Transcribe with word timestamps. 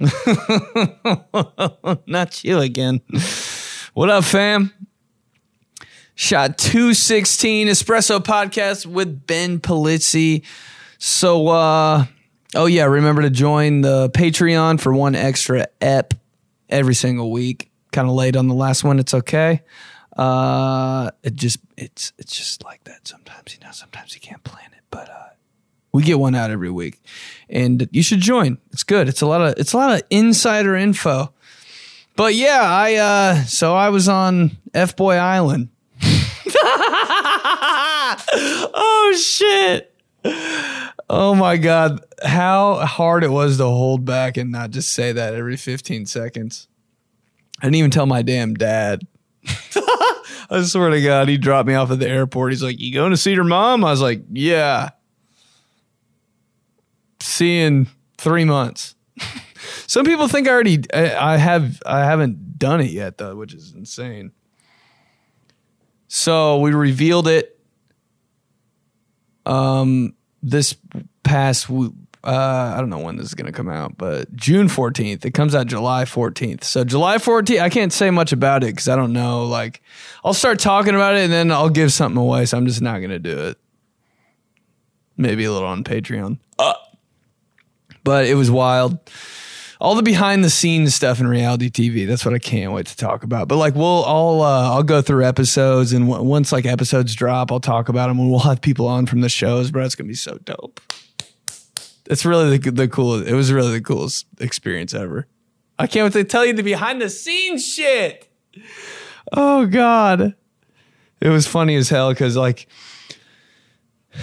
Not 2.06 2.44
you 2.44 2.58
again. 2.58 3.00
What 3.94 4.10
up, 4.10 4.24
fam? 4.24 4.72
Shot 6.16 6.58
216 6.58 7.68
Espresso 7.68 8.18
Podcast 8.18 8.86
with 8.86 9.26
Ben 9.26 9.60
Polizzi. 9.60 10.44
So, 10.98 11.48
uh, 11.48 12.06
oh 12.54 12.66
yeah, 12.66 12.84
remember 12.84 13.22
to 13.22 13.30
join 13.30 13.82
the 13.82 14.10
Patreon 14.10 14.80
for 14.80 14.92
one 14.92 15.14
extra 15.14 15.66
ep 15.80 16.14
every 16.68 16.94
single 16.94 17.30
week. 17.30 17.70
Kind 17.92 18.08
of 18.08 18.14
late 18.14 18.36
on 18.36 18.48
the 18.48 18.54
last 18.54 18.84
one. 18.84 18.98
It's 18.98 19.14
okay. 19.14 19.62
Uh, 20.16 21.10
it 21.22 21.34
just 21.34 21.58
it's 21.76 22.12
it's 22.18 22.36
just 22.36 22.64
like 22.64 22.84
that 22.84 23.06
sometimes. 23.06 23.54
You 23.54 23.66
know, 23.66 23.72
sometimes 23.72 24.14
you 24.14 24.20
can't 24.20 24.42
plan 24.44 24.70
it, 24.72 24.82
but 24.90 25.08
uh, 25.08 25.28
we 25.94 26.02
get 26.02 26.18
one 26.18 26.34
out 26.34 26.50
every 26.50 26.72
week, 26.72 27.00
and 27.48 27.88
you 27.92 28.02
should 28.02 28.18
join. 28.18 28.58
It's 28.72 28.82
good. 28.82 29.08
It's 29.08 29.20
a 29.20 29.26
lot 29.26 29.40
of 29.40 29.54
it's 29.58 29.72
a 29.72 29.76
lot 29.76 29.94
of 29.94 30.02
insider 30.10 30.74
info. 30.74 31.32
But 32.16 32.34
yeah, 32.34 32.62
I 32.62 32.94
uh, 32.96 33.44
so 33.44 33.76
I 33.76 33.90
was 33.90 34.08
on 34.08 34.58
F 34.74 34.96
Boy 34.96 35.14
Island. 35.14 35.68
oh 38.74 39.16
shit. 39.22 39.94
Oh 41.08 41.36
my 41.36 41.56
god, 41.56 42.04
how 42.24 42.84
hard 42.84 43.22
it 43.22 43.30
was 43.30 43.58
to 43.58 43.64
hold 43.64 44.04
back 44.04 44.36
and 44.36 44.50
not 44.50 44.70
just 44.70 44.92
say 44.92 45.12
that 45.12 45.34
every 45.34 45.56
15 45.56 46.06
seconds. 46.06 46.66
I 47.60 47.66
didn't 47.66 47.76
even 47.76 47.92
tell 47.92 48.06
my 48.06 48.22
damn 48.22 48.54
dad. 48.54 49.06
I 50.50 50.62
swear 50.64 50.90
to 50.90 51.00
God, 51.00 51.28
he 51.28 51.38
dropped 51.38 51.68
me 51.68 51.74
off 51.74 51.92
at 51.92 52.00
the 52.00 52.08
airport. 52.08 52.50
He's 52.50 52.64
like, 52.64 52.80
"You 52.80 52.92
going 52.92 53.12
to 53.12 53.16
see 53.16 53.32
your 53.32 53.44
mom?" 53.44 53.84
I 53.84 53.92
was 53.92 54.02
like, 54.02 54.24
"Yeah." 54.32 54.90
See 57.34 57.58
in 57.58 57.88
three 58.16 58.44
months. 58.44 58.94
Some 59.88 60.06
people 60.06 60.28
think 60.28 60.46
I 60.46 60.52
already 60.52 60.84
I, 60.94 61.32
I 61.32 61.36
have 61.36 61.82
I 61.84 62.04
haven't 62.04 62.60
done 62.60 62.80
it 62.80 62.92
yet 62.92 63.18
though, 63.18 63.34
which 63.34 63.54
is 63.54 63.72
insane. 63.72 64.30
So 66.06 66.60
we 66.60 66.70
revealed 66.70 67.26
it 67.26 67.58
um 69.46 70.14
this 70.44 70.76
past 71.24 71.68
uh 71.68 71.88
I 72.22 72.76
don't 72.78 72.88
know 72.88 73.00
when 73.00 73.16
this 73.16 73.26
is 73.26 73.34
going 73.34 73.46
to 73.46 73.52
come 73.52 73.68
out, 73.68 73.98
but 73.98 74.32
June 74.36 74.68
14th. 74.68 75.24
It 75.24 75.34
comes 75.34 75.56
out 75.56 75.66
July 75.66 76.04
14th. 76.04 76.62
So 76.62 76.84
July 76.84 77.16
14th, 77.16 77.60
I 77.60 77.68
can't 77.68 77.92
say 77.92 78.12
much 78.12 78.30
about 78.30 78.62
it 78.62 78.76
cuz 78.76 78.86
I 78.86 78.94
don't 78.94 79.12
know 79.12 79.46
like 79.46 79.82
I'll 80.24 80.34
start 80.34 80.60
talking 80.60 80.94
about 80.94 81.16
it 81.16 81.24
and 81.24 81.32
then 81.32 81.50
I'll 81.50 81.68
give 81.68 81.92
something 81.92 82.16
away, 82.16 82.46
so 82.46 82.56
I'm 82.56 82.66
just 82.66 82.80
not 82.80 82.98
going 82.98 83.10
to 83.10 83.18
do 83.18 83.36
it. 83.36 83.58
Maybe 85.16 85.42
a 85.42 85.52
little 85.52 85.66
on 85.66 85.82
Patreon. 85.82 86.38
Uh, 86.60 86.74
but 88.04 88.26
it 88.26 88.34
was 88.34 88.50
wild 88.50 88.98
all 89.84 89.94
the 89.94 90.02
behind 90.02 90.42
the 90.42 90.50
scenes 90.50 90.94
stuff 90.94 91.20
in 91.20 91.26
reality 91.26 91.68
TV. 91.68 92.06
That's 92.06 92.24
what 92.24 92.32
I 92.32 92.38
can't 92.38 92.72
wait 92.72 92.86
to 92.86 92.96
talk 92.96 93.22
about. 93.22 93.48
But 93.48 93.56
like 93.56 93.74
we'll 93.74 94.04
I'll 94.06 94.40
uh, 94.40 94.74
I'll 94.74 94.82
go 94.82 95.02
through 95.02 95.26
episodes 95.26 95.92
and 95.92 96.08
w- 96.08 96.26
once 96.26 96.52
like 96.52 96.64
episodes 96.64 97.14
drop, 97.14 97.52
I'll 97.52 97.60
talk 97.60 97.90
about 97.90 98.08
them 98.08 98.18
and 98.18 98.30
we'll 98.30 98.40
have 98.40 98.62
people 98.62 98.86
on 98.86 99.04
from 99.04 99.20
the 99.20 99.28
shows. 99.28 99.70
Bro, 99.70 99.84
it's 99.84 99.94
gonna 99.94 100.08
be 100.08 100.14
so 100.14 100.38
dope. 100.38 100.80
It's 102.06 102.24
really 102.24 102.56
the 102.56 102.70
the 102.70 102.88
coolest. 102.88 103.28
It 103.28 103.34
was 103.34 103.52
really 103.52 103.72
the 103.72 103.82
coolest 103.82 104.26
experience 104.40 104.94
ever. 104.94 105.26
I 105.78 105.86
can't 105.86 106.04
wait 106.04 106.18
to 106.18 106.24
tell 106.24 106.46
you 106.46 106.54
the 106.54 106.62
behind 106.62 107.02
the 107.02 107.10
scenes 107.10 107.66
shit. 107.66 108.26
Oh 109.32 109.66
god, 109.66 110.34
it 111.20 111.28
was 111.28 111.46
funny 111.46 111.74
as 111.76 111.90
hell 111.90 112.10
because 112.10 112.36
like 112.36 112.68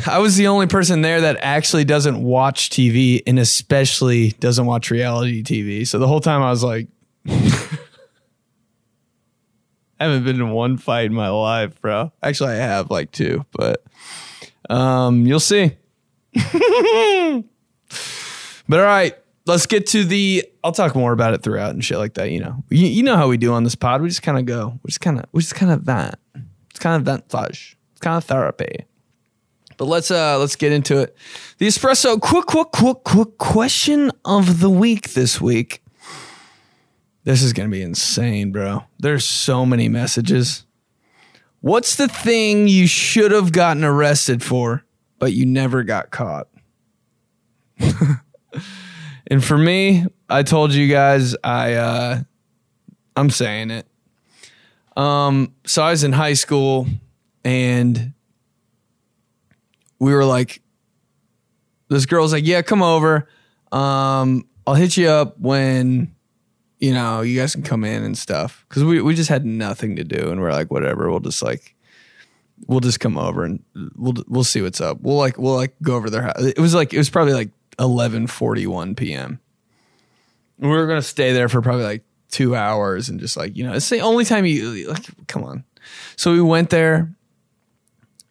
I 0.08 0.20
was 0.20 0.36
the 0.36 0.48
only 0.48 0.68
person 0.68 1.02
there 1.02 1.22
that 1.22 1.38
actually 1.42 1.84
doesn't 1.84 2.22
watch 2.22 2.70
TV 2.70 3.22
and 3.28 3.40
especially 3.40 4.32
doesn't 4.32 4.66
watch 4.66 4.90
reality 4.90 5.44
TV. 5.44 5.88
So 5.88 6.00
the 6.00 6.08
whole 6.08 6.22
time 6.22 6.42
I 6.42 6.50
was 6.50 6.64
like, 6.64 6.88
I 7.28 7.78
haven't 10.00 10.24
been 10.24 10.38
in 10.38 10.50
one 10.50 10.78
fight 10.78 11.06
in 11.06 11.14
my 11.14 11.30
life, 11.30 11.80
bro. 11.80 12.12
Actually, 12.24 12.54
I 12.54 12.58
have 12.58 12.90
like 12.90 13.12
two, 13.12 13.46
but 13.52 13.84
um, 14.70 15.28
you'll 15.28 15.40
see. 15.40 15.78
but 16.34 17.44
all 18.80 18.86
right, 18.86 19.16
let's 19.46 19.68
get 19.68 19.88
to 19.88 20.04
the. 20.04 20.46
I'll 20.64 20.72
talk 20.72 20.96
more 20.96 21.12
about 21.12 21.34
it 21.34 21.44
throughout 21.44 21.72
and 21.72 21.84
shit 21.84 21.98
like 21.98 22.16
that. 22.16 22.32
You 22.32 22.40
know, 22.40 22.64
you, 22.70 22.88
you 22.88 23.04
know 23.04 23.18
how 23.18 23.28
we 23.28 23.38
do 23.38 23.54
on 23.54 23.64
this 23.64 23.76
pod. 23.76 24.02
We 24.02 24.08
just 24.08 24.24
kind 24.24 24.40
of 24.40 24.46
go. 24.46 24.80
We 24.82 24.88
just 24.88 25.02
kind 25.02 25.20
of. 25.20 25.26
We 25.34 25.42
just 25.42 25.56
kind 25.56 25.72
of 25.72 25.82
vent. 25.82 26.16
It's 26.70 26.80
kind 26.80 27.08
of 27.08 27.22
ventage. 27.22 27.76
It's 27.92 28.02
kind 28.02 28.18
of 28.18 28.24
therapy. 28.24 28.86
But 29.82 29.88
let's 29.88 30.12
uh 30.12 30.38
let's 30.38 30.56
get 30.56 30.72
into 30.72 31.00
it. 31.00 31.18
The 31.58 31.66
espresso 31.66 32.22
quick 32.22 32.46
quick 32.46 32.68
quick 32.72 32.98
quick 33.04 33.40
question 33.40 34.12
of 34.24 34.60
the 34.60 34.70
week 34.70 35.14
this 35.14 35.42
week. 35.42 35.82
This 37.24 37.42
is 37.42 37.52
gonna 37.52 37.70
be 37.70 37.82
insane, 37.82 38.52
bro. 38.52 38.84
There's 39.00 39.26
so 39.26 39.66
many 39.66 39.90
messages. 39.90 40.68
What's 41.62 41.96
the 41.96 42.08
thing 42.08 42.68
you 42.68 42.86
should 42.86 43.32
have 43.32 43.54
gotten 43.54 43.84
arrested 43.84 44.44
for, 44.44 44.86
but 45.18 45.34
you 45.34 45.48
never 45.48 45.82
got 45.82 46.12
caught? 46.12 46.48
and 47.80 49.44
for 49.44 49.58
me, 49.58 50.06
I 50.30 50.44
told 50.44 50.74
you 50.74 50.90
guys 50.90 51.36
I 51.44 51.74
uh 51.74 52.20
I'm 53.16 53.32
saying 53.32 53.72
it. 53.72 53.88
Um 54.96 55.56
so 55.66 55.82
I 55.82 55.90
was 55.90 56.04
in 56.04 56.12
high 56.12 56.34
school 56.34 56.86
and 57.44 58.14
we 60.02 60.16
were 60.16 60.26
like, 60.26 60.64
this 61.90 62.08
girl's 62.08 62.34
like, 62.34 62.46
yeah, 62.46 62.64
come 62.64 62.82
over. 62.82 63.30
Um, 63.72 64.48
I'll 64.66 64.74
hit 64.74 64.98
you 64.98 65.08
up 65.08 65.40
when, 65.40 66.16
you 66.80 66.92
know, 66.92 67.22
you 67.22 67.40
guys 67.40 67.54
can 67.54 67.62
come 67.62 67.84
in 67.84 68.04
and 68.04 68.18
stuff. 68.18 68.66
Cause 68.70 68.84
we, 68.84 69.00
we 69.00 69.14
just 69.14 69.30
had 69.30 69.46
nothing 69.46 69.98
to 69.98 70.04
do. 70.04 70.32
And 70.32 70.42
we're 70.42 70.52
like, 70.52 70.72
whatever, 70.72 71.12
we'll 71.12 71.20
just 71.20 71.44
like, 71.44 71.76
we'll 72.66 72.80
just 72.80 73.00
come 73.00 73.16
over 73.16 73.44
and 73.46 73.64
we'll, 73.96 74.16
we'll 74.28 74.44
see 74.44 74.64
what's 74.64 74.82
up. 74.82 75.02
We'll 75.02 75.18
like, 75.18 75.38
we'll 75.38 75.56
like 75.56 75.76
go 75.84 75.96
over 75.96 76.10
their 76.10 76.24
house. 76.24 76.42
It 76.42 76.60
was 76.60 76.74
like, 76.74 76.96
it 76.96 76.98
was 76.98 77.12
probably 77.12 77.34
like 77.34 77.50
1141 77.78 78.96
PM. 78.96 79.40
We 80.58 80.68
were 80.68 80.88
going 80.88 81.00
to 81.00 81.08
stay 81.08 81.32
there 81.32 81.48
for 81.48 81.62
probably 81.62 81.84
like 81.84 82.04
two 82.32 82.56
hours 82.56 83.08
and 83.08 83.20
just 83.20 83.38
like, 83.38 83.56
you 83.56 83.68
know, 83.68 83.74
it's 83.74 83.90
the 83.90 84.00
only 84.00 84.26
time 84.26 84.48
you 84.48 84.88
like, 84.90 85.06
come 85.28 85.44
on. 85.44 85.64
So 86.16 86.32
we 86.32 86.42
went 86.42 86.72
there 86.72 87.14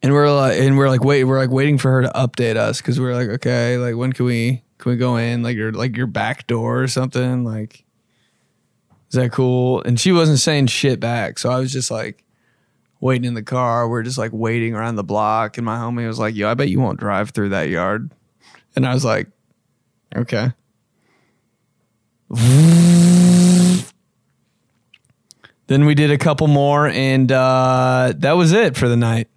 and 0.03 0.13
we're 0.13 0.31
like, 0.31 0.59
and 0.59 0.77
we're 0.77 0.89
like, 0.89 1.03
wait, 1.03 1.23
we're 1.25 1.37
like 1.37 1.51
waiting 1.51 1.77
for 1.77 1.91
her 1.91 2.01
to 2.01 2.09
update 2.09 2.55
us 2.55 2.81
because 2.81 2.99
we're 2.99 3.13
like, 3.13 3.29
okay, 3.29 3.77
like 3.77 3.95
when 3.95 4.13
can 4.13 4.25
we 4.25 4.63
can 4.79 4.91
we 4.91 4.97
go 4.97 5.15
in 5.17 5.43
like 5.43 5.55
your 5.55 5.71
like 5.71 5.95
your 5.95 6.07
back 6.07 6.47
door 6.47 6.81
or 6.81 6.87
something? 6.87 7.43
Like, 7.43 7.85
is 9.09 9.15
that 9.15 9.31
cool? 9.31 9.83
And 9.83 9.99
she 9.99 10.11
wasn't 10.11 10.39
saying 10.39 10.67
shit 10.67 10.99
back, 10.99 11.37
so 11.37 11.51
I 11.51 11.59
was 11.59 11.71
just 11.71 11.91
like 11.91 12.23
waiting 12.99 13.25
in 13.25 13.35
the 13.35 13.43
car. 13.43 13.87
We're 13.87 14.03
just 14.03 14.17
like 14.17 14.31
waiting 14.33 14.73
around 14.73 14.95
the 14.95 15.03
block, 15.03 15.57
and 15.57 15.65
my 15.65 15.77
homie 15.77 16.07
was 16.07 16.17
like, 16.17 16.35
"Yo, 16.35 16.49
I 16.49 16.55
bet 16.55 16.69
you 16.69 16.79
won't 16.79 16.99
drive 16.99 17.29
through 17.29 17.49
that 17.49 17.69
yard," 17.69 18.11
and 18.75 18.87
I 18.87 18.93
was 18.93 19.05
like, 19.05 19.27
"Okay." 20.15 20.51
Then 25.67 25.85
we 25.85 25.93
did 25.95 26.11
a 26.11 26.17
couple 26.17 26.47
more, 26.47 26.87
and 26.87 27.31
uh, 27.31 28.13
that 28.17 28.33
was 28.33 28.51
it 28.51 28.75
for 28.75 28.89
the 28.89 28.97
night 28.97 29.27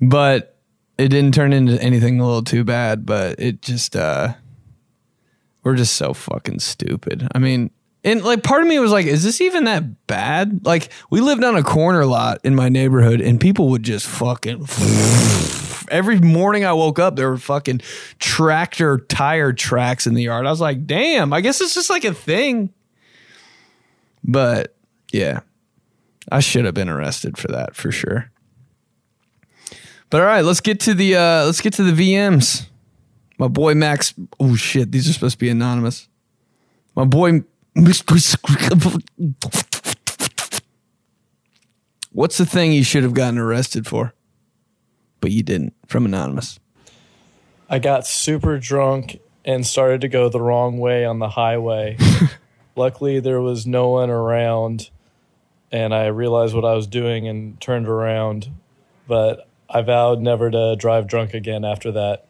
but 0.00 0.56
it 0.98 1.08
didn't 1.08 1.34
turn 1.34 1.52
into 1.52 1.80
anything 1.82 2.20
a 2.20 2.24
little 2.24 2.42
too 2.42 2.64
bad 2.64 3.04
but 3.06 3.38
it 3.38 3.62
just 3.62 3.96
uh 3.96 4.32
we're 5.66 5.74
just 5.74 5.96
so 5.96 6.14
fucking 6.14 6.60
stupid. 6.60 7.26
I 7.34 7.40
mean 7.40 7.72
and 8.04 8.22
like 8.22 8.44
part 8.44 8.62
of 8.62 8.68
me 8.68 8.78
was 8.78 8.92
like 8.92 9.06
is 9.06 9.24
this 9.24 9.40
even 9.40 9.64
that 9.64 10.06
bad? 10.06 10.64
Like 10.64 10.90
we 11.10 11.20
lived 11.20 11.42
on 11.42 11.56
a 11.56 11.62
corner 11.64 12.06
lot 12.06 12.38
in 12.44 12.54
my 12.54 12.68
neighborhood 12.68 13.20
and 13.20 13.40
people 13.40 13.70
would 13.70 13.82
just 13.82 14.06
fucking 14.06 14.60
every 15.88 16.18
morning 16.18 16.64
i 16.64 16.72
woke 16.72 16.98
up 16.98 17.14
there 17.14 17.30
were 17.30 17.38
fucking 17.38 17.80
tractor 18.18 18.98
tire 18.98 19.52
tracks 19.52 20.06
in 20.06 20.14
the 20.14 20.22
yard. 20.22 20.46
I 20.46 20.50
was 20.50 20.60
like 20.60 20.86
damn 20.86 21.32
i 21.32 21.40
guess 21.40 21.60
it's 21.60 21.74
just 21.74 21.90
like 21.90 22.04
a 22.04 22.14
thing. 22.14 22.72
But 24.22 24.76
yeah 25.12 25.40
i 26.30 26.38
should 26.38 26.64
have 26.64 26.74
been 26.74 26.88
arrested 26.88 27.36
for 27.36 27.48
that 27.48 27.74
for 27.74 27.90
sure 27.90 28.30
but 30.10 30.20
all 30.20 30.26
right, 30.26 30.44
let's 30.44 30.60
get 30.60 30.80
to 30.80 30.94
the 30.94 31.16
uh, 31.16 31.44
let's 31.44 31.60
get 31.60 31.72
to 31.74 31.82
the 31.82 32.14
VMs. 32.14 32.66
My 33.38 33.48
boy 33.48 33.74
Max. 33.74 34.14
Oh 34.40 34.56
shit, 34.56 34.92
these 34.92 35.08
are 35.08 35.12
supposed 35.12 35.34
to 35.34 35.38
be 35.38 35.50
anonymous. 35.50 36.08
My 36.94 37.04
boy. 37.04 37.42
What's 42.12 42.38
the 42.38 42.46
thing 42.46 42.72
you 42.72 42.82
should 42.82 43.02
have 43.02 43.12
gotten 43.12 43.38
arrested 43.38 43.86
for, 43.86 44.14
but 45.20 45.32
you 45.32 45.42
didn't? 45.42 45.74
From 45.86 46.06
anonymous. 46.06 46.58
I 47.68 47.78
got 47.78 48.06
super 48.06 48.58
drunk 48.58 49.20
and 49.44 49.66
started 49.66 50.00
to 50.00 50.08
go 50.08 50.28
the 50.28 50.40
wrong 50.40 50.78
way 50.78 51.04
on 51.04 51.18
the 51.18 51.28
highway. 51.28 51.98
Luckily, 52.76 53.20
there 53.20 53.40
was 53.40 53.66
no 53.66 53.88
one 53.88 54.10
around, 54.10 54.90
and 55.70 55.94
I 55.94 56.06
realized 56.06 56.54
what 56.54 56.64
I 56.64 56.74
was 56.74 56.86
doing 56.86 57.28
and 57.28 57.60
turned 57.60 57.88
around. 57.88 58.48
But 59.06 59.45
I 59.68 59.82
vowed 59.82 60.20
never 60.20 60.50
to 60.50 60.76
drive 60.76 61.06
drunk 61.06 61.34
again 61.34 61.64
after 61.64 61.92
that. 61.92 62.26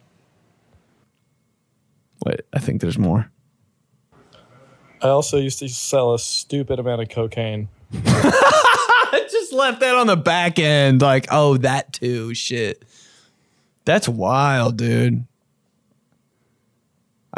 Wait, 2.25 2.41
I 2.53 2.59
think 2.59 2.81
there's 2.81 2.99
more. 2.99 3.31
I 5.03 5.09
also 5.09 5.37
used 5.37 5.59
to 5.59 5.69
sell 5.69 6.15
a 6.15 6.19
stupid 6.19 6.79
amount 6.79 7.03
of 7.03 7.09
cocaine. 7.11 7.69
I 7.93 9.27
just 9.31 9.53
left 9.53 9.81
that 9.81 9.95
on 9.95 10.07
the 10.07 10.17
back 10.17 10.59
end. 10.59 11.03
Like, 11.03 11.27
oh, 11.31 11.59
that 11.59 11.93
too. 11.93 12.35
Shit. 12.35 12.83
That's 13.85 14.09
wild, 14.09 14.79
dude. 14.79 15.27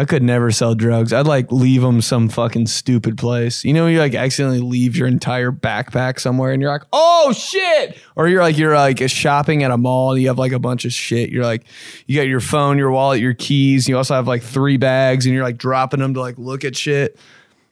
I 0.01 0.05
could 0.05 0.23
never 0.23 0.53
sell 0.53 0.77
drugs. 0.77 1.13
I'd 1.13 1.27
like 1.27 1.51
leave 1.51 1.83
them 1.83 2.01
some 2.01 2.29
fucking 2.29 2.69
stupid 2.69 3.19
place. 3.19 3.65
You 3.65 3.73
know, 3.73 3.89
you 3.89 3.99
like 3.99 4.15
accidentally 4.15 4.61
leave 4.61 4.95
your 4.95 5.09
entire 5.09 5.51
backpack 5.51 6.21
somewhere 6.21 6.53
and 6.53 6.63
you're 6.63 6.71
like, 6.71 6.85
oh 6.93 7.33
shit. 7.33 7.99
Or 8.15 8.29
you're 8.29 8.41
like, 8.41 8.57
you're 8.57 8.77
like 8.77 9.01
shopping 9.11 9.65
at 9.65 9.73
a 9.73 9.77
mall 9.77 10.13
and 10.13 10.23
you 10.23 10.29
have 10.29 10.39
like 10.39 10.53
a 10.53 10.61
bunch 10.61 10.85
of 10.85 10.93
shit. 10.93 11.31
You're 11.31 11.43
like, 11.43 11.65
you 12.07 12.15
got 12.15 12.29
your 12.29 12.39
phone, 12.39 12.79
your 12.79 12.93
wallet, 12.93 13.21
your 13.21 13.35
keys. 13.35 13.89
You 13.89 13.97
also 13.97 14.15
have 14.15 14.29
like 14.29 14.45
three 14.45 14.77
bags 14.77 15.27
and 15.27 15.35
you're 15.35 15.43
like 15.43 15.59
dropping 15.59 15.99
them 15.99 16.15
to 16.15 16.21
like 16.21 16.39
look 16.39 16.65
at 16.65 16.77
shit. 16.77 17.19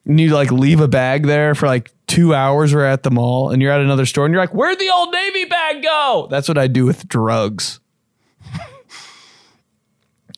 And 0.05 0.19
you 0.21 0.35
like 0.35 0.51
leave 0.51 0.81
a 0.81 0.89
bag 0.89 1.27
there 1.27 1.55
for 1.55 1.67
like 1.67 1.93
two 2.09 2.35
hours. 2.35 2.75
We're 2.75 2.85
at 2.85 3.05
the 3.05 3.13
mall 3.13 3.51
and 3.51 3.63
you're 3.63 3.73
at 3.73 3.81
another 3.81 4.05
store 4.05 4.25
and 4.25 4.35
you're 4.35 4.43
like, 4.43 4.55
where'd 4.55 4.81
the 4.81 4.91
old 4.91 5.13
Navy 5.13 5.45
bag 5.45 5.81
go? 5.81 6.27
That's 6.29 6.49
what 6.49 6.59
I 6.59 6.67
do 6.67 6.87
with 6.87 7.07
drugs. 7.07 7.79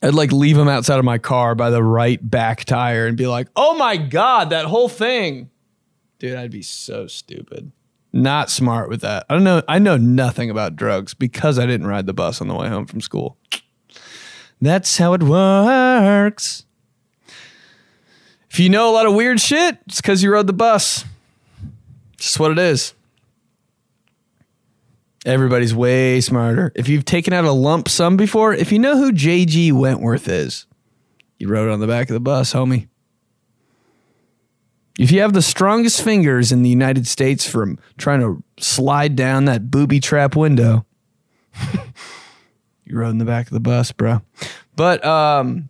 I'd 0.03 0.15
like 0.15 0.33
leave 0.33 0.57
them 0.57 0.69
outside 0.69 0.99
of 0.99 1.05
my 1.05 1.19
car 1.19 1.55
by 1.55 1.71
the 1.71 1.83
right 1.83 2.19
back 2.23 2.65
tire 2.65 3.07
and 3.07 3.17
be 3.17 3.27
like, 3.27 3.49
oh 3.57 3.77
my 3.77 3.97
God, 3.97 4.51
that 4.51 4.67
whole 4.67 4.89
thing. 4.89 5.51
Dude, 6.19 6.37
I'd 6.37 6.51
be 6.51 6.63
so 6.63 7.07
stupid. 7.07 7.73
Not 8.13 8.51
smart 8.51 8.89
with 8.89 9.03
that. 9.03 9.27
I 9.29 9.35
don't 9.35 9.45
know. 9.45 9.63
I 9.69 9.79
know 9.79 9.97
nothing 9.97 10.51
about 10.51 10.77
drugs 10.77 11.15
because 11.15 11.59
I 11.59 11.67
didn't 11.67 11.87
ride 11.87 12.07
the 12.07 12.15
bus 12.15 12.41
on 12.41 12.49
the 12.49 12.55
way 12.55 12.69
home 12.69 12.87
from 12.87 13.01
school. 13.01 13.37
That's 14.61 14.99
how 14.99 15.13
it 15.15 15.23
works. 15.23 16.65
If 18.51 18.59
you 18.59 18.71
know 18.71 18.91
a 18.91 18.95
lot 18.95 19.07
of 19.07 19.15
weird 19.15 19.41
shit, 19.41 19.79
it's 19.87 20.01
because 20.01 20.23
you 20.23 20.33
rode 20.33 20.47
the 20.47 20.53
bus. 20.53 21.05
Just 22.17 22.41
what 22.41 22.51
it 22.51 22.59
is. 22.59 22.95
Everybody's 25.29 25.75
way 25.75 26.23
smarter. 26.23 26.73
If 26.75 26.89
you've 26.89 27.05
taken 27.05 27.35
out 27.35 27.45
a 27.45 27.53
lump 27.53 27.91
sum 27.91 28.17
before, 28.17 28.55
if 28.55 28.73
you 28.73 28.79
know 28.79 28.97
who 28.97 29.13
JG 29.13 29.75
Wentworth 29.75 30.27
is, 30.27 30.65
you 31.39 31.49
rode 31.49 31.71
on 31.71 31.81
the 31.81 31.87
back 31.87 32.09
of 32.09 32.15
the 32.15 32.21
bus, 32.21 32.55
homie. 32.55 32.89
If 34.99 35.13
you 35.13 35.21
have 35.21 35.35
the 35.35 35.43
strongest 35.43 36.01
fingers 36.01 36.51
in 36.51 36.63
the 36.63 36.71
United 36.71 37.07
States 37.07 37.47
from 37.47 37.79
trying 37.99 38.21
to 38.21 38.43
slide 38.59 39.17
down 39.17 39.45
that 39.45 39.71
booby 39.71 40.01
trap 40.01 40.35
window, 40.35 40.87
you 42.87 42.97
rode 42.97 43.11
in 43.11 43.19
the 43.19 43.27
back 43.27 43.49
of 43.49 43.53
the 43.53 43.61
bus, 43.61 43.93
bro. 43.93 44.23
But 44.77 45.05
um, 45.05 45.69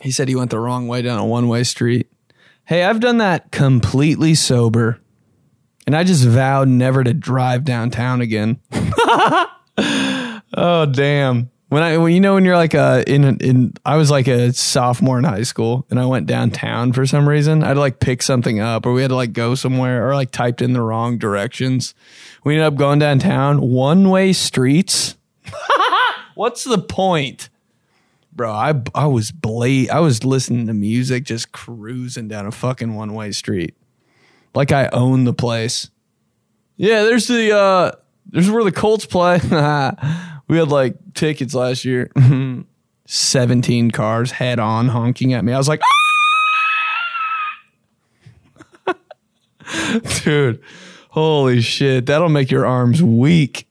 he 0.00 0.10
said 0.10 0.28
he 0.28 0.34
went 0.34 0.50
the 0.50 0.58
wrong 0.58 0.88
way 0.88 1.02
down 1.02 1.18
a 1.18 1.26
one 1.26 1.46
way 1.46 1.62
street. 1.62 2.10
Hey, 2.64 2.84
I've 2.84 3.00
done 3.00 3.18
that 3.18 3.50
completely 3.50 4.34
sober. 4.34 4.98
And 5.90 5.96
I 5.96 6.04
just 6.04 6.24
vowed 6.24 6.68
never 6.68 7.02
to 7.02 7.12
drive 7.12 7.64
downtown 7.64 8.20
again. 8.20 8.60
oh 9.76 10.86
damn. 10.86 11.50
When 11.68 11.82
I 11.82 11.96
when 11.96 12.12
you 12.12 12.20
know 12.20 12.34
when 12.34 12.44
you're 12.44 12.54
like 12.54 12.74
a 12.74 13.02
in 13.12 13.24
in 13.38 13.72
I 13.84 13.96
was 13.96 14.08
like 14.08 14.28
a 14.28 14.52
sophomore 14.52 15.18
in 15.18 15.24
high 15.24 15.42
school 15.42 15.86
and 15.90 15.98
I 15.98 16.06
went 16.06 16.28
downtown 16.28 16.92
for 16.92 17.04
some 17.06 17.28
reason. 17.28 17.64
I'd 17.64 17.76
like 17.76 17.98
pick 17.98 18.22
something 18.22 18.60
up 18.60 18.86
or 18.86 18.92
we 18.92 19.02
had 19.02 19.08
to 19.08 19.16
like 19.16 19.32
go 19.32 19.56
somewhere 19.56 20.08
or 20.08 20.14
like 20.14 20.30
typed 20.30 20.62
in 20.62 20.74
the 20.74 20.80
wrong 20.80 21.18
directions. 21.18 21.92
We 22.44 22.54
ended 22.54 22.68
up 22.68 22.76
going 22.76 23.00
downtown, 23.00 23.60
one 23.60 24.10
way 24.10 24.32
streets. 24.32 25.16
What's 26.36 26.62
the 26.62 26.78
point? 26.78 27.48
Bro, 28.32 28.52
I 28.52 28.80
I 28.94 29.06
was 29.06 29.32
bla- 29.32 29.90
I 29.92 29.98
was 29.98 30.22
listening 30.22 30.68
to 30.68 30.72
music 30.72 31.24
just 31.24 31.50
cruising 31.50 32.28
down 32.28 32.46
a 32.46 32.52
fucking 32.52 32.94
one 32.94 33.12
way 33.12 33.32
street 33.32 33.74
like 34.54 34.72
I 34.72 34.88
own 34.92 35.24
the 35.24 35.32
place. 35.32 35.90
Yeah, 36.76 37.02
there's 37.02 37.26
the 37.26 37.56
uh 37.56 37.92
there's 38.26 38.50
where 38.50 38.64
the 38.64 38.72
Colts 38.72 39.06
play. 39.06 39.38
we 40.48 40.58
had 40.58 40.68
like 40.68 40.96
tickets 41.14 41.54
last 41.54 41.84
year. 41.84 42.10
17 43.06 43.90
cars 43.90 44.30
head 44.30 44.60
on 44.60 44.88
honking 44.88 45.32
at 45.32 45.44
me. 45.44 45.52
I 45.52 45.58
was 45.58 45.66
like, 45.66 45.80
ah! 48.86 48.94
dude, 50.22 50.62
holy 51.10 51.60
shit. 51.60 52.06
That'll 52.06 52.28
make 52.28 52.52
your 52.52 52.66
arms 52.66 53.02
weak. 53.02 53.66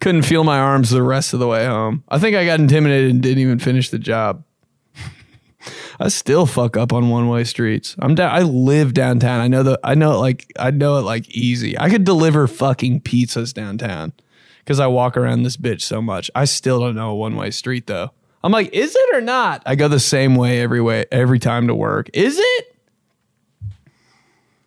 Couldn't 0.00 0.22
feel 0.22 0.42
my 0.42 0.58
arms 0.58 0.88
the 0.90 1.02
rest 1.02 1.34
of 1.34 1.40
the 1.40 1.46
way 1.46 1.66
home. 1.66 2.02
I 2.08 2.18
think 2.18 2.34
I 2.34 2.46
got 2.46 2.60
intimidated 2.60 3.10
and 3.10 3.22
didn't 3.22 3.40
even 3.40 3.58
finish 3.58 3.90
the 3.90 3.98
job. 3.98 4.42
I 5.98 6.08
still 6.08 6.46
fuck 6.46 6.76
up 6.76 6.92
on 6.92 7.08
one 7.08 7.28
way 7.28 7.44
streets. 7.44 7.96
I'm 7.98 8.14
down. 8.14 8.34
I 8.34 8.42
live 8.42 8.94
downtown. 8.94 9.40
I 9.40 9.48
know 9.48 9.62
the. 9.62 9.80
I 9.82 9.94
know 9.94 10.12
it 10.12 10.18
like. 10.18 10.52
I 10.58 10.70
know 10.70 10.98
it 10.98 11.02
like 11.02 11.28
easy. 11.30 11.78
I 11.78 11.88
could 11.88 12.04
deliver 12.04 12.46
fucking 12.46 13.00
pizzas 13.00 13.54
downtown 13.54 14.12
because 14.58 14.80
I 14.80 14.88
walk 14.88 15.16
around 15.16 15.42
this 15.42 15.56
bitch 15.56 15.82
so 15.82 16.02
much. 16.02 16.30
I 16.34 16.44
still 16.44 16.80
don't 16.80 16.94
know 16.94 17.10
a 17.10 17.14
one 17.14 17.36
way 17.36 17.50
street 17.50 17.86
though. 17.86 18.10
I'm 18.44 18.52
like, 18.52 18.72
is 18.72 18.94
it 18.94 19.14
or 19.14 19.20
not? 19.20 19.62
I 19.66 19.74
go 19.74 19.88
the 19.88 19.98
same 19.98 20.36
way 20.36 20.60
every 20.60 20.80
way 20.80 21.06
every 21.10 21.38
time 21.38 21.66
to 21.68 21.74
work. 21.74 22.10
Is 22.12 22.38
it? 22.38 22.76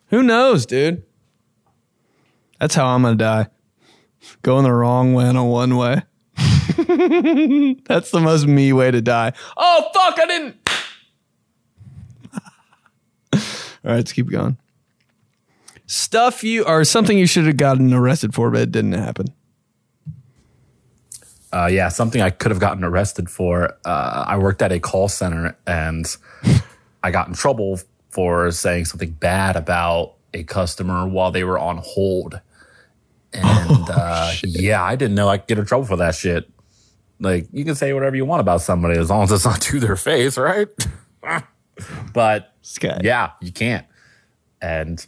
Who 0.07 0.23
knows, 0.23 0.65
dude? 0.65 1.03
That's 2.59 2.75
how 2.75 2.87
I'm 2.87 3.03
gonna 3.03 3.15
die. 3.15 3.47
Going 4.41 4.63
the 4.63 4.73
wrong 4.73 5.13
way 5.13 5.25
on 5.25 5.35
a 5.35 5.45
one 5.45 5.77
way. 5.77 6.01
That's 6.37 8.11
the 8.11 8.19
most 8.21 8.47
me 8.47 8.73
way 8.73 8.91
to 8.91 9.01
die. 9.01 9.33
Oh 9.55 9.89
fuck! 9.93 10.19
I 10.19 10.25
didn't. 10.25 10.57
All 13.83 13.91
right, 13.91 13.97
let's 13.97 14.13
keep 14.13 14.29
going. 14.29 14.57
Stuff 15.85 16.43
you 16.43 16.65
or 16.65 16.83
something 16.83 17.17
you 17.17 17.25
should 17.25 17.45
have 17.45 17.57
gotten 17.57 17.93
arrested 17.93 18.33
for, 18.33 18.51
but 18.51 18.61
it 18.61 18.71
didn't 18.71 18.93
happen. 18.93 19.27
Uh, 21.51 21.67
yeah, 21.71 21.89
something 21.89 22.21
I 22.21 22.29
could 22.29 22.51
have 22.51 22.59
gotten 22.59 22.83
arrested 22.83 23.29
for. 23.29 23.75
Uh, 23.83 24.25
I 24.27 24.37
worked 24.37 24.61
at 24.61 24.71
a 24.71 24.79
call 24.79 25.07
center 25.07 25.57
and 25.65 26.05
I 27.03 27.11
got 27.11 27.27
in 27.27 27.33
trouble 27.33 27.79
for 28.11 28.51
saying 28.51 28.85
something 28.85 29.11
bad 29.11 29.55
about 29.55 30.15
a 30.33 30.43
customer 30.43 31.07
while 31.07 31.31
they 31.31 31.43
were 31.43 31.57
on 31.57 31.77
hold. 31.77 32.39
And 33.33 33.43
oh, 33.69 33.87
uh, 33.89 34.33
yeah, 34.43 34.83
I 34.83 34.95
didn't 34.95 35.15
know 35.15 35.27
I 35.27 35.37
could 35.37 35.47
get 35.47 35.59
in 35.59 35.65
trouble 35.65 35.85
for 35.85 35.97
that 35.97 36.15
shit. 36.15 36.49
Like, 37.19 37.47
you 37.51 37.65
can 37.65 37.75
say 37.75 37.93
whatever 37.93 38.15
you 38.15 38.25
want 38.25 38.41
about 38.41 38.61
somebody 38.61 38.97
as 38.97 39.09
long 39.09 39.23
as 39.23 39.31
it's 39.31 39.45
not 39.45 39.61
to 39.61 39.79
their 39.79 39.95
face, 39.95 40.37
right? 40.37 40.67
But 42.13 42.53
yeah, 43.01 43.31
you 43.41 43.51
can't. 43.51 43.85
And 44.61 45.05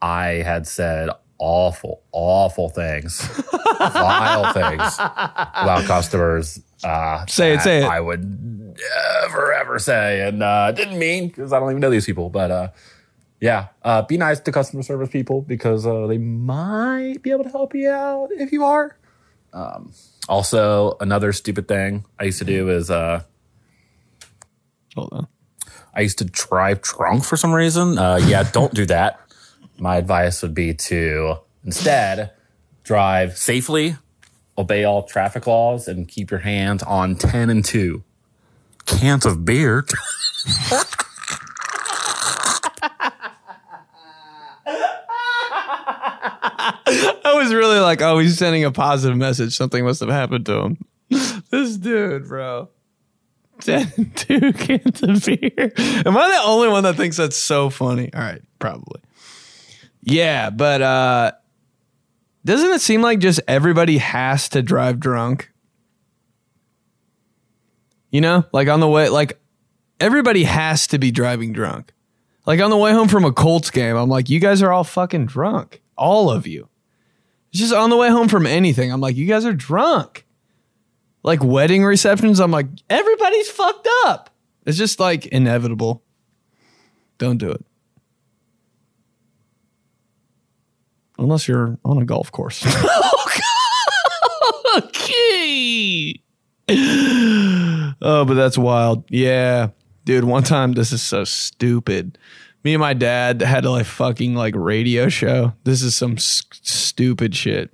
I 0.00 0.42
had 0.44 0.66
said 0.66 1.10
awful, 1.38 2.02
awful 2.12 2.68
things, 2.68 3.20
vile 3.78 4.52
things 4.52 4.94
about 4.98 5.84
customers. 5.84 6.60
Uh, 6.84 7.26
say 7.26 7.54
it, 7.54 7.60
say 7.60 7.82
it. 7.82 7.84
I 7.84 8.00
would 8.00 8.24
never 8.24 9.52
ever 9.52 9.78
say, 9.78 10.26
and 10.26 10.42
uh, 10.42 10.72
didn't 10.72 10.98
mean 10.98 11.28
because 11.28 11.52
I 11.52 11.60
don't 11.60 11.70
even 11.70 11.80
know 11.80 11.90
these 11.90 12.06
people. 12.06 12.30
But 12.30 12.50
uh, 12.50 12.68
yeah, 13.40 13.68
uh, 13.82 14.02
be 14.02 14.16
nice 14.16 14.40
to 14.40 14.52
customer 14.52 14.82
service 14.82 15.10
people 15.10 15.42
because 15.42 15.86
uh, 15.86 16.06
they 16.06 16.18
might 16.18 17.22
be 17.22 17.32
able 17.32 17.44
to 17.44 17.50
help 17.50 17.74
you 17.74 17.90
out 17.90 18.28
if 18.32 18.52
you 18.52 18.64
are. 18.64 18.96
Um, 19.52 19.92
also, 20.28 20.96
another 21.00 21.32
stupid 21.32 21.68
thing 21.68 22.04
I 22.18 22.24
used 22.24 22.38
to 22.38 22.44
do 22.44 22.70
is 22.70 22.90
uh, 22.90 23.22
hold 24.94 25.12
on. 25.12 25.26
I 25.94 26.00
used 26.00 26.18
to 26.18 26.24
drive 26.24 26.82
drunk 26.82 27.24
for 27.24 27.36
some 27.36 27.52
reason. 27.52 27.98
Uh, 27.98 28.20
yeah, 28.24 28.42
don't 28.52 28.74
do 28.74 28.86
that. 28.86 29.20
My 29.78 29.96
advice 29.96 30.42
would 30.42 30.54
be 30.54 30.74
to 30.74 31.36
instead 31.64 32.32
drive 32.84 33.36
safely, 33.36 33.96
obey 34.56 34.84
all 34.84 35.02
traffic 35.04 35.46
laws, 35.46 35.88
and 35.88 36.08
keep 36.08 36.30
your 36.30 36.40
hands 36.40 36.82
on 36.82 37.16
10 37.16 37.50
and 37.50 37.64
2 37.64 38.02
cans 38.86 39.26
of 39.26 39.44
beer. 39.44 39.86
I 47.24 47.34
was 47.34 47.52
really 47.54 47.78
like, 47.78 48.02
oh, 48.02 48.18
he's 48.18 48.38
sending 48.38 48.64
a 48.64 48.70
positive 48.70 49.16
message. 49.16 49.56
Something 49.56 49.84
must 49.84 50.00
have 50.00 50.08
happened 50.08 50.46
to 50.46 50.58
him. 50.60 50.84
this 51.50 51.76
dude, 51.76 52.28
bro. 52.28 52.68
two 53.60 54.52
cans 54.52 55.02
of 55.02 55.24
beer. 55.24 55.72
Am 55.76 56.16
I 56.16 56.28
the 56.28 56.40
only 56.44 56.68
one 56.68 56.82
that 56.84 56.96
thinks 56.96 57.16
that's 57.16 57.36
so 57.36 57.70
funny? 57.70 58.12
All 58.12 58.20
right, 58.20 58.42
probably. 58.58 59.00
Yeah, 60.02 60.50
but 60.50 60.82
uh 60.82 61.32
doesn't 62.44 62.72
it 62.72 62.80
seem 62.80 63.02
like 63.02 63.20
just 63.20 63.40
everybody 63.46 63.98
has 63.98 64.48
to 64.50 64.62
drive 64.62 64.98
drunk? 64.98 65.52
You 68.10 68.20
know, 68.20 68.44
like 68.52 68.68
on 68.68 68.80
the 68.80 68.88
way, 68.88 69.08
like 69.08 69.40
everybody 70.00 70.44
has 70.44 70.86
to 70.88 70.98
be 70.98 71.10
driving 71.10 71.52
drunk. 71.52 71.92
Like 72.44 72.60
on 72.60 72.70
the 72.70 72.76
way 72.76 72.92
home 72.92 73.08
from 73.08 73.24
a 73.24 73.32
Colts 73.32 73.70
game, 73.70 73.96
I'm 73.96 74.08
like, 74.08 74.28
you 74.28 74.40
guys 74.40 74.60
are 74.62 74.72
all 74.72 74.84
fucking 74.84 75.26
drunk. 75.26 75.80
All 75.96 76.30
of 76.30 76.46
you. 76.46 76.68
It's 77.50 77.60
just 77.60 77.72
on 77.72 77.90
the 77.90 77.96
way 77.96 78.08
home 78.08 78.28
from 78.28 78.46
anything. 78.46 78.92
I'm 78.92 79.00
like, 79.00 79.14
you 79.14 79.26
guys 79.26 79.44
are 79.44 79.52
drunk 79.52 80.26
like 81.22 81.42
wedding 81.42 81.84
receptions, 81.84 82.40
I'm 82.40 82.50
like, 82.50 82.66
everybody's 82.90 83.48
fucked 83.50 83.88
up. 84.06 84.30
It's 84.66 84.78
just 84.78 84.98
like 85.00 85.26
inevitable. 85.26 86.02
Don't 87.18 87.38
do 87.38 87.50
it. 87.50 87.64
Unless 91.18 91.46
you're 91.46 91.78
on 91.84 91.98
a 92.00 92.04
golf 92.04 92.30
course. 92.32 92.64
Oh, 94.64 94.80
okay. 94.88 96.14
Oh, 98.00 98.24
but 98.24 98.34
that's 98.34 98.56
wild. 98.56 99.04
Yeah. 99.10 99.68
Dude, 100.04 100.24
one 100.24 100.42
time 100.44 100.72
this 100.72 100.92
is 100.92 101.02
so 101.02 101.24
stupid. 101.24 102.16
Me 102.64 102.72
and 102.74 102.80
my 102.80 102.94
dad 102.94 103.42
had 103.42 103.64
a 103.64 103.70
like 103.70 103.86
fucking 103.86 104.34
like 104.34 104.54
radio 104.56 105.08
show. 105.08 105.52
This 105.64 105.82
is 105.82 105.94
some 105.94 106.12
s- 106.14 106.42
stupid 106.62 107.34
shit. 107.36 107.70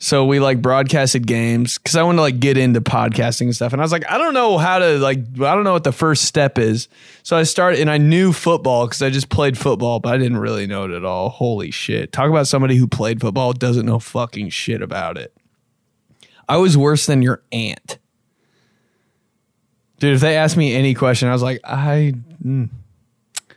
So 0.00 0.24
we 0.24 0.38
like 0.38 0.62
broadcasted 0.62 1.26
games 1.26 1.76
because 1.76 1.96
I 1.96 2.04
wanted 2.04 2.16
to 2.16 2.22
like 2.22 2.38
get 2.38 2.56
into 2.56 2.80
podcasting 2.80 3.42
and 3.42 3.54
stuff. 3.54 3.72
And 3.72 3.82
I 3.82 3.84
was 3.84 3.90
like, 3.90 4.08
I 4.08 4.16
don't 4.16 4.32
know 4.32 4.56
how 4.56 4.78
to 4.78 4.96
like, 4.98 5.18
I 5.18 5.54
don't 5.54 5.64
know 5.64 5.72
what 5.72 5.82
the 5.82 5.92
first 5.92 6.24
step 6.24 6.56
is. 6.56 6.88
So 7.24 7.36
I 7.36 7.42
started 7.42 7.80
and 7.80 7.90
I 7.90 7.98
knew 7.98 8.32
football 8.32 8.86
because 8.86 9.02
I 9.02 9.10
just 9.10 9.28
played 9.28 9.58
football, 9.58 9.98
but 9.98 10.14
I 10.14 10.18
didn't 10.18 10.38
really 10.38 10.68
know 10.68 10.84
it 10.84 10.92
at 10.92 11.04
all. 11.04 11.30
Holy 11.30 11.72
shit. 11.72 12.12
Talk 12.12 12.30
about 12.30 12.46
somebody 12.46 12.76
who 12.76 12.86
played 12.86 13.20
football, 13.20 13.52
doesn't 13.52 13.86
know 13.86 13.98
fucking 13.98 14.50
shit 14.50 14.82
about 14.82 15.18
it. 15.18 15.36
I 16.48 16.58
was 16.58 16.76
worse 16.76 17.06
than 17.06 17.20
your 17.20 17.42
aunt. 17.50 17.98
Dude, 19.98 20.14
if 20.14 20.20
they 20.20 20.36
asked 20.36 20.56
me 20.56 20.74
any 20.74 20.94
question, 20.94 21.28
I 21.28 21.32
was 21.32 21.42
like, 21.42 21.60
I. 21.64 22.14
Mm. 22.44 22.70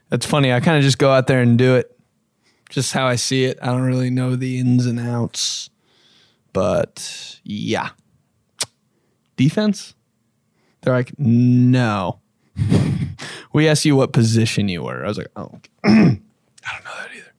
That's 0.10 0.26
funny. 0.26 0.52
I 0.52 0.60
kind 0.60 0.78
of 0.78 0.84
just 0.84 0.98
go 0.98 1.12
out 1.12 1.28
there 1.28 1.40
and 1.40 1.58
do 1.58 1.76
it. 1.76 1.98
Just 2.70 2.94
how 2.94 3.08
I 3.08 3.16
see 3.16 3.46
it. 3.46 3.60
I 3.62 3.68
don't 3.68 3.84
really 3.84 4.10
know 4.10 4.36
the 4.36 4.60
ins 4.60 4.86
and 4.86 5.00
outs. 5.00 5.70
But 6.54 7.40
yeah. 7.44 7.90
Defense? 9.38 9.96
They're 10.82 10.94
like, 10.94 11.18
no. 11.18 12.20
we 13.54 13.68
asked 13.68 13.86
you 13.86 13.96
what 13.96 14.14
position 14.14 14.68
you 14.68 14.84
were. 14.84 15.04
I 15.04 15.08
was 15.08 15.18
like, 15.18 15.32
oh. 15.36 15.60
I 15.84 15.90
don't 16.74 16.86
know 16.86 16.92
that 16.98 17.10
either. 17.16 17.34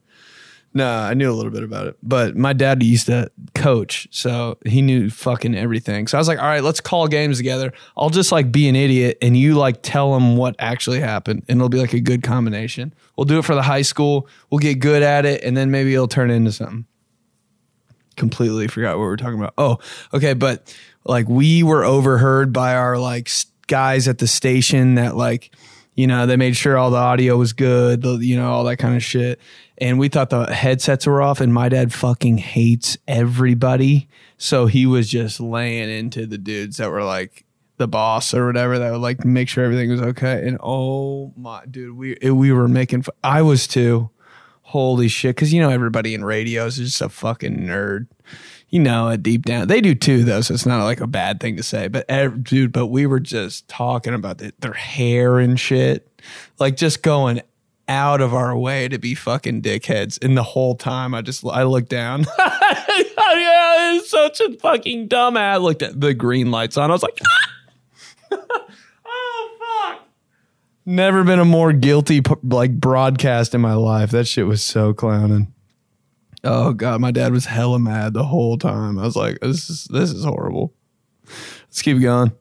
No, 0.75 0.89
I 0.89 1.13
knew 1.15 1.31
a 1.31 1.35
little 1.35 1.53
bit 1.53 1.63
about 1.63 1.87
it, 1.87 1.97
but 2.03 2.35
my 2.35 2.55
dad 2.55 2.83
used 2.83 3.07
to 3.07 3.31
coach, 3.55 4.09
so 4.11 4.57
he 4.65 4.81
knew 4.81 5.11
fucking 5.11 5.55
everything. 5.55 6.07
So 6.07 6.17
I 6.17 6.21
was 6.21 6.29
like, 6.29 6.39
all 6.39 6.47
right, 6.47 6.63
let's 6.63 6.81
call 6.81 7.09
games 7.09 7.37
together. 7.37 7.75
I'll 7.95 8.09
just 8.09 8.33
like 8.33 8.51
be 8.51 8.69
an 8.69 8.77
idiot 8.77 9.19
and 9.21 9.37
you 9.37 9.55
like 9.55 9.81
tell 9.83 10.15
them 10.15 10.39
what 10.39 10.57
actually 10.59 11.01
happened, 11.01 11.45
and 11.49 11.59
it'll 11.59 11.69
be 11.69 11.79
like 11.79 11.93
a 11.93 12.01
good 12.01 12.23
combination. 12.23 12.95
We'll 13.17 13.27
do 13.27 13.39
it 13.39 13.45
for 13.45 13.55
the 13.55 13.63
high 13.63 13.83
school. 13.83 14.29
We'll 14.51 14.61
get 14.61 14.79
good 14.79 15.03
at 15.03 15.27
it, 15.27 15.45
and 15.45 15.57
then 15.57 15.71
maybe 15.71 15.93
it'll 15.93 16.09
turn 16.09 16.31
into 16.31 16.53
something. 16.53 16.87
Completely 18.17 18.69
forgot 18.69 18.99
what 18.99 19.05
we 19.05 19.11
are 19.11 19.17
talking 19.17 19.39
about. 19.39 19.55
Oh, 19.59 19.79
okay, 20.13 20.35
but 20.35 20.75
like 21.05 21.29
we 21.29 21.63
were 21.63 21.85
overheard 21.85 22.53
by 22.53 22.75
our 22.75 22.99
like 22.99 23.31
guys 23.67 24.09
at 24.09 24.19
the 24.19 24.27
station 24.27 24.97
that 24.97 25.17
like 25.17 25.55
you 25.95 26.07
know 26.07 26.27
they 26.27 26.37
made 26.37 26.57
sure 26.57 26.77
all 26.77 26.91
the 26.91 26.97
audio 26.97 27.37
was 27.37 27.53
good 27.53 28.03
the, 28.03 28.19
you 28.19 28.37
know 28.37 28.51
all 28.51 28.65
that 28.65 28.77
kind 28.77 28.97
of 28.97 29.03
shit. 29.03 29.41
And 29.79 29.99
we 29.99 30.09
thought 30.09 30.31
the 30.31 30.53
headsets 30.53 31.07
were 31.07 31.23
off 31.23 31.41
and 31.41 31.53
my 31.53 31.69
dad 31.69 31.93
fucking 31.93 32.39
hates 32.39 32.97
everybody. 33.09 34.09
So 34.37 34.67
he 34.67 34.87
was 34.87 35.09
just 35.09 35.41
laying 35.41 35.91
into 35.91 36.27
the 36.27 36.39
dudes 36.39 36.77
that 36.77 36.91
were 36.91 37.03
like 37.03 37.45
the 37.79 37.89
boss 37.89 38.33
or 38.33 38.47
whatever 38.47 38.79
that 38.79 38.93
would 38.93 39.01
like 39.01 39.25
make 39.25 39.49
sure 39.49 39.65
everything 39.65 39.91
was 39.91 40.01
okay. 40.01 40.47
And 40.47 40.59
oh 40.63 41.33
my 41.37 41.65
dude 41.67 41.97
we 41.97 42.17
we 42.23 42.53
were 42.53 42.69
making 42.69 43.05
i 43.25 43.43
was 43.43 43.67
too 43.67 44.11
holy 44.73 45.09
shit 45.09 45.37
because 45.37 45.53
you 45.53 45.61
know 45.61 45.71
everybody 45.71 46.15
in 46.15 46.25
radios 46.25 46.79
is 46.79 46.91
just 46.91 47.03
a 47.03 47.09
fucking 47.09 47.59
nerd 47.59 48.07
you 48.73 48.81
know 48.81 49.09
it 49.09 49.23
deep 49.23 49.45
down. 49.45 49.69
They 49.69 49.83
do 49.83 49.95
too, 49.95 50.25
though, 50.25 50.41
so 50.41 50.55
it's 50.55 50.65
not 50.65 50.83
like 50.83 51.01
a 51.01 51.07
bad 51.07 51.41
thing 51.41 51.59
to 51.59 51.63
say. 51.63 51.89
But 51.89 52.07
ev- 52.09 52.43
dude, 52.43 52.73
but 52.73 52.87
we 52.87 53.05
were 53.05 53.21
just 53.21 53.69
talking 53.69 54.15
about 54.15 54.39
the, 54.39 54.53
their 54.61 54.73
hair 54.73 55.39
and 55.39 55.61
shit, 55.61 56.09
like 56.59 56.77
just 56.77 57.03
going 57.03 57.43
out 57.87 58.23
of 58.23 58.33
our 58.33 58.57
way 58.57 58.89
to 58.89 58.99
be 58.99 59.15
fucking 59.15 59.61
dickheads. 59.61 60.19
And 60.25 60.39
the 60.39 60.43
whole 60.43 60.75
time, 60.75 61.15
I 61.15 61.21
just 61.21 61.45
I 61.45 61.65
looked 61.65 61.91
down. 61.91 62.25
yeah, 62.39 63.95
it's 63.97 64.09
such 64.09 64.41
a 64.41 64.57
fucking 64.59 65.11
dumbass. 65.11 65.37
I 65.37 65.57
looked 65.59 65.83
at 65.83 66.01
the 66.01 66.15
green 66.15 66.51
lights 66.51 66.79
on. 66.79 66.91
I 66.91 66.95
was 66.95 67.03
like. 67.03 67.21
Never 70.85 71.23
been 71.23 71.39
a 71.39 71.45
more 71.45 71.73
guilty 71.73 72.23
like 72.43 72.79
broadcast 72.79 73.55
in 73.55 73.61
my 73.61 73.75
life. 73.75 74.11
That 74.11 74.27
shit 74.27 74.47
was 74.47 74.63
so 74.63 74.93
clowning. 74.93 75.53
Oh 76.45 76.73
god, 76.73 77.01
my 77.01 77.13
dad 77.13 77.33
was 77.33 77.47
hella 77.47 77.79
mad 77.79 78.15
the 78.15 78.25
whole 78.25 78.59
time. 78.59 78.99
I 78.99 79.05
was 79.05 79.15
like, 79.15 79.39
this 79.41 79.71
is 79.71 79.85
this 79.85 80.11
is 80.11 80.25
horrible. 80.25 80.75
Let's 81.63 81.83
keep 81.83 82.01
going. 82.01 82.33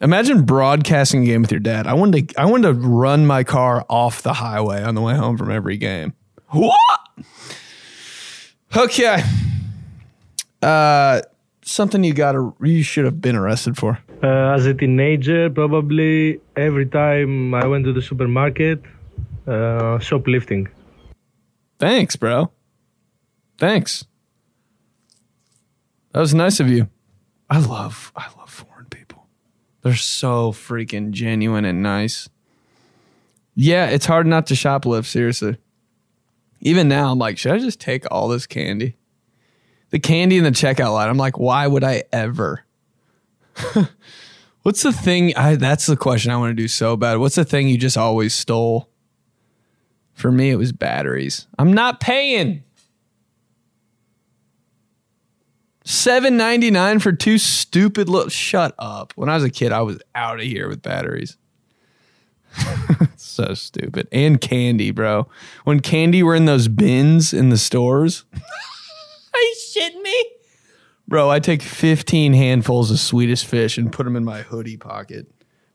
Imagine 0.00 0.44
broadcasting 0.44 1.22
a 1.22 1.26
game 1.26 1.42
with 1.42 1.50
your 1.50 1.60
dad. 1.60 1.86
I 1.86 1.94
wanted 1.94 2.28
to 2.28 2.40
I 2.40 2.46
wanted 2.46 2.68
to 2.68 2.88
run 2.88 3.26
my 3.26 3.42
car 3.42 3.84
off 3.88 4.22
the 4.22 4.34
highway 4.34 4.82
on 4.82 4.94
the 4.94 5.00
way 5.00 5.14
home 5.16 5.36
from 5.36 5.50
every 5.50 5.76
game. 5.76 6.14
What? 6.48 7.00
Okay. 8.76 9.22
Uh 10.62 11.22
something 11.62 12.04
you 12.04 12.14
got 12.14 12.32
to 12.32 12.54
you 12.60 12.82
should 12.82 13.04
have 13.04 13.20
been 13.20 13.34
arrested 13.34 13.76
for. 13.76 13.98
Uh, 14.24 14.54
as 14.54 14.64
a 14.64 14.72
teenager, 14.72 15.50
probably 15.50 16.40
every 16.56 16.86
time 16.86 17.52
I 17.52 17.66
went 17.66 17.84
to 17.84 17.92
the 17.92 18.00
supermarket, 18.00 18.80
uh, 19.46 19.98
shoplifting. 19.98 20.68
Thanks, 21.78 22.16
bro. 22.16 22.50
Thanks. 23.58 24.06
That 26.12 26.20
was 26.20 26.32
nice 26.32 26.58
of 26.58 26.68
you. 26.68 26.88
I 27.50 27.58
love 27.58 28.12
I 28.16 28.28
love 28.38 28.48
foreign 28.48 28.86
people. 28.86 29.26
They're 29.82 29.94
so 29.94 30.52
freaking 30.52 31.10
genuine 31.10 31.66
and 31.66 31.82
nice. 31.82 32.30
Yeah, 33.54 33.90
it's 33.90 34.06
hard 34.06 34.26
not 34.26 34.46
to 34.46 34.54
shoplift, 34.54 35.04
seriously. 35.04 35.58
Even 36.62 36.88
now, 36.88 37.12
I'm 37.12 37.18
like, 37.18 37.36
should 37.36 37.52
I 37.52 37.58
just 37.58 37.78
take 37.78 38.06
all 38.10 38.28
this 38.28 38.46
candy? 38.46 38.96
The 39.90 39.98
candy 39.98 40.38
in 40.38 40.44
the 40.44 40.50
checkout 40.50 40.94
line. 40.94 41.10
I'm 41.10 41.18
like, 41.18 41.38
why 41.38 41.66
would 41.66 41.84
I 41.84 42.04
ever? 42.10 42.63
What's 44.62 44.82
the 44.82 44.92
thing? 44.92 45.36
I 45.36 45.56
that's 45.56 45.86
the 45.86 45.96
question 45.96 46.30
I 46.30 46.36
want 46.36 46.50
to 46.50 46.54
do 46.54 46.68
so 46.68 46.96
bad. 46.96 47.18
What's 47.18 47.34
the 47.34 47.44
thing 47.44 47.68
you 47.68 47.78
just 47.78 47.96
always 47.96 48.34
stole? 48.34 48.88
For 50.14 50.30
me, 50.30 50.50
it 50.50 50.56
was 50.56 50.72
batteries. 50.72 51.46
I'm 51.58 51.72
not 51.72 52.00
paying. 52.00 52.62
Seven 55.84 56.36
ninety 56.36 56.70
nine 56.70 56.98
for 56.98 57.12
two 57.12 57.36
stupid 57.36 58.08
little. 58.08 58.30
Shut 58.30 58.74
up. 58.78 59.12
When 59.16 59.28
I 59.28 59.34
was 59.34 59.44
a 59.44 59.50
kid, 59.50 59.70
I 59.70 59.82
was 59.82 59.98
out 60.14 60.40
of 60.40 60.46
here 60.46 60.68
with 60.68 60.80
batteries. 60.80 61.36
so 63.16 63.54
stupid. 63.54 64.08
And 64.12 64.40
candy, 64.40 64.92
bro. 64.92 65.28
When 65.64 65.80
candy 65.80 66.22
were 66.22 66.34
in 66.34 66.46
those 66.46 66.68
bins 66.68 67.34
in 67.34 67.50
the 67.50 67.58
stores. 67.58 68.24
Are 68.34 69.40
you 69.40 69.56
shitting 69.58 70.02
me? 70.02 70.33
Bro, 71.06 71.30
I 71.30 71.38
take 71.38 71.62
15 71.62 72.32
handfuls 72.32 72.90
of 72.90 72.98
Swedish 72.98 73.44
fish 73.44 73.76
and 73.76 73.92
put 73.92 74.04
them 74.04 74.16
in 74.16 74.24
my 74.24 74.42
hoodie 74.42 74.76
pocket. 74.76 75.26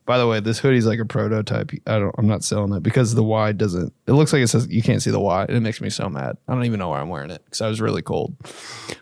By 0.06 0.18
the 0.18 0.26
way, 0.26 0.40
this 0.40 0.58
hoodie's 0.58 0.86
like 0.86 0.98
a 0.98 1.04
prototype. 1.04 1.70
I 1.86 2.00
don't 2.00 2.12
I'm 2.18 2.26
not 2.26 2.42
selling 2.42 2.72
it 2.72 2.82
because 2.82 3.14
the 3.14 3.22
Y 3.22 3.52
doesn't 3.52 3.92
it 4.08 4.12
looks 4.12 4.32
like 4.32 4.42
it 4.42 4.48
says 4.48 4.66
you 4.68 4.82
can't 4.82 5.00
see 5.00 5.12
the 5.12 5.20
Y 5.20 5.44
and 5.44 5.56
it 5.56 5.60
makes 5.60 5.80
me 5.80 5.88
so 5.88 6.08
mad. 6.08 6.36
I 6.48 6.54
don't 6.54 6.64
even 6.64 6.80
know 6.80 6.88
why 6.88 7.00
I'm 7.00 7.10
wearing 7.10 7.30
it 7.30 7.44
because 7.44 7.60
I 7.60 7.68
was 7.68 7.80
really 7.80 8.02
cold. 8.02 8.34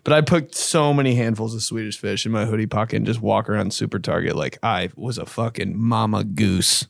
But 0.05 0.13
I 0.13 0.21
put 0.21 0.55
so 0.55 0.93
many 0.93 1.15
handfuls 1.15 1.55
of 1.55 1.63
Swedish 1.63 1.99
fish 1.99 2.27
in 2.27 2.33
my 2.33 2.45
hoodie 2.45 2.67
pocket 2.67 2.97
and 2.97 3.07
just 3.07 3.23
walk 3.23 3.49
around 3.49 3.73
Super 3.73 3.99
Target 3.99 4.37
like 4.37 4.59
I 4.63 4.91
was 4.97 5.17
a 5.17 5.25
fucking 5.25 5.79
mama 5.79 6.25
goose. 6.25 6.89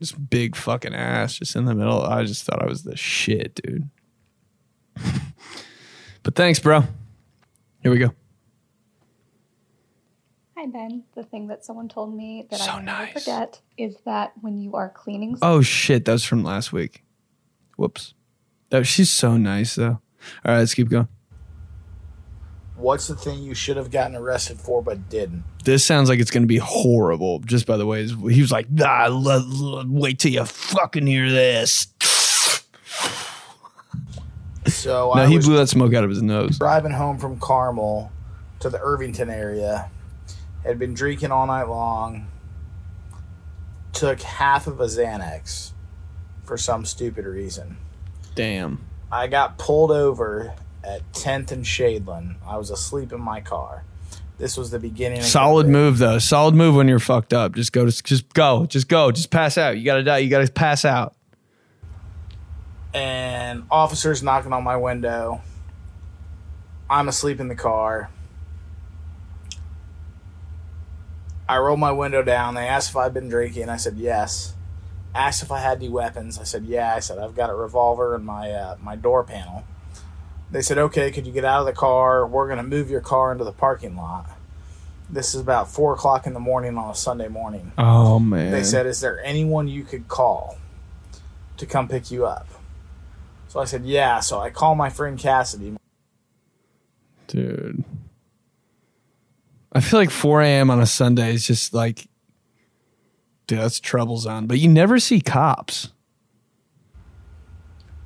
Just 0.00 0.28
big 0.28 0.54
fucking 0.54 0.94
ass 0.94 1.38
just 1.38 1.56
in 1.56 1.64
the 1.64 1.74
middle. 1.74 2.02
I 2.02 2.24
just 2.24 2.44
thought 2.44 2.60
I 2.60 2.66
was 2.66 2.82
the 2.82 2.96
shit, 2.96 3.54
dude. 3.54 3.88
but 6.22 6.34
thanks, 6.34 6.58
bro. 6.58 6.82
Here 7.82 7.90
we 7.92 7.98
go. 7.98 8.12
Hi, 10.56 10.66
Ben. 10.66 11.02
The 11.14 11.24
thing 11.24 11.48
that 11.48 11.64
someone 11.64 11.88
told 11.88 12.14
me 12.14 12.46
that 12.50 12.60
So 12.60 12.70
I 12.70 12.76
will 12.76 12.82
never 12.84 13.02
nice. 13.04 13.12
forget 13.24 13.60
is 13.76 13.96
that 14.04 14.32
when 14.40 14.58
you 14.58 14.74
are 14.76 14.88
cleaning 14.90 15.36
Oh 15.42 15.60
shit, 15.62 16.04
that 16.04 16.12
was 16.12 16.24
from 16.24 16.44
last 16.44 16.72
week. 16.72 17.02
Whoops. 17.76 18.14
Oh, 18.70 18.82
she's 18.82 19.10
so 19.10 19.36
nice 19.36 19.74
though. 19.74 20.00
All 20.44 20.52
right, 20.52 20.58
let's 20.58 20.74
keep 20.74 20.88
going. 20.88 21.08
What's 22.76 23.06
the 23.06 23.16
thing 23.16 23.40
you 23.42 23.54
should 23.54 23.76
have 23.76 23.90
gotten 23.90 24.16
arrested 24.16 24.58
for 24.58 24.82
but 24.82 25.08
didn't? 25.08 25.44
This 25.64 25.84
sounds 25.84 26.08
like 26.08 26.18
it's 26.20 26.30
going 26.30 26.42
to 26.44 26.48
be 26.48 26.56
horrible. 26.58 27.38
Just 27.40 27.66
by 27.66 27.76
the 27.76 27.86
way, 27.86 28.06
he 28.06 28.40
was 28.40 28.50
like, 28.50 28.66
ah, 28.80 29.04
l- 29.04 29.28
l- 29.30 29.84
"Wait 29.88 30.18
till 30.18 30.32
you 30.32 30.44
fucking 30.44 31.06
hear 31.06 31.30
this." 31.30 31.86
So 34.82 35.12
No, 35.14 35.22
I 35.22 35.26
he 35.26 35.38
blew 35.38 35.56
that 35.56 35.68
smoke 35.68 35.94
out 35.94 36.04
of 36.04 36.10
his 36.10 36.22
nose. 36.22 36.58
driving 36.58 36.92
home 36.92 37.18
from 37.18 37.38
Carmel 37.38 38.10
to 38.60 38.68
the 38.70 38.80
Irvington 38.80 39.30
area. 39.30 39.90
Had 40.64 40.78
been 40.78 40.94
drinking 40.94 41.30
all 41.32 41.46
night 41.46 41.64
long. 41.68 42.26
Took 43.92 44.22
half 44.22 44.66
of 44.66 44.80
a 44.80 44.84
Xanax 44.86 45.72
for 46.44 46.56
some 46.56 46.84
stupid 46.84 47.24
reason. 47.26 47.76
Damn. 48.34 48.84
I 49.10 49.26
got 49.26 49.58
pulled 49.58 49.90
over 49.90 50.54
at 50.82 51.10
10th 51.12 51.52
and 51.52 51.64
Shadeland. 51.64 52.36
I 52.46 52.56
was 52.56 52.70
asleep 52.70 53.12
in 53.12 53.20
my 53.20 53.40
car. 53.40 53.84
This 54.38 54.56
was 54.56 54.70
the 54.70 54.78
beginning. 54.78 55.18
Of 55.18 55.24
Solid 55.24 55.66
COVID. 55.66 55.70
move 55.70 55.98
though. 55.98 56.18
Solid 56.18 56.54
move 56.54 56.74
when 56.74 56.88
you're 56.88 56.98
fucked 56.98 57.32
up. 57.32 57.54
Just 57.54 57.72
go. 57.72 57.86
Just 57.86 58.32
go. 58.34 58.66
Just 58.66 58.88
go. 58.88 59.12
Just 59.12 59.30
pass 59.30 59.58
out. 59.58 59.76
You 59.76 59.84
gotta 59.84 60.02
die. 60.02 60.18
You 60.18 60.30
gotta 60.30 60.50
pass 60.50 60.84
out. 60.84 61.14
And 62.94 63.64
officers 63.70 64.22
knocking 64.22 64.52
on 64.52 64.64
my 64.64 64.76
window. 64.76 65.40
I'm 66.88 67.08
asleep 67.08 67.40
in 67.40 67.48
the 67.48 67.54
car. 67.54 68.10
I 71.48 71.58
roll 71.58 71.76
my 71.76 71.92
window 71.92 72.22
down. 72.22 72.54
They 72.54 72.66
asked 72.66 72.90
if 72.90 72.96
I'd 72.96 73.14
been 73.14 73.28
drinking. 73.28 73.68
I 73.68 73.76
said 73.76 73.96
yes. 73.96 74.54
Asked 75.14 75.42
if 75.42 75.50
I 75.50 75.60
had 75.60 75.78
any 75.78 75.88
weapons. 75.88 76.38
I 76.38 76.44
said 76.44 76.64
yeah. 76.64 76.94
I 76.94 77.00
said 77.00 77.18
I've 77.18 77.34
got 77.34 77.50
a 77.50 77.54
revolver 77.54 78.14
in 78.14 78.24
my 78.24 78.50
uh, 78.50 78.76
my 78.80 78.96
door 78.96 79.24
panel. 79.24 79.64
They 80.50 80.62
said 80.62 80.78
okay. 80.78 81.10
Could 81.10 81.26
you 81.26 81.32
get 81.32 81.44
out 81.44 81.60
of 81.60 81.66
the 81.66 81.72
car? 81.72 82.26
We're 82.26 82.48
gonna 82.48 82.62
move 82.62 82.90
your 82.90 83.00
car 83.00 83.32
into 83.32 83.44
the 83.44 83.52
parking 83.52 83.96
lot. 83.96 84.26
This 85.10 85.34
is 85.34 85.40
about 85.42 85.70
four 85.70 85.92
o'clock 85.92 86.26
in 86.26 86.32
the 86.32 86.40
morning 86.40 86.78
on 86.78 86.90
a 86.90 86.94
Sunday 86.94 87.28
morning. 87.28 87.72
Oh 87.76 88.18
man. 88.18 88.50
They 88.50 88.62
said, 88.62 88.86
"Is 88.86 89.00
there 89.00 89.22
anyone 89.22 89.68
you 89.68 89.84
could 89.84 90.08
call 90.08 90.56
to 91.58 91.66
come 91.66 91.88
pick 91.88 92.10
you 92.10 92.24
up?" 92.24 92.46
So 93.52 93.60
I 93.60 93.66
said, 93.66 93.84
"Yeah." 93.84 94.20
So 94.20 94.40
I 94.40 94.48
call 94.48 94.74
my 94.74 94.88
friend 94.88 95.18
Cassidy. 95.18 95.76
dude. 97.26 97.84
I 99.74 99.80
feel 99.80 100.00
like 100.00 100.10
4 100.10 100.40
a.m. 100.40 100.70
on 100.70 100.80
a 100.80 100.86
Sunday 100.86 101.34
is 101.34 101.46
just 101.46 101.72
like, 101.74 102.06
dude, 103.46 103.58
that's 103.58 103.78
trouble 103.78 104.16
zone. 104.16 104.46
But 104.46 104.58
you 104.58 104.68
never 104.68 104.98
see 104.98 105.20
cops. 105.20 105.90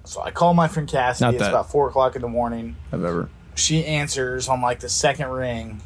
So 0.05 0.21
I 0.21 0.33
call 0.33 0.53
my 0.53 0.67
friend 0.67 0.89
Cassidy. 0.89 1.27
Not 1.27 1.35
it's 1.35 1.43
that- 1.45 1.51
about 1.51 1.71
four 1.71 1.89
o'clock 1.89 2.17
in 2.17 2.23
the 2.23 2.29
morning. 2.29 2.75
I've 2.93 3.05
ever. 3.05 3.29
She 3.55 3.85
answers 3.85 4.49
on 4.49 4.61
like 4.61 4.81
the 4.81 4.89
second 4.89 5.29
ring 5.29 5.81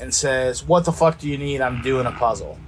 and 0.00 0.12
says, 0.12 0.64
"What 0.64 0.84
the 0.84 0.92
fuck 0.92 1.18
do 1.18 1.28
you 1.28 1.38
need? 1.38 1.60
I'm 1.60 1.82
doing 1.82 2.06
a 2.06 2.12
puzzle." 2.12 2.58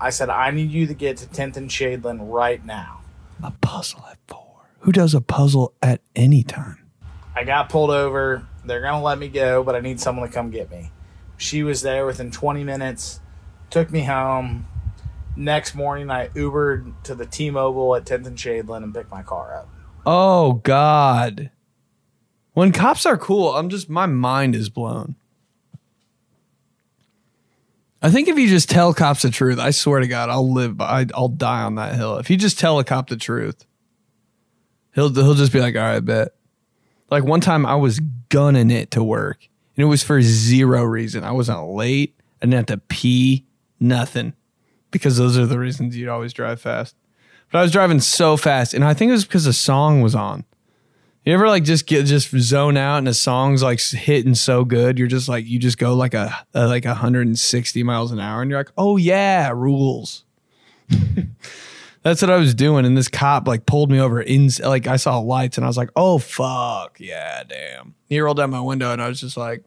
I 0.00 0.10
said, 0.10 0.30
"I 0.30 0.52
need 0.52 0.70
you 0.70 0.86
to 0.86 0.94
get 0.94 1.16
to 1.18 1.26
10th 1.26 1.56
and 1.56 1.68
Shadeland 1.68 2.18
right 2.20 2.64
now." 2.64 3.00
A 3.42 3.50
puzzle 3.50 4.04
at 4.08 4.18
four. 4.28 4.39
Who 4.80 4.92
does 4.92 5.14
a 5.14 5.20
puzzle 5.20 5.74
at 5.82 6.00
any 6.16 6.42
time? 6.42 6.78
I 7.34 7.44
got 7.44 7.68
pulled 7.68 7.90
over. 7.90 8.46
They're 8.64 8.80
gonna 8.82 9.02
let 9.02 9.18
me 9.18 9.28
go, 9.28 9.62
but 9.62 9.74
I 9.74 9.80
need 9.80 10.00
someone 10.00 10.26
to 10.26 10.32
come 10.32 10.50
get 10.50 10.70
me. 10.70 10.90
She 11.36 11.62
was 11.62 11.82
there 11.82 12.04
within 12.06 12.30
20 12.30 12.64
minutes. 12.64 13.20
Took 13.70 13.90
me 13.90 14.04
home. 14.04 14.66
Next 15.36 15.74
morning, 15.74 16.10
I 16.10 16.28
Ubered 16.28 16.92
to 17.04 17.14
the 17.14 17.24
T-Mobile 17.24 17.94
at 17.96 18.04
10th 18.04 18.26
and 18.26 18.36
Shadeland 18.36 18.82
and 18.82 18.92
picked 18.94 19.10
my 19.10 19.22
car 19.22 19.54
up. 19.54 19.68
Oh 20.04 20.54
God. 20.54 21.50
When 22.52 22.72
cops 22.72 23.06
are 23.06 23.16
cool, 23.16 23.54
I'm 23.54 23.68
just 23.68 23.88
my 23.88 24.06
mind 24.06 24.54
is 24.54 24.68
blown. 24.68 25.14
I 28.02 28.10
think 28.10 28.28
if 28.28 28.38
you 28.38 28.48
just 28.48 28.70
tell 28.70 28.94
cops 28.94 29.22
the 29.22 29.30
truth, 29.30 29.58
I 29.58 29.70
swear 29.70 30.00
to 30.00 30.06
God, 30.08 30.30
I'll 30.30 30.50
live. 30.52 30.76
by- 30.76 31.06
I'll 31.14 31.28
die 31.28 31.62
on 31.62 31.74
that 31.76 31.94
hill. 31.96 32.16
If 32.16 32.30
you 32.30 32.36
just 32.36 32.58
tell 32.58 32.78
a 32.78 32.84
cop 32.84 33.08
the 33.08 33.16
truth, 33.16 33.64
he'll 34.94 35.12
he'll 35.12 35.34
just 35.34 35.52
be 35.52 35.60
like, 35.60 35.76
"All 35.76 35.82
right, 35.82 36.00
bet." 36.00 36.34
Like 37.10 37.24
one 37.24 37.40
time, 37.40 37.66
I 37.66 37.74
was 37.74 38.00
gunning 38.28 38.70
it 38.70 38.90
to 38.92 39.02
work, 39.02 39.48
and 39.76 39.82
it 39.82 39.88
was 39.88 40.02
for 40.02 40.22
zero 40.22 40.84
reason. 40.84 41.24
I 41.24 41.32
wasn't 41.32 41.68
late. 41.70 42.14
I 42.40 42.46
didn't 42.46 42.56
have 42.56 42.66
to 42.66 42.78
pee. 42.78 43.46
Nothing, 43.82 44.34
because 44.90 45.16
those 45.16 45.38
are 45.38 45.46
the 45.46 45.58
reasons 45.58 45.96
you'd 45.96 46.10
always 46.10 46.34
drive 46.34 46.60
fast. 46.60 46.94
But 47.50 47.60
I 47.60 47.62
was 47.62 47.72
driving 47.72 48.00
so 48.00 48.36
fast, 48.36 48.74
and 48.74 48.84
I 48.84 48.92
think 48.94 49.08
it 49.08 49.12
was 49.12 49.24
because 49.24 49.44
the 49.44 49.52
song 49.54 50.02
was 50.02 50.14
on. 50.14 50.44
You 51.24 51.34
ever 51.34 51.48
like 51.48 51.64
just 51.64 51.86
get 51.86 52.06
just 52.06 52.30
zone 52.30 52.76
out 52.76 52.98
and 52.98 53.06
the 53.06 53.14
song's 53.14 53.62
like 53.62 53.80
hitting 53.80 54.34
so 54.34 54.64
good, 54.64 54.98
you're 54.98 55.08
just 55.08 55.28
like 55.28 55.46
you 55.46 55.58
just 55.58 55.76
go 55.76 55.94
like 55.94 56.14
a, 56.14 56.34
a 56.54 56.66
like 56.66 56.84
160 56.84 57.82
miles 57.82 58.10
an 58.12 58.20
hour, 58.20 58.42
and 58.42 58.50
you're 58.50 58.60
like, 58.60 58.72
oh 58.78 58.96
yeah, 58.96 59.50
rules. 59.50 60.24
That's 62.02 62.22
what 62.22 62.30
I 62.30 62.36
was 62.36 62.54
doing, 62.54 62.86
and 62.86 62.96
this 62.96 63.08
cop 63.08 63.46
like 63.46 63.66
pulled 63.66 63.90
me 63.90 64.00
over 64.00 64.22
in 64.22 64.48
like 64.64 64.86
I 64.86 64.96
saw 64.96 65.18
lights, 65.18 65.58
and 65.58 65.64
I 65.64 65.68
was 65.68 65.76
like, 65.76 65.90
oh 65.96 66.18
fuck, 66.18 66.98
yeah, 66.98 67.42
damn. 67.44 67.94
He 68.08 68.20
rolled 68.20 68.38
down 68.38 68.50
my 68.50 68.60
window, 68.60 68.92
and 68.92 69.02
I 69.02 69.08
was 69.08 69.20
just 69.20 69.36
like, 69.36 69.64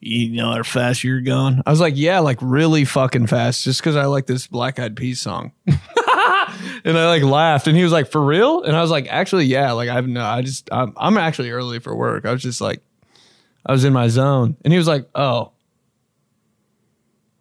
you 0.00 0.30
know 0.36 0.52
how 0.52 0.62
fast 0.62 1.02
you're 1.02 1.22
going? 1.22 1.62
I 1.66 1.70
was 1.70 1.80
like, 1.80 1.94
yeah, 1.96 2.20
like 2.20 2.38
really 2.40 2.84
fucking 2.84 3.26
fast, 3.26 3.64
just 3.64 3.80
because 3.80 3.96
I 3.96 4.04
like 4.04 4.26
this 4.26 4.46
Black 4.46 4.78
Eyed 4.78 4.94
Peas 4.96 5.20
song. 5.20 5.52
and 5.66 6.98
I 6.98 7.08
like 7.08 7.22
laughed, 7.22 7.66
and 7.66 7.76
he 7.76 7.82
was 7.82 7.92
like, 7.92 8.10
"For 8.10 8.22
real?" 8.22 8.62
And 8.62 8.76
I 8.76 8.82
was 8.82 8.90
like, 8.90 9.08
"Actually, 9.08 9.46
yeah. 9.46 9.72
Like 9.72 9.88
I've 9.88 10.06
no, 10.06 10.24
I 10.24 10.42
just 10.42 10.68
I'm, 10.70 10.92
I'm 10.96 11.16
actually 11.16 11.50
early 11.50 11.80
for 11.80 11.96
work. 11.96 12.26
I 12.26 12.32
was 12.32 12.42
just 12.42 12.60
like, 12.60 12.80
I 13.66 13.72
was 13.72 13.84
in 13.84 13.92
my 13.92 14.08
zone." 14.08 14.56
And 14.62 14.72
he 14.72 14.78
was 14.78 14.86
like, 14.86 15.08
"Oh, 15.14 15.53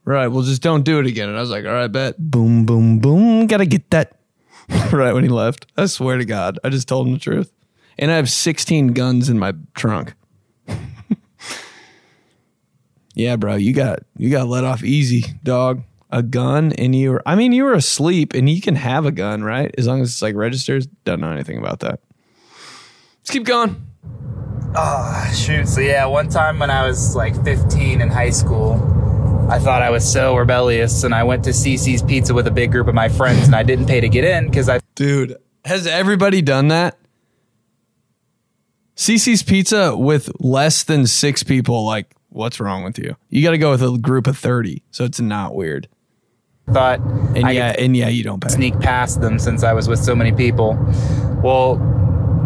right. 0.06 0.28
Well, 0.28 0.44
just 0.44 0.62
don't 0.62 0.84
do 0.84 1.00
it 1.00 1.06
again." 1.06 1.30
And 1.30 1.38
I 1.38 1.42
was 1.42 1.50
like, 1.50 1.66
"All 1.66 1.72
right, 1.72 1.92
bet." 1.92 2.16
Boom, 2.18 2.66
boom, 2.66 3.00
boom. 3.00 3.48
Gotta 3.48 3.66
get 3.66 3.90
that. 3.92 4.20
right 4.92 5.14
when 5.14 5.24
he 5.24 5.30
left, 5.30 5.66
I 5.78 5.88
swear 5.88 6.18
to 6.18 6.26
God, 6.26 6.58
I 6.64 6.70
just 6.70 6.88
told 6.88 7.08
him 7.08 7.14
the 7.14 7.20
truth. 7.20 7.52
And 8.00 8.10
I 8.10 8.16
have 8.16 8.30
16 8.30 8.94
guns 8.94 9.30
in 9.30 9.38
my 9.38 9.54
trunk. 9.76 10.14
yeah, 13.14 13.36
bro, 13.36 13.56
you 13.56 13.74
got 13.74 14.00
you 14.18 14.30
got 14.30 14.48
let 14.48 14.64
off 14.64 14.84
easy, 14.84 15.26
dog 15.44 15.84
a 16.14 16.22
gun 16.22 16.72
and 16.74 16.96
you 16.96 17.10
were 17.10 17.24
I 17.26 17.34
mean 17.34 17.54
you 17.54 17.64
were 17.64 17.74
asleep 17.74 18.36
and 18.36 18.48
you 18.48 18.62
can 18.62 18.76
have 18.76 19.06
a 19.06 19.12
gun, 19.12 19.44
right? 19.44 19.74
As 19.78 19.88
long 19.88 20.00
as 20.02 20.12
it's 20.12 20.22
like 20.22 20.36
registers. 20.36 20.86
Don't 21.06 21.20
know 21.20 21.32
anything 21.32 21.58
about 21.58 21.80
that. 21.80 22.00
Let's 23.20 23.32
keep 23.32 23.46
going. 23.46 23.88
Oh, 24.76 25.34
shoot. 25.36 25.68
So 25.68 25.82
yeah, 25.82 26.06
one 26.06 26.30
time 26.30 26.60
when 26.60 26.70
I 26.70 26.86
was 26.88 27.16
like 27.16 27.44
15 27.44 28.02
in 28.02 28.10
high 28.10 28.30
school, 28.30 28.76
I 29.50 29.60
thought 29.60 29.82
I 29.82 29.90
was 29.90 30.10
so 30.10 30.36
rebellious, 30.36 31.04
and 31.04 31.14
I 31.14 31.24
went 31.24 31.44
to 31.44 31.52
Cicis 31.52 32.08
Pizza 32.08 32.34
with 32.34 32.48
a 32.48 32.52
big 32.52 32.72
group 32.72 32.88
of 32.88 32.96
my 32.96 33.10
friends, 33.10 33.46
and 33.46 33.56
I 33.56 33.64
didn't 33.64 33.86
pay 33.86 34.00
to 34.02 34.10
get 34.10 34.24
in 34.24 34.48
because 34.48 34.70
I 34.70 34.80
Dude, 34.96 35.36
has 35.66 35.86
everybody 35.86 36.42
done 36.42 36.70
that? 36.70 36.98
Cicis 38.96 39.46
Pizza 39.46 39.98
with 39.98 40.30
less 40.40 40.84
than 40.84 41.08
six 41.08 41.44
people, 41.44 41.86
like, 41.86 42.16
what's 42.30 42.60
wrong 42.60 42.84
with 42.84 42.98
you? 42.98 43.16
You 43.30 43.44
got 43.44 43.52
to 43.52 43.58
go 43.58 43.72
with 43.72 43.84
a 43.84 43.98
group 43.98 44.28
of 44.28 44.38
30, 44.38 44.84
so 44.92 45.04
it's 45.04 45.20
not 45.20 45.56
weird. 45.56 45.88
thought 46.72 47.00
And 47.00 47.46
I 47.46 47.52
yeah, 47.52 47.76
and 47.78 47.98
yeah, 47.98 48.08
you 48.08 48.24
don't 48.24 48.40
pay. 48.40 48.50
sneak 48.50 48.80
past 48.80 49.20
them 49.22 49.40
since 49.40 49.64
I 49.64 49.74
was 49.74 49.88
with 49.88 50.00
so 50.00 50.16
many 50.16 50.32
people. 50.32 50.78
Well, 51.44 51.76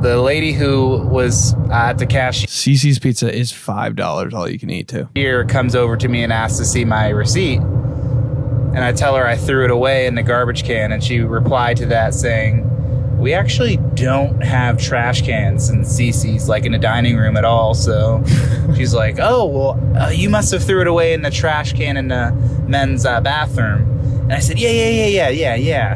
the 0.01 0.21
lady 0.21 0.51
who 0.53 0.97
was 1.07 1.53
at 1.71 1.97
the 1.97 2.05
cashier 2.05 2.47
Cicis 2.47 3.01
Pizza 3.01 3.33
is 3.33 3.51
$5 3.51 4.33
all 4.33 4.49
you 4.49 4.59
can 4.59 4.69
eat, 4.69 4.87
too. 4.87 5.09
here 5.15 5.43
comes 5.45 5.75
over 5.75 5.97
to 5.97 6.07
me 6.07 6.23
and 6.23 6.31
asks 6.31 6.59
to 6.59 6.65
see 6.65 6.85
my 6.85 7.09
receipt. 7.09 7.59
And 7.59 8.79
I 8.79 8.91
tell 8.91 9.15
her 9.15 9.25
I 9.25 9.35
threw 9.35 9.65
it 9.65 9.71
away 9.71 10.05
in 10.05 10.13
the 10.15 10.21
garbage 10.21 10.63
can, 10.63 10.91
and 10.91 11.03
she 11.03 11.19
replied 11.21 11.77
to 11.77 11.87
that 11.87 12.13
saying, 12.13 13.17
We 13.17 13.33
actually 13.33 13.77
don't 13.95 14.43
have 14.43 14.77
trash 14.77 15.23
cans 15.23 15.71
in 15.71 15.81
Cicis, 15.81 16.47
like 16.47 16.65
in 16.65 16.75
a 16.75 16.79
dining 16.79 17.17
room 17.17 17.37
at 17.37 17.45
all. 17.45 17.73
So 17.73 18.23
she's 18.75 18.93
like, 18.93 19.17
Oh, 19.19 19.45
well, 19.47 19.97
uh, 19.97 20.09
you 20.09 20.29
must 20.29 20.51
have 20.51 20.63
threw 20.63 20.81
it 20.81 20.87
away 20.87 21.13
in 21.13 21.23
the 21.23 21.31
trash 21.31 21.73
can 21.73 21.97
in 21.97 22.09
the 22.09 22.31
men's 22.67 23.03
uh, 23.03 23.19
bathroom. 23.21 23.81
And 24.23 24.33
I 24.33 24.39
said, 24.39 24.59
Yeah, 24.59 24.69
yeah, 24.69 24.89
yeah, 24.89 25.07
yeah, 25.07 25.29
yeah, 25.29 25.55
yeah. 25.55 25.93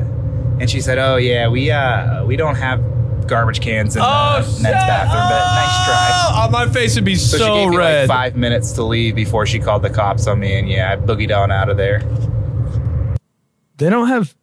And 0.59 0.67
she 0.67 0.81
said, 0.81 0.97
Oh, 0.97 1.17
yeah, 1.17 1.49
we, 1.49 1.69
uh, 1.69 2.25
we 2.25 2.35
don't 2.35 2.55
have 2.55 2.83
garbage 3.31 3.61
cans 3.61 3.95
in 3.95 4.01
the 4.01 4.07
oh, 4.07 4.41
men's 4.41 4.61
bathroom, 4.61 5.23
but 5.23 5.39
nice 5.55 5.85
try. 5.85 6.09
Oh, 6.13 6.45
oh, 6.45 6.51
my 6.51 6.69
face 6.71 6.95
would 6.95 7.05
be 7.05 7.15
so, 7.15 7.37
So, 7.37 7.45
she 7.45 7.51
gave 7.51 7.69
me 7.69 7.77
red. 7.77 8.09
like 8.09 8.15
five 8.15 8.35
minutes 8.35 8.73
to 8.73 8.83
leave 8.83 9.15
before 9.15 9.45
she 9.45 9.57
called 9.57 9.81
the 9.81 9.89
cops 9.89 10.27
on 10.27 10.39
me, 10.39 10.59
and 10.59 10.69
yeah, 10.69 10.91
I 10.91 10.97
boogied 10.97 11.35
on 11.35 11.49
out 11.49 11.69
of 11.69 11.77
there. 11.77 12.01
They 13.77 13.89
don't 13.89 14.09
have 14.09 14.35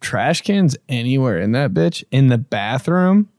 trash 0.00 0.42
cans 0.42 0.76
anywhere 0.88 1.38
in 1.38 1.52
that 1.52 1.72
bitch. 1.72 2.04
In 2.10 2.26
the 2.26 2.36
bathroom? 2.36 3.30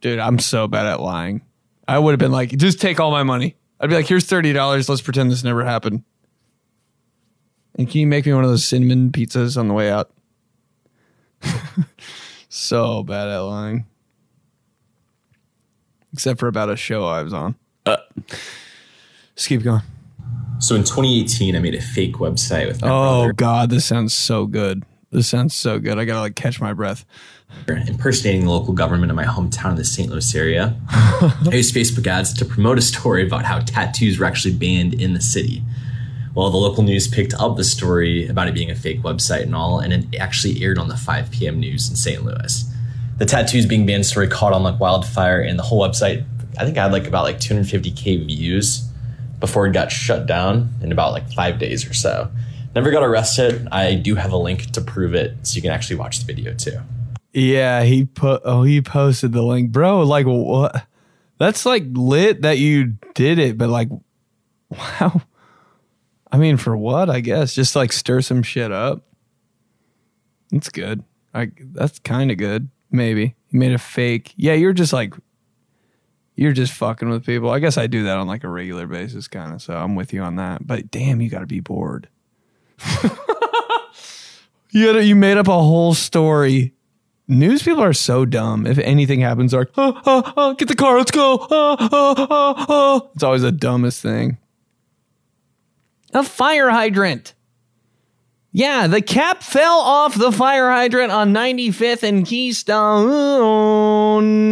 Dude, 0.00 0.18
I'm 0.18 0.40
so 0.40 0.66
bad 0.66 0.86
at 0.86 1.00
lying. 1.00 1.42
I 1.86 1.98
would 1.98 2.10
have 2.10 2.18
been 2.18 2.32
like, 2.32 2.50
just 2.50 2.80
take 2.80 2.98
all 2.98 3.12
my 3.12 3.22
money. 3.22 3.56
I'd 3.80 3.88
be 3.88 3.94
like, 3.96 4.08
here's 4.08 4.26
$30. 4.26 4.88
Let's 4.88 5.00
pretend 5.00 5.30
this 5.30 5.44
never 5.44 5.64
happened. 5.64 6.02
And 7.76 7.88
can 7.88 8.00
you 8.00 8.06
make 8.06 8.26
me 8.26 8.34
one 8.34 8.44
of 8.44 8.50
those 8.50 8.64
cinnamon 8.64 9.10
pizzas 9.10 9.56
on 9.56 9.68
the 9.68 9.74
way 9.74 9.90
out? 9.90 10.10
so 12.48 13.02
bad 13.02 13.28
at 13.28 13.38
lying. 13.38 13.86
Except 16.12 16.38
for 16.38 16.48
about 16.48 16.68
a 16.68 16.76
show 16.76 17.06
I 17.06 17.22
was 17.22 17.32
on. 17.32 17.54
Uh, 17.86 17.96
just 19.34 19.48
keep 19.48 19.62
going. 19.62 19.82
So 20.58 20.74
in 20.76 20.82
2018, 20.82 21.56
I 21.56 21.58
made 21.58 21.74
a 21.74 21.80
fake 21.80 22.16
website 22.16 22.68
with 22.68 22.82
my 22.82 22.88
Oh 22.88 23.32
God, 23.32 23.70
this 23.70 23.84
sounds 23.84 24.14
so 24.14 24.46
good. 24.46 24.84
This 25.10 25.28
sounds 25.28 25.54
so 25.54 25.78
good. 25.78 25.98
I 25.98 26.04
gotta 26.04 26.20
like 26.20 26.36
catch 26.36 26.60
my 26.60 26.72
breath. 26.72 27.04
impersonating 27.66 28.44
the 28.44 28.50
local 28.50 28.72
government 28.72 29.10
in 29.10 29.16
my 29.16 29.24
hometown 29.24 29.72
of 29.72 29.76
the 29.76 29.84
St. 29.84 30.08
Louis 30.08 30.34
area. 30.34 30.76
I 30.90 31.50
used 31.52 31.74
Facebook 31.74 32.06
ads 32.06 32.32
to 32.34 32.44
promote 32.44 32.78
a 32.78 32.82
story 32.82 33.26
about 33.26 33.44
how 33.44 33.58
tattoos 33.58 34.18
were 34.18 34.24
actually 34.24 34.54
banned 34.54 34.94
in 34.94 35.12
the 35.12 35.20
city. 35.20 35.62
Well, 36.34 36.48
the 36.50 36.56
local 36.56 36.82
news 36.82 37.08
picked 37.08 37.34
up 37.34 37.56
the 37.56 37.64
story 37.64 38.26
about 38.26 38.48
it 38.48 38.54
being 38.54 38.70
a 38.70 38.74
fake 38.74 39.02
website 39.02 39.42
and 39.42 39.54
all, 39.54 39.80
and 39.80 39.92
it 39.92 40.16
actually 40.18 40.62
aired 40.62 40.78
on 40.78 40.88
the 40.88 40.96
5 40.96 41.30
p.m. 41.30 41.60
news 41.60 41.90
in 41.90 41.96
St. 41.96 42.24
Louis. 42.24 42.71
The 43.22 43.26
tattoos 43.26 43.66
being 43.66 43.86
banned 43.86 44.04
story 44.04 44.26
caught 44.26 44.52
on 44.52 44.64
like 44.64 44.80
wildfire, 44.80 45.40
and 45.40 45.56
the 45.56 45.62
whole 45.62 45.80
website, 45.80 46.24
I 46.58 46.64
think 46.64 46.76
I 46.76 46.82
had 46.82 46.90
like 46.90 47.06
about 47.06 47.22
like 47.22 47.38
250k 47.38 48.26
views. 48.26 48.90
before 49.38 49.64
it 49.64 49.72
got 49.72 49.92
shut 49.92 50.26
down 50.26 50.70
in 50.82 50.90
about 50.90 51.12
like 51.12 51.32
five 51.32 51.60
days 51.60 51.88
or 51.88 51.94
so. 51.94 52.28
Never 52.74 52.90
got 52.90 53.04
arrested. 53.04 53.68
I 53.70 53.94
do 53.94 54.16
have 54.16 54.32
a 54.32 54.36
link 54.36 54.72
to 54.72 54.80
prove 54.80 55.14
it, 55.14 55.36
so 55.44 55.54
you 55.54 55.62
can 55.62 55.70
actually 55.70 55.94
watch 55.94 56.18
the 56.18 56.24
video 56.24 56.52
too. 56.52 56.80
Yeah, 57.32 57.84
he 57.84 58.06
put. 58.06 58.42
Oh, 58.44 58.64
he 58.64 58.82
posted 58.82 59.30
the 59.30 59.42
link, 59.42 59.70
bro. 59.70 60.02
Like 60.02 60.26
what? 60.26 60.84
That's 61.38 61.64
like 61.64 61.84
lit 61.92 62.42
that 62.42 62.58
you 62.58 62.98
did 63.14 63.38
it, 63.38 63.56
but 63.56 63.68
like, 63.68 63.88
wow. 64.68 65.22
I 66.32 66.38
mean, 66.38 66.56
for 66.56 66.76
what? 66.76 67.08
I 67.08 67.20
guess 67.20 67.54
just 67.54 67.76
like 67.76 67.92
stir 67.92 68.20
some 68.20 68.42
shit 68.42 68.72
up. 68.72 69.04
That's 70.50 70.70
good. 70.70 71.04
I 71.32 71.52
that's 71.72 72.00
kind 72.00 72.32
of 72.32 72.36
good. 72.36 72.68
Maybe 72.92 73.34
you 73.50 73.58
made 73.58 73.72
a 73.72 73.78
fake. 73.78 74.34
Yeah, 74.36 74.52
you're 74.52 74.72
just 74.72 74.92
like 74.92 75.14
you're 76.34 76.52
just 76.52 76.72
fucking 76.72 77.08
with 77.08 77.26
people. 77.26 77.50
I 77.50 77.58
guess 77.58 77.76
I 77.76 77.86
do 77.86 78.04
that 78.04 78.16
on 78.16 78.26
like 78.26 78.44
a 78.44 78.48
regular 78.48 78.86
basis, 78.86 79.28
kind 79.28 79.52
of. 79.52 79.62
So 79.62 79.74
I'm 79.74 79.94
with 79.94 80.12
you 80.12 80.22
on 80.22 80.36
that. 80.36 80.66
But 80.66 80.90
damn, 80.90 81.20
you 81.20 81.28
got 81.28 81.40
to 81.40 81.46
be 81.46 81.60
bored. 81.60 82.08
you 84.70 84.86
had 84.86 84.96
a, 84.96 85.04
you 85.04 85.14
made 85.14 85.36
up 85.36 85.48
a 85.48 85.52
whole 85.52 85.94
story. 85.94 86.74
News 87.28 87.62
people 87.62 87.82
are 87.82 87.92
so 87.92 88.24
dumb. 88.24 88.66
If 88.66 88.78
anything 88.78 89.20
happens, 89.20 89.52
like, 89.52 89.70
oh, 89.76 90.00
oh, 90.04 90.32
oh, 90.36 90.54
get 90.54 90.68
the 90.68 90.74
car, 90.74 90.98
let's 90.98 91.10
go. 91.10 91.38
Oh, 91.40 91.76
oh, 91.78 91.88
oh, 91.90 92.66
oh. 92.68 93.10
It's 93.14 93.22
always 93.22 93.42
the 93.42 93.52
dumbest 93.52 94.02
thing. 94.02 94.38
A 96.12 96.24
fire 96.24 96.70
hydrant. 96.70 97.34
Yeah, 98.54 98.86
the 98.86 99.00
cap 99.00 99.42
fell 99.42 99.78
off 99.78 100.14
the 100.14 100.30
fire 100.30 100.70
hydrant 100.70 101.10
on 101.10 101.32
95th 101.32 102.02
and 102.02 102.26
Keystone. 102.26 103.10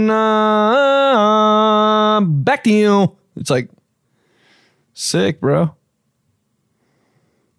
Uh, 0.08 2.20
back 2.22 2.64
to 2.64 2.70
you. 2.70 3.14
It's 3.36 3.50
like 3.50 3.68
sick, 4.94 5.38
bro. 5.40 5.74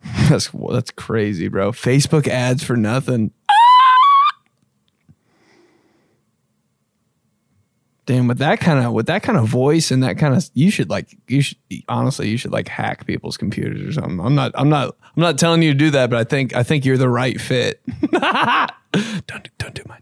That's 0.30 0.49
that's 0.49 0.89
crazy, 0.89 1.47
bro. 1.47 1.73
Facebook 1.73 2.27
ads 2.27 2.63
for 2.63 2.75
nothing. 2.75 3.30
Damn, 8.12 8.28
with 8.28 8.39
that 8.39 8.60
kind 8.60 8.86
of 8.86 8.91
with 8.91 9.06
that 9.06 9.24
kind 9.24 9.38
of 9.38 9.47
voice 9.47 9.89
and 9.89 10.04
that 10.04 10.17
kind 10.17 10.36
of 10.36 10.50
you 10.54 10.69
should 10.69 10.89
like 10.89 11.17
you 11.30 11.41
should 11.41 11.58
honestly 11.88 12.28
you 12.28 12.36
should 12.36 12.52
like 12.52 12.67
hack 12.67 13.08
people's 13.08 13.38
computers 13.38 13.82
or 13.88 13.93
something. 13.93 14.19
I'm 14.19 14.36
not 14.36 14.52
I'm 14.56 14.67
not 14.67 14.97
I'm 15.15 15.21
not 15.21 15.39
telling 15.39 15.62
you 15.62 15.71
to 15.71 15.78
do 15.80 15.91
that, 15.91 16.10
but 16.10 16.19
I 16.19 16.26
think 16.26 16.54
I 16.54 16.62
think 16.62 16.84
you're 16.84 16.97
the 16.97 17.08
right 17.08 17.39
fit. 17.39 17.82
don't 18.12 19.50
don't 19.58 19.74
do 19.74 19.84
mine. 19.88 20.02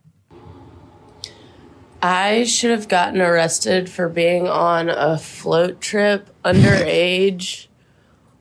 I 2.01 2.45
should 2.45 2.71
have 2.71 2.87
gotten 2.87 3.21
arrested 3.21 3.91
for 3.91 4.09
being 4.09 4.47
on 4.47 4.89
a 4.89 5.19
float 5.19 5.79
trip 5.79 6.31
underage 6.43 7.67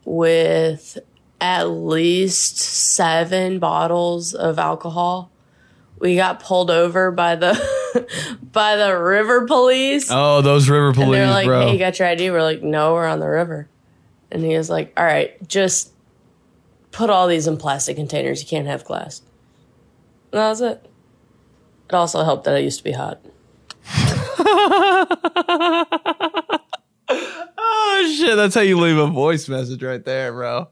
with 0.06 0.96
at 1.42 1.64
least 1.64 2.56
seven 2.56 3.58
bottles 3.58 4.32
of 4.32 4.58
alcohol. 4.58 5.30
We 6.00 6.16
got 6.16 6.40
pulled 6.40 6.70
over 6.70 7.10
by 7.10 7.36
the 7.36 8.38
by 8.52 8.76
the 8.76 8.96
river 8.96 9.46
police. 9.46 10.08
Oh, 10.10 10.42
those 10.42 10.68
river 10.68 10.92
police, 10.92 11.06
and 11.06 11.14
they're 11.14 11.30
like, 11.30 11.46
bro. 11.46 11.66
"Hey, 11.66 11.72
you 11.72 11.78
got 11.78 11.98
your 11.98 12.08
ID?" 12.08 12.30
We're 12.30 12.42
like, 12.42 12.62
"No, 12.62 12.94
we're 12.94 13.06
on 13.06 13.20
the 13.20 13.28
river." 13.28 13.68
And 14.30 14.44
he 14.44 14.56
was 14.56 14.70
like, 14.70 14.92
"All 14.96 15.04
right, 15.04 15.46
just 15.48 15.92
put 16.92 17.10
all 17.10 17.26
these 17.26 17.46
in 17.46 17.56
plastic 17.56 17.96
containers. 17.96 18.42
You 18.42 18.48
can't 18.48 18.66
have 18.66 18.84
glass." 18.84 19.22
And 20.32 20.40
that 20.40 20.48
was 20.48 20.60
it. 20.60 20.86
It 21.88 21.94
also 21.94 22.22
helped 22.22 22.44
that 22.44 22.54
I 22.54 22.58
used 22.58 22.78
to 22.78 22.84
be 22.84 22.92
hot. 22.92 23.20
oh 27.08 28.14
shit, 28.16 28.36
that's 28.36 28.54
how 28.54 28.60
you 28.60 28.78
leave 28.78 28.98
a 28.98 29.06
voice 29.06 29.48
message 29.48 29.82
right 29.82 30.04
there, 30.04 30.32
bro. 30.32 30.68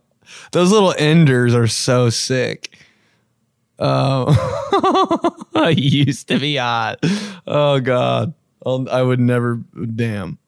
Those 0.53 0.71
little 0.71 0.95
enders 0.99 1.55
are 1.55 1.67
so 1.67 2.11
sick. 2.11 2.77
Uh, 3.79 4.25
oh, 4.29 5.37
I 5.55 5.71
used 5.71 6.29
to 6.29 6.39
be 6.39 6.57
hot. 6.57 6.99
Oh 7.47 7.81
god, 7.81 8.35
I'll, 8.65 8.89
I 8.91 9.03
would 9.03 9.21
never. 9.21 9.57
Damn. 9.95 10.39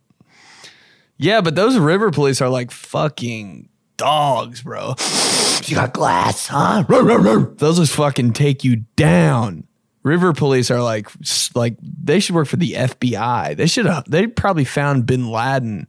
Yeah, 1.19 1.41
but 1.41 1.57
those 1.57 1.77
river 1.77 2.11
police 2.11 2.41
are 2.41 2.49
like 2.49 2.71
fucking 2.71 3.69
dogs, 3.97 4.63
bro. 4.63 4.95
You 5.65 5.75
got 5.75 5.93
glass, 5.93 6.47
huh? 6.47 6.85
Those 7.59 7.79
just 7.79 7.93
fucking 7.93 8.33
take 8.33 8.65
you 8.65 8.77
down. 8.97 9.67
River 10.03 10.33
police 10.33 10.71
are 10.71 10.81
like, 10.81 11.11
like 11.55 11.77
they 11.83 12.21
should 12.21 12.35
work 12.35 12.49
for 12.49 12.57
the 12.57 12.73
FBI. 12.73 13.55
They 13.55 13.67
should 13.67 13.85
have. 13.85 14.09
They 14.09 14.29
probably 14.29 14.65
found 14.65 15.05
Bin 15.05 15.31
Laden. 15.31 15.89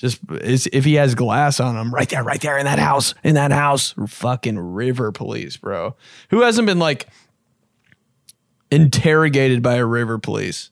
Just 0.00 0.18
if 0.30 0.86
he 0.86 0.94
has 0.94 1.14
glass 1.14 1.60
on 1.60 1.76
him, 1.76 1.92
right 1.92 2.08
there, 2.08 2.24
right 2.24 2.40
there 2.40 2.56
in 2.56 2.64
that 2.64 2.78
house, 2.78 3.12
in 3.22 3.34
that 3.34 3.52
house. 3.52 3.94
Fucking 4.08 4.58
river 4.58 5.12
police, 5.12 5.58
bro. 5.58 5.94
Who 6.30 6.40
hasn't 6.40 6.66
been 6.66 6.78
like 6.78 7.06
interrogated 8.70 9.62
by 9.62 9.74
a 9.74 9.84
river 9.84 10.18
police? 10.18 10.70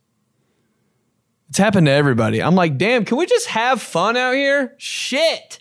It's 1.51 1.59
happened 1.59 1.89
to 1.89 1.93
everybody. 1.93 2.43
I'm 2.43 2.55
like, 2.55 2.79
damn, 2.79 3.05
can 3.05 3.19
we 3.19 3.27
just 3.27 3.49
have 3.49 3.83
fun 3.83 4.17
out 4.17 4.33
here? 4.33 4.75
Shit. 4.79 5.61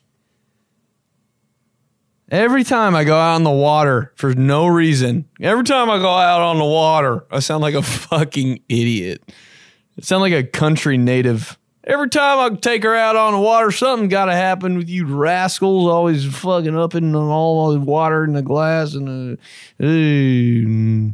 Every 2.32 2.64
time 2.64 2.96
I 2.96 3.04
go 3.04 3.18
out 3.18 3.36
on 3.36 3.44
the 3.44 3.52
water 3.52 4.14
for 4.16 4.34
no 4.34 4.68
reason, 4.68 5.28
every 5.42 5.66
time 5.66 5.90
I 5.90 5.98
go 6.00 6.10
out 6.10 6.40
on 6.40 6.58
the 6.58 6.66
water, 6.66 7.26
I 7.32 7.40
sound 7.40 7.62
like 7.62 7.76
a 7.76 7.82
fucking 7.82 8.62
idiot. 8.70 9.24
I 9.98 10.02
sound 10.04 10.22
like 10.22 10.34
a 10.34 10.44
country 10.44 10.98
native. 10.98 11.58
Every 11.88 12.10
time 12.10 12.40
I 12.40 12.56
take 12.58 12.84
her 12.84 12.94
out 12.94 13.16
on 13.16 13.32
the 13.32 13.40
water, 13.40 13.72
something 13.72 14.10
got 14.10 14.26
to 14.26 14.34
happen 14.36 14.78
with 14.78 14.90
you 14.90 15.06
rascals, 15.06 15.88
always 15.90 16.26
fucking 16.26 16.78
up 16.78 16.96
in 16.96 17.16
all 17.16 17.72
the 17.72 17.80
water 17.80 18.26
in 18.26 18.34
the 18.34 18.42
glass 18.42 18.94
and 18.94 19.38
the. 19.80 21.14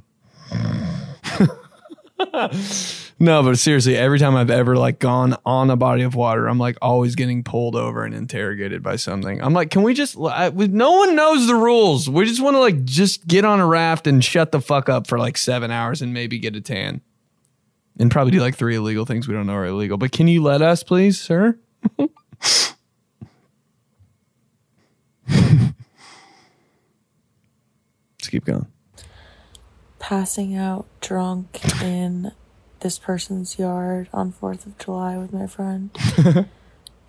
no, 3.19 3.43
but 3.43 3.57
seriously, 3.59 3.95
every 3.95 4.17
time 4.17 4.36
I've 4.36 4.49
ever 4.49 4.75
like 4.75 4.97
gone 4.99 5.38
on 5.45 5.69
a 5.69 5.75
body 5.75 6.01
of 6.03 6.15
water, 6.15 6.47
I'm 6.47 6.57
like 6.57 6.77
always 6.81 7.15
getting 7.15 7.43
pulled 7.43 7.75
over 7.75 8.03
and 8.03 8.15
interrogated 8.15 8.81
by 8.81 8.95
something. 8.95 9.41
I'm 9.43 9.53
like, 9.53 9.69
can 9.69 9.83
we 9.83 9.93
just? 9.93 10.17
I, 10.17 10.49
we- 10.49 10.67
no 10.67 10.93
one 10.93 11.15
knows 11.15 11.45
the 11.47 11.55
rules. 11.55 12.09
We 12.09 12.25
just 12.25 12.41
want 12.41 12.55
to 12.55 12.59
like 12.59 12.83
just 12.83 13.27
get 13.27 13.45
on 13.45 13.59
a 13.59 13.67
raft 13.67 14.07
and 14.07 14.23
shut 14.23 14.51
the 14.51 14.62
fuck 14.62 14.89
up 14.89 15.05
for 15.07 15.19
like 15.19 15.38
seven 15.38 15.69
hours 15.69 16.01
and 16.01 16.13
maybe 16.13 16.39
get 16.39 16.55
a 16.55 16.62
tan, 16.62 17.01
and 17.99 18.12
probably 18.12 18.32
do 18.32 18.39
like 18.41 18.56
three 18.56 18.75
illegal 18.75 19.06
things 19.06 19.27
we 19.27 19.34
don't 19.34 19.47
know 19.47 19.53
are 19.53 19.65
illegal. 19.65 19.97
But 19.97 20.12
can 20.12 20.27
you 20.27 20.41
let 20.41 20.62
us, 20.62 20.84
please, 20.84 21.19
sir? 21.19 21.58
Let's 21.99 22.73
keep 28.29 28.45
going. 28.45 28.67
passing 29.99 30.56
out 30.56 30.86
drunk 31.01 31.60
in 31.82 32.32
this 32.82 32.99
person's 32.99 33.58
yard 33.58 34.10
on 34.13 34.32
4th 34.34 34.65
of 34.65 34.77
July 34.77 35.17
with 35.17 35.32
my 35.34 35.47
friend. 35.47 35.89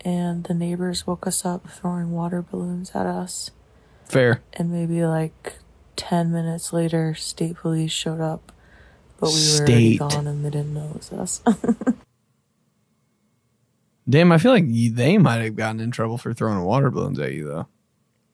and 0.01 0.43
the 0.45 0.53
neighbors 0.53 1.05
woke 1.07 1.25
us 1.27 1.43
up 1.45 1.67
throwing 1.69 2.11
water 2.11 2.41
balloons 2.41 2.91
at 2.93 3.05
us. 3.05 3.51
Fair. 4.05 4.41
And 4.53 4.71
maybe 4.71 5.03
like 5.05 5.55
10 5.95 6.31
minutes 6.31 6.71
later, 6.71 7.13
state 7.15 7.57
police 7.57 7.91
showed 7.91 8.21
up. 8.21 8.51
But 9.17 9.27
we 9.27 9.33
were 9.33 9.39
State. 9.39 10.01
already 10.01 10.15
gone 10.15 10.27
and 10.27 10.45
they 10.45 10.49
didn't 10.49 10.73
know 10.73 10.89
it 10.89 10.97
was 10.97 11.11
us. 11.13 11.41
Damn, 14.09 14.31
I 14.31 14.37
feel 14.37 14.51
like 14.51 14.65
they 14.67 15.17
might 15.17 15.41
have 15.41 15.55
gotten 15.55 15.79
in 15.79 15.91
trouble 15.91 16.17
for 16.17 16.33
throwing 16.33 16.61
water 16.63 16.91
balloons 16.91 17.19
at 17.19 17.33
you, 17.33 17.47
though. 17.47 17.67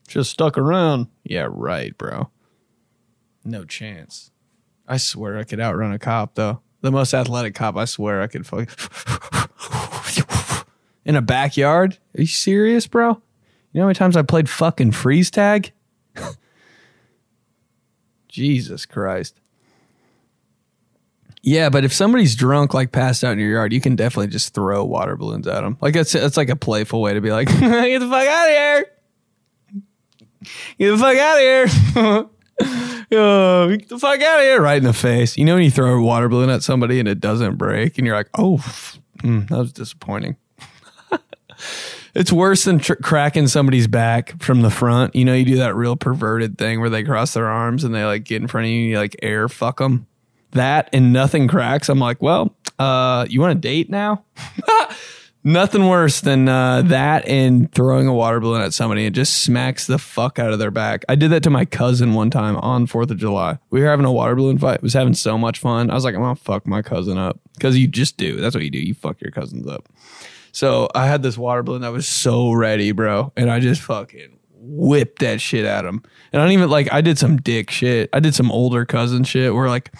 Just 0.07 0.31
stuck 0.31 0.57
around. 0.57 1.07
Yeah, 1.23 1.47
right, 1.49 1.97
bro. 1.97 2.29
No 3.45 3.63
chance. 3.63 4.31
I 4.87 4.97
swear 4.97 5.37
I 5.37 5.43
could 5.45 5.61
outrun 5.61 5.93
a 5.93 5.99
cop, 5.99 6.35
though. 6.35 6.59
The 6.81 6.91
most 6.91 7.13
athletic 7.13 7.55
cop, 7.55 7.77
I 7.77 7.85
swear 7.85 8.21
I 8.21 8.27
could 8.27 8.45
fuck. 8.45 8.67
In 11.05 11.15
a 11.15 11.21
backyard? 11.21 11.97
Are 12.17 12.21
you 12.21 12.27
serious, 12.27 12.87
bro? 12.87 13.21
You 13.71 13.79
know 13.79 13.83
how 13.83 13.87
many 13.87 13.95
times 13.95 14.17
I 14.17 14.23
played 14.23 14.49
fucking 14.49 14.91
freeze 14.91 15.31
tag? 15.31 15.71
Jesus 18.27 18.85
Christ. 18.85 19.39
Yeah, 21.43 21.69
but 21.69 21.83
if 21.83 21.91
somebody's 21.91 22.35
drunk, 22.35 22.73
like 22.73 22.91
passed 22.91 23.23
out 23.23 23.33
in 23.33 23.39
your 23.39 23.51
yard, 23.51 23.73
you 23.73 23.81
can 23.81 23.95
definitely 23.95 24.27
just 24.27 24.53
throw 24.53 24.83
water 24.83 25.15
balloons 25.15 25.47
at 25.47 25.61
them. 25.61 25.77
Like 25.81 25.95
it's 25.95 26.13
it's 26.13 26.37
like 26.37 26.49
a 26.49 26.55
playful 26.55 27.01
way 27.01 27.13
to 27.13 27.21
be 27.21 27.31
like, 27.31 27.47
get 27.59 27.99
the 27.99 28.07
fuck 28.07 28.27
out 28.27 28.47
of 28.47 28.55
here, 28.55 28.85
get 30.77 30.91
the 30.91 30.97
fuck 30.97 31.17
out 31.17 31.37
of 31.37 31.41
here, 31.41 32.29
Yo, 33.09 33.69
get 33.77 33.89
the 33.89 33.97
fuck 33.97 34.21
out 34.21 34.39
of 34.39 34.45
here, 34.45 34.61
right 34.61 34.77
in 34.77 34.83
the 34.83 34.93
face. 34.93 35.35
You 35.35 35.45
know 35.45 35.55
when 35.55 35.63
you 35.63 35.71
throw 35.71 35.97
a 35.97 36.01
water 36.01 36.29
balloon 36.29 36.49
at 36.51 36.61
somebody 36.61 36.99
and 36.99 37.07
it 37.07 37.19
doesn't 37.19 37.55
break, 37.55 37.97
and 37.97 38.05
you're 38.05 38.15
like, 38.15 38.29
oh, 38.37 38.57
mm, 39.17 39.47
that 39.49 39.57
was 39.57 39.73
disappointing. 39.73 40.37
It's 42.13 42.29
worse 42.29 42.65
than 42.65 42.79
tr- 42.79 42.95
cracking 42.95 43.47
somebody's 43.47 43.87
back 43.87 44.41
from 44.43 44.63
the 44.63 44.69
front. 44.69 45.15
You 45.15 45.23
know, 45.23 45.33
you 45.33 45.45
do 45.45 45.55
that 45.57 45.77
real 45.77 45.95
perverted 45.95 46.57
thing 46.57 46.81
where 46.81 46.89
they 46.89 47.03
cross 47.05 47.33
their 47.33 47.47
arms 47.47 47.85
and 47.85 47.95
they 47.95 48.03
like 48.03 48.25
get 48.25 48.41
in 48.41 48.49
front 48.49 48.65
of 48.65 48.71
you 48.71 48.81
and 48.81 48.89
you 48.89 48.97
like 48.97 49.15
air 49.21 49.47
fuck 49.47 49.77
them. 49.77 50.07
That 50.51 50.89
and 50.93 51.13
nothing 51.13 51.47
cracks. 51.47 51.89
I'm 51.89 51.99
like, 51.99 52.21
well, 52.21 52.55
uh, 52.79 53.25
you 53.29 53.39
want 53.39 53.57
a 53.57 53.61
date 53.61 53.89
now? 53.89 54.23
Nothing 55.43 55.87
worse 55.87 56.21
than 56.21 56.47
uh, 56.47 56.83
that 56.83 57.27
and 57.27 57.71
throwing 57.71 58.05
a 58.05 58.13
water 58.13 58.39
balloon 58.39 58.61
at 58.61 58.73
somebody. 58.73 59.07
It 59.07 59.13
just 59.13 59.39
smacks 59.39 59.87
the 59.87 59.97
fuck 59.97 60.37
out 60.37 60.53
of 60.53 60.59
their 60.59 60.69
back. 60.69 61.03
I 61.09 61.15
did 61.15 61.31
that 61.31 61.41
to 61.43 61.49
my 61.49 61.65
cousin 61.65 62.13
one 62.13 62.29
time 62.29 62.57
on 62.57 62.85
4th 62.85 63.09
of 63.09 63.17
July. 63.17 63.57
We 63.71 63.81
were 63.81 63.87
having 63.87 64.05
a 64.05 64.11
water 64.11 64.35
balloon 64.35 64.59
fight. 64.59 64.79
I 64.81 64.83
was 64.83 64.93
having 64.93 65.15
so 65.15 65.39
much 65.39 65.57
fun. 65.57 65.89
I 65.89 65.95
was 65.95 66.03
like, 66.03 66.13
I'm 66.13 66.21
going 66.21 66.35
to 66.35 66.41
fuck 66.41 66.67
my 66.67 66.83
cousin 66.83 67.17
up. 67.17 67.39
Because 67.55 67.75
you 67.75 67.87
just 67.87 68.17
do. 68.17 68.39
That's 68.39 68.53
what 68.53 68.63
you 68.63 68.69
do. 68.69 68.77
You 68.77 68.93
fuck 68.93 69.19
your 69.19 69.31
cousins 69.31 69.67
up. 69.67 69.89
So 70.51 70.89
I 70.93 71.07
had 71.07 71.23
this 71.23 71.39
water 71.39 71.63
balloon 71.63 71.81
that 71.81 71.91
was 71.91 72.07
so 72.07 72.51
ready, 72.51 72.91
bro. 72.91 73.33
And 73.35 73.49
I 73.49 73.59
just 73.59 73.81
fucking 73.81 74.37
whipped 74.53 75.19
that 75.19 75.41
shit 75.41 75.65
at 75.65 75.85
him. 75.85 76.03
And 76.31 76.39
I 76.41 76.45
don't 76.45 76.53
even 76.53 76.69
like, 76.69 76.93
I 76.93 77.01
did 77.01 77.17
some 77.17 77.37
dick 77.37 77.71
shit. 77.71 78.11
I 78.13 78.19
did 78.19 78.35
some 78.35 78.51
older 78.51 78.85
cousin 78.85 79.23
shit 79.23 79.55
where 79.55 79.69
like, 79.69 79.91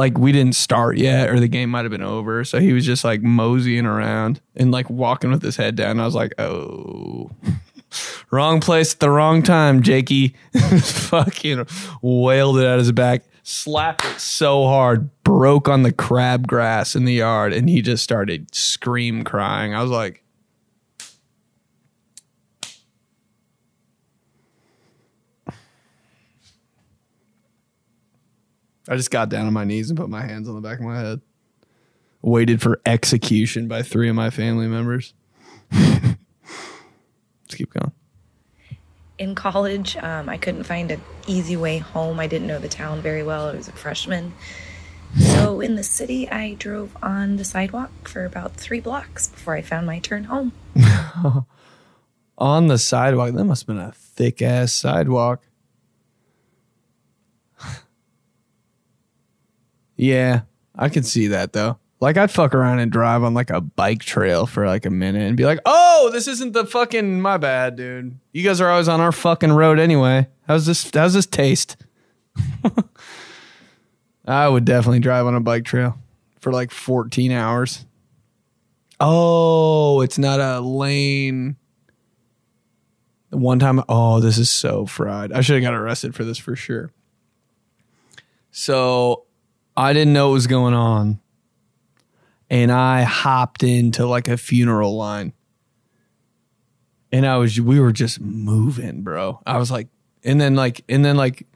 like 0.00 0.16
we 0.16 0.32
didn't 0.32 0.54
start 0.54 0.96
yet 0.96 1.28
or 1.28 1.38
the 1.38 1.46
game 1.46 1.68
might 1.68 1.82
have 1.82 1.90
been 1.90 2.02
over. 2.02 2.42
So 2.42 2.58
he 2.58 2.72
was 2.72 2.86
just 2.86 3.04
like 3.04 3.20
moseying 3.20 3.84
around 3.84 4.40
and 4.56 4.72
like 4.72 4.88
walking 4.88 5.30
with 5.30 5.42
his 5.42 5.56
head 5.56 5.76
down. 5.76 6.00
I 6.00 6.06
was 6.06 6.14
like, 6.14 6.32
oh, 6.40 7.30
wrong 8.30 8.60
place 8.60 8.94
at 8.94 9.00
the 9.00 9.10
wrong 9.10 9.42
time, 9.42 9.82
Jakey. 9.82 10.34
Fucking 10.80 11.66
wailed 12.00 12.58
it 12.58 12.66
out 12.66 12.78
his 12.78 12.92
back, 12.92 13.24
slapped 13.42 14.06
it 14.06 14.18
so 14.18 14.64
hard, 14.64 15.10
broke 15.22 15.68
on 15.68 15.82
the 15.82 15.92
crabgrass 15.92 16.96
in 16.96 17.04
the 17.04 17.12
yard, 17.12 17.52
and 17.52 17.68
he 17.68 17.82
just 17.82 18.02
started 18.02 18.54
scream 18.54 19.22
crying. 19.22 19.74
I 19.74 19.82
was 19.82 19.90
like, 19.90 20.24
I 28.90 28.96
just 28.96 29.12
got 29.12 29.28
down 29.28 29.46
on 29.46 29.52
my 29.52 29.64
knees 29.64 29.88
and 29.88 29.96
put 29.96 30.10
my 30.10 30.22
hands 30.22 30.48
on 30.48 30.56
the 30.56 30.60
back 30.60 30.80
of 30.80 30.84
my 30.84 30.98
head. 30.98 31.20
Waited 32.22 32.60
for 32.60 32.80
execution 32.84 33.68
by 33.68 33.82
three 33.82 34.08
of 34.08 34.16
my 34.16 34.30
family 34.30 34.66
members. 34.66 35.14
Let's 35.72 36.16
keep 37.50 37.72
going. 37.72 37.92
in 39.16 39.36
college, 39.36 39.96
um, 39.98 40.28
I 40.28 40.36
couldn't 40.38 40.64
find 40.64 40.90
an 40.90 41.00
easy 41.28 41.56
way 41.56 41.78
home. 41.78 42.18
I 42.18 42.26
didn't 42.26 42.48
know 42.48 42.58
the 42.58 42.68
town 42.68 43.00
very 43.00 43.22
well. 43.22 43.48
I 43.48 43.54
was 43.54 43.68
a 43.68 43.72
freshman. 43.72 44.34
So 45.18 45.60
in 45.60 45.76
the 45.76 45.84
city, 45.84 46.28
I 46.28 46.54
drove 46.54 46.96
on 47.00 47.36
the 47.36 47.44
sidewalk 47.44 48.08
for 48.08 48.24
about 48.24 48.54
three 48.54 48.80
blocks 48.80 49.28
before 49.28 49.54
I 49.54 49.62
found 49.62 49.86
my 49.86 50.00
turn 50.00 50.24
home. 50.24 50.52
on 52.38 52.66
the 52.66 52.78
sidewalk. 52.78 53.34
That 53.34 53.44
must 53.44 53.62
have 53.62 53.76
been 53.76 53.84
a 53.84 53.92
thick 53.92 54.42
ass 54.42 54.72
sidewalk. 54.72 55.44
Yeah, 60.00 60.42
I 60.74 60.88
can 60.88 61.02
see 61.02 61.26
that 61.28 61.52
though. 61.52 61.78
Like 62.00 62.16
I'd 62.16 62.30
fuck 62.30 62.54
around 62.54 62.78
and 62.78 62.90
drive 62.90 63.22
on 63.22 63.34
like 63.34 63.50
a 63.50 63.60
bike 63.60 64.00
trail 64.00 64.46
for 64.46 64.66
like 64.66 64.86
a 64.86 64.90
minute 64.90 65.28
and 65.28 65.36
be 65.36 65.44
like, 65.44 65.58
"Oh, 65.66 66.08
this 66.10 66.26
isn't 66.26 66.52
the 66.52 66.64
fucking 66.64 67.20
my 67.20 67.36
bad, 67.36 67.76
dude. 67.76 68.18
You 68.32 68.42
guys 68.42 68.62
are 68.62 68.70
always 68.70 68.88
on 68.88 69.02
our 69.02 69.12
fucking 69.12 69.52
road 69.52 69.78
anyway. 69.78 70.28
How's 70.48 70.64
this? 70.64 70.90
How's 70.94 71.12
this 71.12 71.26
taste?" 71.26 71.76
I 74.26 74.48
would 74.48 74.64
definitely 74.64 75.00
drive 75.00 75.26
on 75.26 75.34
a 75.34 75.40
bike 75.40 75.66
trail 75.66 75.98
for 76.40 76.50
like 76.50 76.70
14 76.70 77.32
hours. 77.32 77.84
Oh, 78.98 80.00
it's 80.00 80.18
not 80.18 80.40
a 80.40 80.60
lane. 80.60 81.56
One 83.30 83.58
time, 83.58 83.82
oh, 83.88 84.20
this 84.20 84.38
is 84.38 84.48
so 84.48 84.86
fried. 84.86 85.32
I 85.32 85.42
should 85.42 85.56
have 85.56 85.62
got 85.62 85.74
arrested 85.78 86.14
for 86.14 86.24
this 86.24 86.38
for 86.38 86.56
sure. 86.56 86.90
So 88.50 89.24
I 89.80 89.94
didn't 89.94 90.12
know 90.12 90.28
what 90.28 90.34
was 90.34 90.46
going 90.46 90.74
on. 90.74 91.20
And 92.50 92.70
I 92.70 93.02
hopped 93.02 93.62
into 93.62 94.06
like 94.06 94.28
a 94.28 94.36
funeral 94.36 94.94
line. 94.94 95.32
And 97.10 97.24
I 97.24 97.38
was, 97.38 97.58
we 97.58 97.80
were 97.80 97.90
just 97.90 98.20
moving, 98.20 99.00
bro. 99.02 99.40
I 99.46 99.56
was 99.56 99.70
like, 99.70 99.88
and 100.22 100.38
then 100.38 100.54
like, 100.54 100.84
and 100.88 101.02
then 101.02 101.16
like 101.16 101.46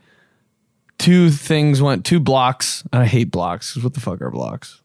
two 0.97 1.29
things 1.29 1.83
went, 1.83 2.07
two 2.07 2.19
blocks. 2.19 2.83
I 2.95 3.05
hate 3.05 3.31
blocks 3.31 3.73
because 3.73 3.85
what 3.85 3.93
the 3.93 4.01
fuck 4.01 4.23
are 4.23 4.31
blocks? 4.31 4.81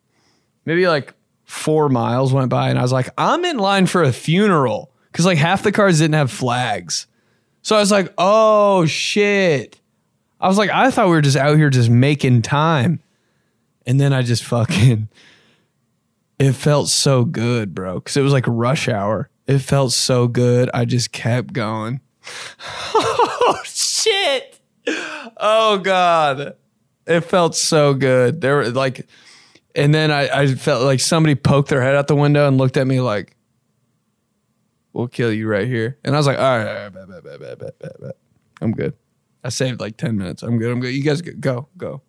Maybe 0.65 0.85
like 0.85 1.13
four 1.45 1.87
miles 1.87 2.33
went 2.33 2.49
by 2.49 2.69
and 2.69 2.77
I 2.77 2.81
was 2.81 2.91
like, 2.91 3.09
I'm 3.17 3.45
in 3.45 3.57
line 3.57 3.85
for 3.85 4.03
a 4.03 4.11
funeral 4.11 4.91
because 5.13 5.25
like 5.25 5.37
half 5.37 5.63
the 5.63 5.71
cars 5.71 5.99
didn't 5.99 6.15
have 6.15 6.29
flags. 6.29 7.07
So 7.61 7.77
I 7.77 7.79
was 7.79 7.89
like, 7.91 8.13
oh 8.17 8.85
shit. 8.85 9.79
I 10.41 10.49
was 10.49 10.57
like, 10.57 10.71
I 10.71 10.91
thought 10.91 11.05
we 11.05 11.13
were 11.13 11.21
just 11.21 11.37
out 11.37 11.55
here 11.55 11.69
just 11.69 11.89
making 11.89 12.41
time. 12.41 13.01
And 13.89 13.99
then 13.99 14.13
I 14.13 14.21
just 14.21 14.43
fucking, 14.43 15.09
it 16.39 16.53
felt 16.53 16.89
so 16.89 17.25
good, 17.25 17.73
bro. 17.73 17.95
Because 17.95 18.17
it 18.17 18.21
was 18.21 18.31
like 18.31 18.45
rush 18.47 18.87
hour. 18.87 19.31
It 19.47 19.59
felt 19.59 19.93
so 19.93 20.27
good. 20.27 20.69
I 20.75 20.85
just 20.85 21.11
kept 21.11 21.53
going. 21.53 21.99
oh 22.93 23.59
shit. 23.65 24.59
Oh 25.37 25.79
God. 25.79 26.53
It 27.07 27.21
felt 27.21 27.55
so 27.55 27.95
good. 27.95 28.41
There 28.41 28.57
were 28.57 28.69
like, 28.69 29.07
and 29.73 29.91
then 29.91 30.11
I, 30.11 30.41
I 30.41 30.53
felt 30.53 30.83
like 30.83 30.99
somebody 30.99 31.33
poked 31.33 31.69
their 31.69 31.81
head 31.81 31.95
out 31.95 32.05
the 32.05 32.15
window 32.15 32.47
and 32.47 32.59
looked 32.59 32.77
at 32.77 32.85
me 32.85 33.01
like, 33.01 33.35
we'll 34.93 35.07
kill 35.07 35.33
you 35.33 35.47
right 35.47 35.65
here. 35.67 35.97
And 36.03 36.13
I 36.13 36.19
was 36.19 36.27
like, 36.27 36.37
all 36.37 36.57
right, 36.59 36.67
all 36.67 36.89
right. 36.91 38.15
I'm 38.61 38.71
good. 38.71 38.93
I 39.43 39.49
saved 39.49 39.79
like 39.79 39.97
10 39.97 40.15
minutes. 40.15 40.43
I'm 40.43 40.59
good. 40.59 40.71
I'm 40.71 40.79
good. 40.79 40.93
You 40.93 41.01
guys 41.01 41.23
go, 41.23 41.31
go, 41.39 41.69
go. 41.75 42.01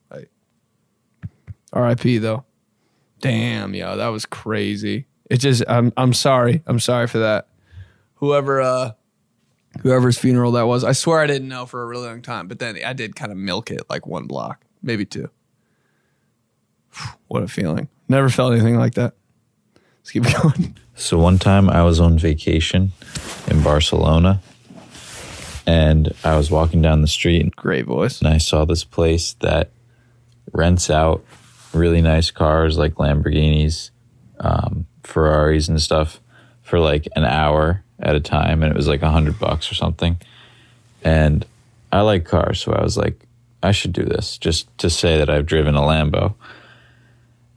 RIP 1.72 2.20
though. 2.20 2.44
Damn, 3.20 3.74
yo, 3.74 3.96
that 3.96 4.08
was 4.08 4.26
crazy. 4.26 5.06
It 5.28 5.38
just 5.38 5.62
I'm 5.68 5.92
I'm 5.96 6.12
sorry. 6.12 6.62
I'm 6.66 6.80
sorry 6.80 7.06
for 7.06 7.18
that. 7.18 7.48
Whoever 8.14 8.60
uh 8.60 8.92
whoever's 9.82 10.18
funeral 10.18 10.52
that 10.52 10.66
was. 10.66 10.84
I 10.84 10.92
swear 10.92 11.20
I 11.20 11.26
didn't 11.26 11.48
know 11.48 11.66
for 11.66 11.82
a 11.82 11.86
really 11.86 12.06
long 12.06 12.22
time, 12.22 12.48
but 12.48 12.58
then 12.58 12.78
I 12.84 12.92
did 12.92 13.14
kind 13.14 13.30
of 13.30 13.38
milk 13.38 13.70
it 13.70 13.82
like 13.88 14.06
one 14.06 14.26
block, 14.26 14.64
maybe 14.82 15.04
two. 15.04 15.30
What 17.28 17.42
a 17.42 17.48
feeling. 17.48 17.88
Never 18.08 18.28
felt 18.28 18.52
anything 18.52 18.76
like 18.76 18.94
that. 18.94 19.14
Let's 19.98 20.10
keep 20.10 20.24
going. 20.42 20.76
So 20.96 21.18
one 21.18 21.38
time 21.38 21.70
I 21.70 21.82
was 21.82 22.00
on 22.00 22.18
vacation 22.18 22.92
in 23.48 23.62
Barcelona 23.62 24.40
and 25.66 26.12
I 26.24 26.36
was 26.36 26.50
walking 26.50 26.82
down 26.82 27.02
the 27.02 27.08
street. 27.08 27.54
Great 27.54 27.86
voice. 27.86 28.20
And 28.20 28.28
I 28.28 28.38
saw 28.38 28.64
this 28.64 28.82
place 28.82 29.34
that 29.34 29.70
rents 30.52 30.90
out 30.90 31.24
really 31.72 32.02
nice 32.02 32.30
cars 32.30 32.76
like 32.76 32.94
Lamborghinis, 32.94 33.90
um, 34.38 34.86
Ferraris, 35.04 35.68
and 35.68 35.80
stuff 35.80 36.20
for 36.62 36.78
like 36.78 37.08
an 37.16 37.24
hour 37.24 37.82
at 37.98 38.16
a 38.16 38.20
time. 38.20 38.62
And 38.62 38.70
it 38.72 38.76
was 38.76 38.88
like 38.88 39.02
a 39.02 39.10
hundred 39.10 39.38
bucks 39.38 39.70
or 39.70 39.74
something. 39.74 40.18
And 41.02 41.44
I 41.92 42.02
like 42.02 42.24
cars. 42.24 42.60
So 42.62 42.72
I 42.72 42.82
was 42.82 42.96
like, 42.96 43.26
I 43.62 43.72
should 43.72 43.92
do 43.92 44.04
this 44.04 44.38
just 44.38 44.76
to 44.78 44.88
say 44.88 45.18
that 45.18 45.28
I've 45.28 45.46
driven 45.46 45.74
a 45.74 45.80
Lambo. 45.80 46.34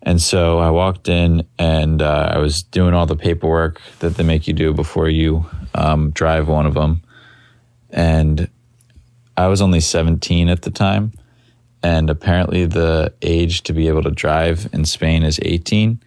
And 0.02 0.21
so 0.21 0.60
I 0.60 0.69
walked 0.69 1.08
in 1.08 1.47
and 1.58 2.02
uh, 2.02 2.32
I 2.34 2.38
was 2.38 2.62
doing 2.62 2.93
all 2.93 3.06
the 3.06 3.15
paperwork 3.15 3.82
that 3.99 4.15
they 4.15 4.23
make 4.23 4.47
you 4.47 4.54
do 4.54 4.73
before 4.73 5.08
you 5.08 5.45
um, 5.73 6.12
drive 6.12 6.49
one 6.49 6.65
of 6.65 6.73
them. 6.73 7.04
And 7.89 8.49
I 9.38 9.47
was 9.47 9.62
only 9.62 9.80
17 9.80 10.49
at 10.49 10.63
the 10.63 10.71
time. 10.71 11.13
And 11.84 12.10
apparently, 12.10 12.65
the 12.65 13.13
age 13.22 13.63
to 13.63 13.74
be 13.74 13.89
able 13.89 14.04
to 14.04 14.12
drive 14.12 14.69
in 14.72 14.86
Spain 14.86 15.24
is 15.24 15.38
18. 15.43 16.00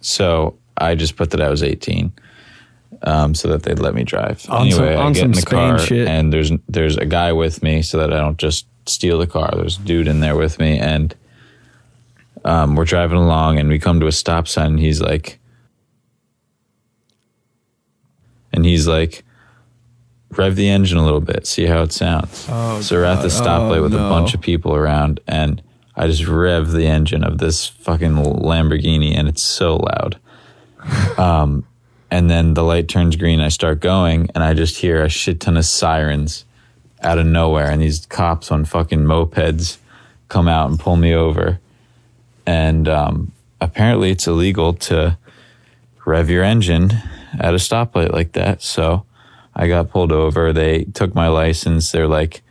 So 0.00 0.56
I 0.78 0.94
just 0.94 1.16
put 1.16 1.30
that 1.32 1.42
I 1.42 1.50
was 1.50 1.62
18 1.62 2.12
um, 3.02 3.34
so 3.34 3.48
that 3.48 3.64
they'd 3.64 3.78
let 3.78 3.94
me 3.94 4.04
drive. 4.04 4.48
On 4.48 4.62
anyway, 4.66 4.94
some- 4.94 5.06
I 5.06 5.12
get 5.12 5.24
in 5.24 5.32
the 5.32 5.40
Spain 5.42 5.50
car 5.70 5.78
shit. 5.78 6.08
and 6.08 6.32
there's 6.32 6.52
there's 6.68 6.96
a 6.96 7.04
guy 7.04 7.32
with 7.32 7.62
me 7.62 7.82
so 7.82 7.98
that 7.98 8.12
I 8.12 8.18
don't 8.18 8.38
just 8.38 8.66
steal 8.86 9.18
the 9.18 9.26
car. 9.26 9.50
There's 9.54 9.76
a 9.76 9.82
dude 9.82 10.08
in 10.08 10.20
there 10.20 10.36
with 10.36 10.58
me 10.58 10.78
and 10.78 11.14
um, 12.44 12.76
we're 12.76 12.84
driving 12.84 13.18
along 13.18 13.58
and 13.58 13.68
we 13.68 13.78
come 13.78 14.00
to 14.00 14.06
a 14.06 14.12
stop 14.12 14.48
sign 14.48 14.70
and 14.72 14.80
he's 14.80 15.00
like 15.02 15.38
and 18.52 18.64
he's 18.64 18.86
like 18.86 19.24
rev 20.30 20.56
the 20.56 20.68
engine 20.68 20.98
a 20.98 21.04
little 21.04 21.20
bit 21.20 21.46
see 21.46 21.66
how 21.66 21.82
it 21.82 21.92
sounds. 21.92 22.46
Oh, 22.50 22.80
so 22.80 22.96
we're 22.96 23.04
at 23.04 23.22
the 23.22 23.28
stoplight 23.28 23.78
Oh, 23.78 23.82
with 23.82 23.94
a 23.94 23.98
bunch 23.98 24.34
of 24.34 24.40
people 24.40 24.74
around 24.74 25.20
and 25.26 25.62
i 25.96 26.06
just 26.06 26.26
rev 26.26 26.70
the 26.70 26.86
engine 26.86 27.24
of 27.24 27.38
this 27.38 27.66
fucking 27.66 28.12
lamborghini 28.12 29.16
and 29.16 29.28
it's 29.28 29.42
so 29.42 29.76
loud. 29.76 30.18
Um, 31.18 31.64
and 32.10 32.30
then 32.30 32.54
the 32.54 32.62
light 32.62 32.88
turns 32.88 33.16
green 33.16 33.40
i 33.40 33.48
start 33.48 33.80
going 33.80 34.30
and 34.34 34.44
i 34.44 34.54
just 34.54 34.76
hear 34.78 35.02
a 35.02 35.08
shit 35.08 35.40
ton 35.40 35.56
of 35.56 35.64
sirens 35.64 36.44
out 37.02 37.18
of 37.18 37.26
nowhere 37.26 37.70
and 37.70 37.82
these 37.82 38.06
cops 38.06 38.50
on 38.50 38.64
fucking 38.64 39.00
mopeds 39.00 39.78
come 40.28 40.48
out 40.48 40.70
and 40.70 40.78
pull 40.78 40.96
me 40.96 41.14
over. 41.14 41.58
And 42.46 42.88
um, 42.88 43.32
apparently 43.60 44.10
it's 44.10 44.26
illegal 44.26 44.72
to 44.74 45.16
rev 46.04 46.30
your 46.30 46.44
engine 46.44 46.92
at 47.38 47.54
a 47.54 47.58
stoplight 47.58 48.12
like 48.12 48.32
that. 48.32 48.62
So 48.62 49.04
I 49.58 49.66
got 49.66 49.90
pulled 49.90 50.12
over. 50.12 50.52
They 50.52 50.84
took 50.84 51.14
my 51.14 51.28
license. 51.28 51.90
They're 51.90 52.06
like, 52.06 52.42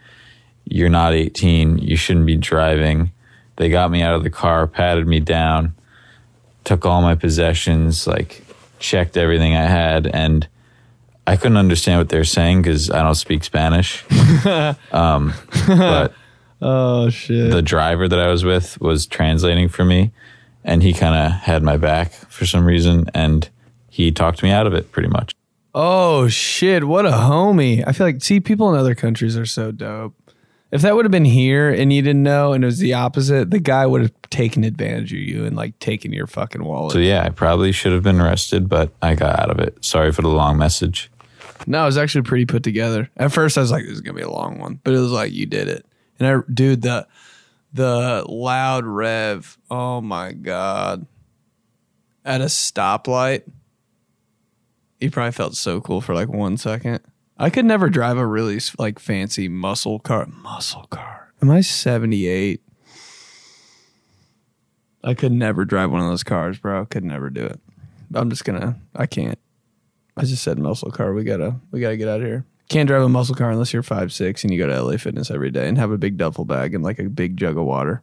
"You're 0.65 0.89
not 0.89 1.13
18. 1.13 1.77
You 1.79 1.95
shouldn't 1.95 2.25
be 2.25 2.35
driving." 2.35 3.11
They 3.55 3.69
got 3.69 3.89
me 3.89 4.03
out 4.03 4.13
of 4.13 4.23
the 4.23 4.29
car, 4.29 4.67
patted 4.67 5.07
me 5.07 5.19
down, 5.19 5.73
took 6.63 6.85
all 6.85 7.01
my 7.01 7.15
possessions, 7.15 8.05
like 8.05 8.43
checked 8.77 9.17
everything 9.17 9.55
I 9.55 9.65
had, 9.65 10.05
and 10.05 10.47
I 11.25 11.37
couldn't 11.37 11.57
understand 11.57 11.99
what 11.99 12.09
they 12.09 12.17
were 12.17 12.23
saying 12.23 12.61
because 12.61 12.91
I 12.91 13.01
don't 13.01 13.15
speak 13.15 13.43
Spanish. 13.43 14.03
um, 14.91 15.33
but 15.67 16.13
oh 16.61 17.09
shit! 17.09 17.51
The 17.51 17.61
driver 17.61 18.07
that 18.07 18.19
I 18.19 18.27
was 18.27 18.43
with 18.43 18.79
was 18.79 19.07
translating 19.07 19.69
for 19.69 19.83
me, 19.83 20.11
and 20.63 20.83
he 20.83 20.93
kind 20.93 21.15
of 21.15 21.31
had 21.39 21.63
my 21.63 21.77
back 21.77 22.11
for 22.11 22.45
some 22.45 22.65
reason, 22.65 23.09
and 23.13 23.49
he 23.89 24.11
talked 24.11 24.43
me 24.43 24.51
out 24.51 24.67
of 24.67 24.73
it 24.73 24.91
pretty 24.91 25.09
much. 25.09 25.36
Oh 25.79 26.27
shit! 26.27 26.85
What 26.85 27.05
a 27.05 27.11
homie. 27.11 27.83
I 27.85 27.91
feel 27.91 28.07
like 28.07 28.23
see 28.23 28.39
people 28.39 28.73
in 28.73 28.79
other 28.79 28.95
countries 28.95 29.37
are 29.37 29.45
so 29.45 29.71
dope. 29.71 30.15
If 30.71 30.81
that 30.81 30.95
would 30.95 31.05
have 31.05 31.11
been 31.11 31.23
here 31.23 31.69
and 31.69 31.93
you 31.93 32.01
didn't 32.01 32.23
know 32.23 32.53
and 32.53 32.63
it 32.63 32.65
was 32.65 32.79
the 32.79 32.95
opposite, 32.95 33.51
the 33.51 33.59
guy 33.59 33.85
would 33.85 34.01
have 34.01 34.11
taken 34.31 34.63
advantage 34.63 35.13
of 35.13 35.19
you 35.19 35.45
and 35.45 35.55
like 35.55 35.77
taken 35.77 36.11
your 36.11 36.25
fucking 36.25 36.63
wallet. 36.63 36.93
So 36.93 36.97
yeah, 36.97 37.23
I 37.23 37.29
probably 37.29 37.71
should 37.71 37.91
have 37.91 38.01
been 38.01 38.19
arrested, 38.19 38.67
but 38.67 38.91
I 39.03 39.13
got 39.13 39.39
out 39.39 39.51
of 39.51 39.59
it. 39.59 39.85
Sorry 39.85 40.11
for 40.11 40.23
the 40.23 40.29
long 40.29 40.57
message. 40.57 41.11
No, 41.67 41.83
it 41.83 41.85
was 41.85 41.97
actually 41.99 42.23
pretty 42.23 42.47
put 42.47 42.63
together. 42.63 43.11
At 43.15 43.31
first, 43.31 43.55
I 43.55 43.61
was 43.61 43.69
like, 43.69 43.83
"This 43.83 43.93
is 43.93 44.01
gonna 44.01 44.17
be 44.17 44.23
a 44.23 44.31
long 44.31 44.57
one," 44.57 44.79
but 44.83 44.95
it 44.95 44.99
was 44.99 45.11
like 45.11 45.31
you 45.31 45.45
did 45.45 45.67
it. 45.67 45.85
And 46.19 46.27
I, 46.27 46.51
dude, 46.51 46.81
the 46.81 47.05
the 47.71 48.25
loud 48.27 48.83
rev. 48.83 49.59
Oh 49.69 50.01
my 50.01 50.31
god! 50.31 51.05
At 52.25 52.41
a 52.41 52.45
stoplight, 52.45 53.43
you 54.99 55.11
probably 55.11 55.31
felt 55.31 55.55
so 55.55 55.81
cool 55.81 56.01
for 56.01 56.13
like 56.13 56.29
one 56.29 56.57
second. 56.57 56.99
I 57.37 57.49
could 57.49 57.65
never 57.65 57.89
drive 57.89 58.17
a 58.17 58.25
really 58.25 58.59
like 58.79 58.99
fancy 58.99 59.47
muscle 59.47 59.99
car. 59.99 60.25
Muscle 60.27 60.87
car. 60.89 61.31
Am 61.41 61.51
I 61.51 61.61
seventy 61.61 62.27
eight? 62.27 62.61
I 65.03 65.13
could 65.13 65.31
never 65.31 65.63
drive 65.63 65.91
one 65.91 66.01
of 66.01 66.07
those 66.07 66.23
cars, 66.23 66.57
bro. 66.57 66.85
Could 66.85 67.03
never 67.03 67.29
do 67.29 67.45
it. 67.45 67.59
I'm 68.13 68.29
just 68.29 68.43
gonna. 68.43 68.77
I 68.95 69.05
can't. 69.05 69.37
I 70.15 70.23
just 70.23 70.43
said 70.43 70.57
muscle 70.57 70.91
car. 70.91 71.13
We 71.13 71.23
gotta 71.23 71.55
we 71.71 71.79
gotta 71.79 71.97
get 71.97 72.07
out 72.07 72.21
of 72.21 72.27
here. 72.27 72.45
Can't 72.69 72.87
drive 72.87 73.03
a 73.03 73.09
muscle 73.09 73.35
car 73.35 73.51
unless 73.51 73.71
you're 73.71 73.83
five 73.83 74.11
six 74.11 74.43
and 74.43 74.51
you 74.51 74.59
go 74.59 74.67
to 74.67 74.81
LA 74.81 74.97
Fitness 74.97 75.29
every 75.31 75.51
day 75.51 75.67
and 75.67 75.77
have 75.77 75.91
a 75.91 75.97
big 75.97 76.17
duffel 76.17 76.43
bag 76.43 76.73
and 76.73 76.83
like 76.83 76.99
a 76.99 77.03
big 77.03 77.37
jug 77.37 77.57
of 77.57 77.65
water, 77.65 78.01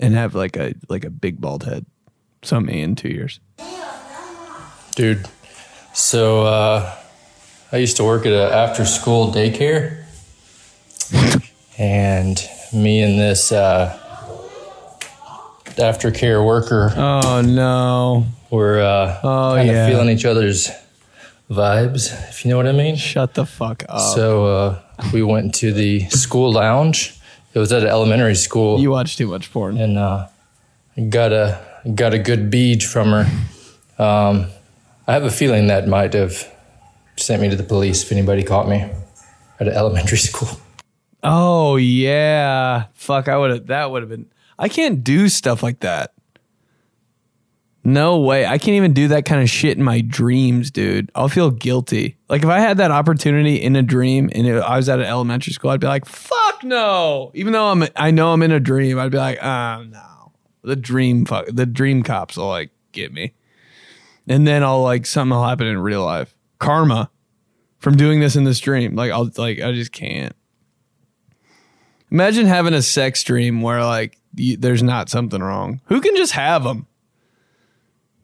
and 0.00 0.14
have 0.14 0.34
like 0.34 0.56
a 0.56 0.74
like 0.88 1.04
a 1.04 1.10
big 1.10 1.40
bald 1.40 1.64
head. 1.64 1.86
So 2.42 2.60
me 2.60 2.82
in 2.82 2.96
two 2.96 3.08
years. 3.08 3.40
Dude, 4.96 5.28
so 5.96 6.42
uh, 6.42 6.94
I 7.72 7.78
used 7.78 7.96
to 7.96 8.04
work 8.04 8.26
at 8.26 8.32
an 8.32 8.52
after 8.52 8.84
school 8.84 9.32
daycare, 9.32 10.04
and 11.78 12.38
me 12.72 13.02
and 13.02 13.18
this 13.18 13.50
uh, 13.50 13.98
aftercare 15.76 16.44
worker. 16.44 16.92
Oh 16.94 17.40
no, 17.40 18.26
we're 18.50 18.80
uh, 18.80 19.20
oh 19.24 19.54
kind 19.56 19.70
of 19.70 19.74
yeah. 19.74 19.88
feeling 19.88 20.10
each 20.10 20.26
other's 20.26 20.70
vibes, 21.50 22.12
if 22.28 22.44
you 22.44 22.50
know 22.50 22.58
what 22.58 22.66
I 22.66 22.72
mean. 22.72 22.96
Shut 22.96 23.34
the 23.34 23.46
fuck 23.46 23.82
up. 23.88 24.14
So 24.14 24.46
uh, 24.46 24.82
we 25.14 25.22
went 25.22 25.54
to 25.56 25.72
the 25.72 26.08
school 26.10 26.52
lounge. 26.52 27.18
It 27.54 27.58
was 27.58 27.72
at 27.72 27.82
an 27.82 27.88
elementary 27.88 28.34
school. 28.34 28.78
You 28.80 28.90
watch 28.90 29.16
too 29.16 29.28
much 29.28 29.50
porn. 29.50 29.78
And 29.78 29.96
uh, 29.96 30.28
got 31.08 31.32
a 31.32 31.58
got 31.94 32.12
a 32.12 32.18
good 32.18 32.50
bead 32.50 32.82
from 32.82 33.12
her. 33.12 33.26
Um, 33.98 34.48
I 35.06 35.12
have 35.12 35.24
a 35.24 35.30
feeling 35.30 35.68
that 35.68 35.86
might 35.86 36.12
have 36.14 36.52
sent 37.16 37.40
me 37.40 37.48
to 37.48 37.56
the 37.56 37.62
police 37.62 38.02
if 38.02 38.12
anybody 38.12 38.42
caught 38.42 38.68
me 38.68 38.90
at 39.60 39.68
an 39.68 39.74
elementary 39.74 40.18
school. 40.28 40.48
Oh 41.22 41.76
yeah, 41.76 42.84
fuck! 42.94 43.28
I 43.28 43.36
would 43.36 43.50
have. 43.50 43.66
That 43.66 43.90
would 43.90 44.02
have 44.02 44.10
been. 44.10 44.26
I 44.58 44.68
can't 44.68 45.02
do 45.04 45.28
stuff 45.28 45.62
like 45.62 45.80
that. 45.80 46.12
No 47.84 48.18
way. 48.18 48.44
I 48.44 48.58
can't 48.58 48.74
even 48.74 48.92
do 48.92 49.06
that 49.08 49.24
kind 49.26 49.40
of 49.40 49.48
shit 49.48 49.78
in 49.78 49.84
my 49.84 50.00
dreams, 50.00 50.72
dude. 50.72 51.10
I'll 51.14 51.28
feel 51.28 51.52
guilty. 51.52 52.16
Like 52.28 52.42
if 52.42 52.48
I 52.48 52.58
had 52.58 52.78
that 52.78 52.90
opportunity 52.90 53.56
in 53.62 53.76
a 53.76 53.82
dream 53.82 54.28
and 54.32 54.44
it, 54.44 54.60
I 54.60 54.76
was 54.76 54.88
at 54.88 54.98
an 54.98 55.04
elementary 55.04 55.52
school, 55.52 55.70
I'd 55.70 55.80
be 55.80 55.86
like, 55.86 56.04
"Fuck 56.04 56.64
no!" 56.64 57.30
Even 57.34 57.52
though 57.52 57.66
I'm, 57.70 57.84
I 57.94 58.10
know 58.10 58.32
I'm 58.32 58.42
in 58.42 58.50
a 58.50 58.58
dream, 58.58 58.98
I'd 58.98 59.12
be 59.12 59.18
like, 59.18 59.38
"Ah, 59.40 59.84
no." 59.88 60.32
The 60.62 60.74
dream, 60.74 61.24
fuck, 61.26 61.46
the 61.46 61.64
dream 61.64 62.02
cops 62.02 62.36
will 62.36 62.48
like 62.48 62.70
get 62.90 63.12
me, 63.12 63.34
and 64.28 64.46
then 64.46 64.62
I'll 64.62 64.82
like 64.82 65.06
something 65.06 65.36
will 65.36 65.44
happen 65.44 65.66
in 65.66 65.78
real 65.78 66.04
life. 66.04 66.34
Karma 66.58 67.10
from 67.78 67.96
doing 67.96 68.20
this 68.20 68.36
in 68.36 68.44
this 68.44 68.60
dream. 68.60 68.94
Like 68.94 69.12
I'll 69.12 69.30
like 69.36 69.60
I 69.60 69.72
just 69.72 69.92
can't. 69.92 70.34
Imagine 72.10 72.46
having 72.46 72.74
a 72.74 72.82
sex 72.82 73.22
dream 73.22 73.62
where 73.62 73.84
like 73.84 74.18
you, 74.34 74.56
there's 74.56 74.82
not 74.82 75.08
something 75.08 75.42
wrong. 75.42 75.80
Who 75.86 76.00
can 76.00 76.16
just 76.16 76.32
have 76.32 76.64
them? 76.64 76.86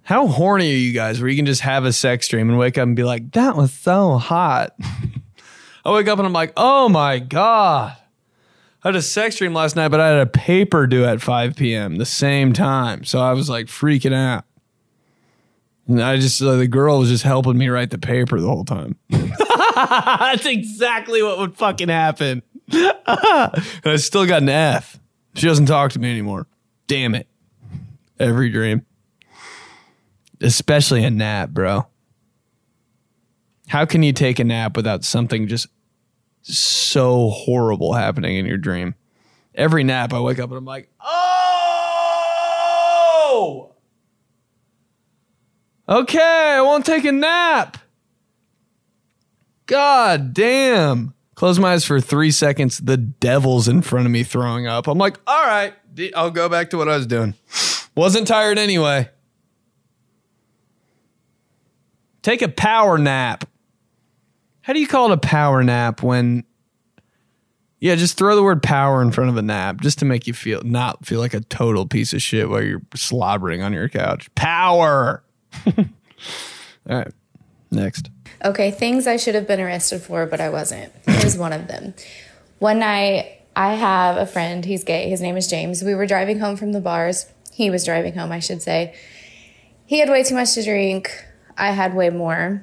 How 0.04 0.26
horny 0.26 0.72
are 0.72 0.76
you 0.76 0.92
guys 0.92 1.20
where 1.20 1.30
you 1.30 1.36
can 1.36 1.46
just 1.46 1.60
have 1.60 1.84
a 1.84 1.92
sex 1.92 2.26
dream 2.28 2.48
and 2.48 2.58
wake 2.58 2.76
up 2.76 2.82
and 2.82 2.96
be 2.96 3.04
like, 3.04 3.32
that 3.32 3.56
was 3.56 3.72
so 3.72 4.16
hot? 4.16 4.74
I 5.84 5.92
wake 5.92 6.08
up 6.08 6.18
and 6.18 6.26
I'm 6.26 6.32
like, 6.32 6.52
oh 6.56 6.88
my 6.88 7.18
God. 7.18 7.96
I 8.84 8.88
had 8.88 8.96
a 8.96 9.02
sex 9.02 9.36
dream 9.36 9.54
last 9.54 9.76
night, 9.76 9.88
but 9.88 10.00
I 10.00 10.08
had 10.08 10.18
a 10.18 10.26
paper 10.26 10.88
due 10.88 11.04
at 11.04 11.20
5 11.22 11.54
p.m. 11.54 11.96
the 11.96 12.06
same 12.06 12.52
time. 12.52 13.04
So 13.04 13.20
I 13.20 13.32
was 13.32 13.48
like 13.48 13.66
freaking 13.66 14.12
out. 14.12 14.44
And 15.88 16.02
I 16.02 16.16
just, 16.16 16.40
uh, 16.40 16.56
the 16.56 16.68
girl 16.68 17.00
was 17.00 17.08
just 17.08 17.24
helping 17.24 17.58
me 17.58 17.68
write 17.68 17.90
the 17.90 17.98
paper 17.98 18.40
the 18.40 18.48
whole 18.48 18.64
time. 18.64 18.96
That's 19.10 20.46
exactly 20.46 21.22
what 21.22 21.38
would 21.38 21.56
fucking 21.56 21.88
happen. 21.88 22.42
and 22.72 22.92
I 23.06 23.96
still 23.96 24.26
got 24.26 24.42
an 24.42 24.48
F. 24.48 24.98
She 25.34 25.46
doesn't 25.46 25.66
talk 25.66 25.92
to 25.92 25.98
me 25.98 26.10
anymore. 26.10 26.46
Damn 26.86 27.14
it. 27.14 27.26
Every 28.18 28.50
dream. 28.50 28.86
Especially 30.40 31.04
a 31.04 31.10
nap, 31.10 31.50
bro. 31.50 31.86
How 33.68 33.84
can 33.84 34.02
you 34.02 34.12
take 34.12 34.38
a 34.38 34.44
nap 34.44 34.76
without 34.76 35.04
something 35.04 35.48
just 35.48 35.66
so 36.42 37.30
horrible 37.30 37.94
happening 37.94 38.36
in 38.36 38.46
your 38.46 38.58
dream? 38.58 38.94
Every 39.54 39.84
nap, 39.84 40.12
I 40.12 40.20
wake 40.20 40.38
up 40.38 40.50
and 40.50 40.58
I'm 40.58 40.64
like, 40.64 40.90
oh, 41.00 41.12
okay, 45.88 46.54
I 46.56 46.60
won't 46.60 46.86
take 46.86 47.04
a 47.04 47.12
nap. 47.12 47.78
God 49.66 50.34
damn. 50.34 51.14
Close 51.34 51.58
my 51.58 51.72
eyes 51.72 51.84
for 51.84 52.00
three 52.00 52.30
seconds. 52.30 52.78
The 52.78 52.96
devil's 52.96 53.66
in 53.68 53.82
front 53.82 54.06
of 54.06 54.12
me 54.12 54.22
throwing 54.22 54.66
up. 54.66 54.86
I'm 54.86 54.98
like, 54.98 55.18
all 55.26 55.44
right, 55.46 55.74
I'll 56.14 56.30
go 56.30 56.48
back 56.48 56.70
to 56.70 56.76
what 56.78 56.88
I 56.88 56.96
was 56.96 57.06
doing. 57.06 57.34
Wasn't 57.94 58.28
tired 58.28 58.58
anyway. 58.58 59.08
Take 62.22 62.42
a 62.42 62.48
power 62.48 62.98
nap. 62.98 63.48
How 64.60 64.72
do 64.72 64.80
you 64.80 64.86
call 64.86 65.10
it 65.10 65.14
a 65.14 65.18
power 65.18 65.64
nap 65.64 66.02
when 66.02 66.44
Yeah, 67.80 67.96
just 67.96 68.16
throw 68.16 68.36
the 68.36 68.42
word 68.44 68.62
power 68.62 69.02
in 69.02 69.10
front 69.10 69.30
of 69.30 69.36
a 69.36 69.42
nap 69.42 69.80
just 69.80 69.98
to 69.98 70.04
make 70.04 70.28
you 70.28 70.32
feel 70.32 70.62
not 70.62 71.04
feel 71.04 71.18
like 71.18 71.34
a 71.34 71.40
total 71.40 71.86
piece 71.86 72.12
of 72.12 72.22
shit 72.22 72.48
while 72.48 72.62
you're 72.62 72.82
slobbering 72.94 73.62
on 73.62 73.72
your 73.72 73.88
couch. 73.88 74.32
Power. 74.36 75.24
All 75.76 76.96
right. 76.98 77.12
Next. 77.70 78.10
Okay, 78.44 78.70
things 78.70 79.06
I 79.06 79.16
should 79.16 79.34
have 79.34 79.46
been 79.46 79.60
arrested 79.60 80.02
for, 80.02 80.26
but 80.26 80.40
I 80.40 80.50
wasn't. 80.50 80.92
Here's 81.06 81.38
one 81.38 81.52
of 81.52 81.68
them. 81.68 81.94
One 82.58 82.80
night, 82.80 83.40
I 83.54 83.74
have 83.74 84.16
a 84.16 84.26
friend, 84.26 84.64
he's 84.64 84.84
gay, 84.84 85.08
his 85.08 85.20
name 85.20 85.36
is 85.36 85.46
James. 85.46 85.82
We 85.82 85.94
were 85.94 86.06
driving 86.06 86.38
home 86.38 86.56
from 86.56 86.72
the 86.72 86.80
bars. 86.80 87.26
He 87.52 87.70
was 87.70 87.84
driving 87.84 88.14
home, 88.14 88.32
I 88.32 88.40
should 88.40 88.62
say. 88.62 88.94
He 89.86 89.98
had 89.98 90.08
way 90.08 90.22
too 90.22 90.34
much 90.34 90.54
to 90.54 90.64
drink. 90.64 91.10
I 91.56 91.70
had 91.70 91.94
way 91.94 92.10
more. 92.10 92.62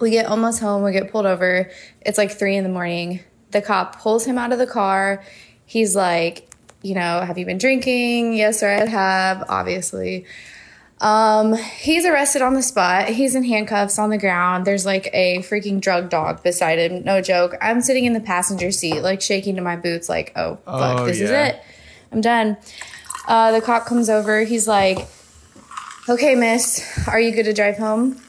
We 0.00 0.10
get 0.10 0.26
almost 0.26 0.60
home, 0.60 0.82
we 0.82 0.92
get 0.92 1.10
pulled 1.10 1.26
over. 1.26 1.70
It's 2.00 2.18
like 2.18 2.32
three 2.32 2.56
in 2.56 2.64
the 2.64 2.70
morning. 2.70 3.20
The 3.52 3.62
cop 3.62 4.00
pulls 4.00 4.24
him 4.24 4.38
out 4.38 4.52
of 4.52 4.58
the 4.58 4.66
car. 4.66 5.24
He's 5.64 5.96
like, 5.96 6.52
you 6.82 6.94
know, 6.94 7.20
have 7.20 7.38
you 7.38 7.46
been 7.46 7.58
drinking? 7.58 8.34
Yes, 8.34 8.60
sir, 8.60 8.70
I 8.70 8.86
have, 8.86 9.44
obviously. 9.48 10.26
Um, 11.00 11.54
he's 11.54 12.06
arrested 12.06 12.40
on 12.42 12.54
the 12.54 12.62
spot. 12.62 13.08
He's 13.08 13.34
in 13.34 13.44
handcuffs 13.44 13.98
on 13.98 14.08
the 14.10 14.16
ground. 14.18 14.66
There's 14.66 14.86
like 14.86 15.10
a 15.12 15.38
freaking 15.38 15.80
drug 15.80 16.08
dog 16.08 16.42
beside 16.42 16.78
him. 16.78 17.04
No 17.04 17.20
joke. 17.20 17.54
I'm 17.60 17.82
sitting 17.82 18.06
in 18.06 18.14
the 18.14 18.20
passenger 18.20 18.70
seat, 18.70 19.00
like 19.02 19.20
shaking 19.20 19.56
to 19.56 19.62
my 19.62 19.76
boots, 19.76 20.08
like, 20.08 20.32
oh, 20.36 20.56
fuck, 20.64 21.00
Oh, 21.00 21.06
this 21.06 21.20
is 21.20 21.30
it. 21.30 21.60
I'm 22.12 22.20
done. 22.22 22.56
Uh, 23.28 23.52
the 23.52 23.60
cop 23.60 23.84
comes 23.86 24.08
over. 24.08 24.44
He's 24.44 24.66
like, 24.66 25.06
okay, 26.08 26.34
miss, 26.34 27.06
are 27.08 27.20
you 27.20 27.32
good 27.32 27.44
to 27.44 27.52
drive 27.52 27.76
home? 27.76 28.20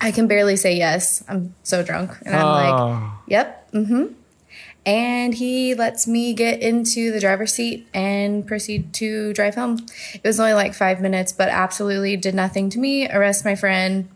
I 0.00 0.12
can 0.12 0.28
barely 0.28 0.56
say 0.56 0.76
yes. 0.76 1.24
I'm 1.28 1.54
so 1.62 1.82
drunk. 1.82 2.12
And 2.24 2.36
I'm 2.36 2.44
like, 2.46 2.74
Oh. 2.74 3.22
yep, 3.26 3.72
mm 3.72 3.86
hmm. 3.86 4.04
And 4.86 5.34
he 5.34 5.74
lets 5.74 6.06
me 6.06 6.34
get 6.34 6.60
into 6.60 7.10
the 7.10 7.20
driver's 7.20 7.54
seat 7.54 7.88
and 7.94 8.46
proceed 8.46 8.92
to 8.94 9.32
drive 9.32 9.54
home. 9.54 9.86
It 10.12 10.24
was 10.24 10.38
only 10.38 10.52
like 10.52 10.74
five 10.74 11.00
minutes, 11.00 11.32
but 11.32 11.48
absolutely 11.48 12.16
did 12.16 12.34
nothing 12.34 12.68
to 12.70 12.78
me. 12.78 13.08
Arrest 13.08 13.44
my 13.44 13.54
friend. 13.54 14.08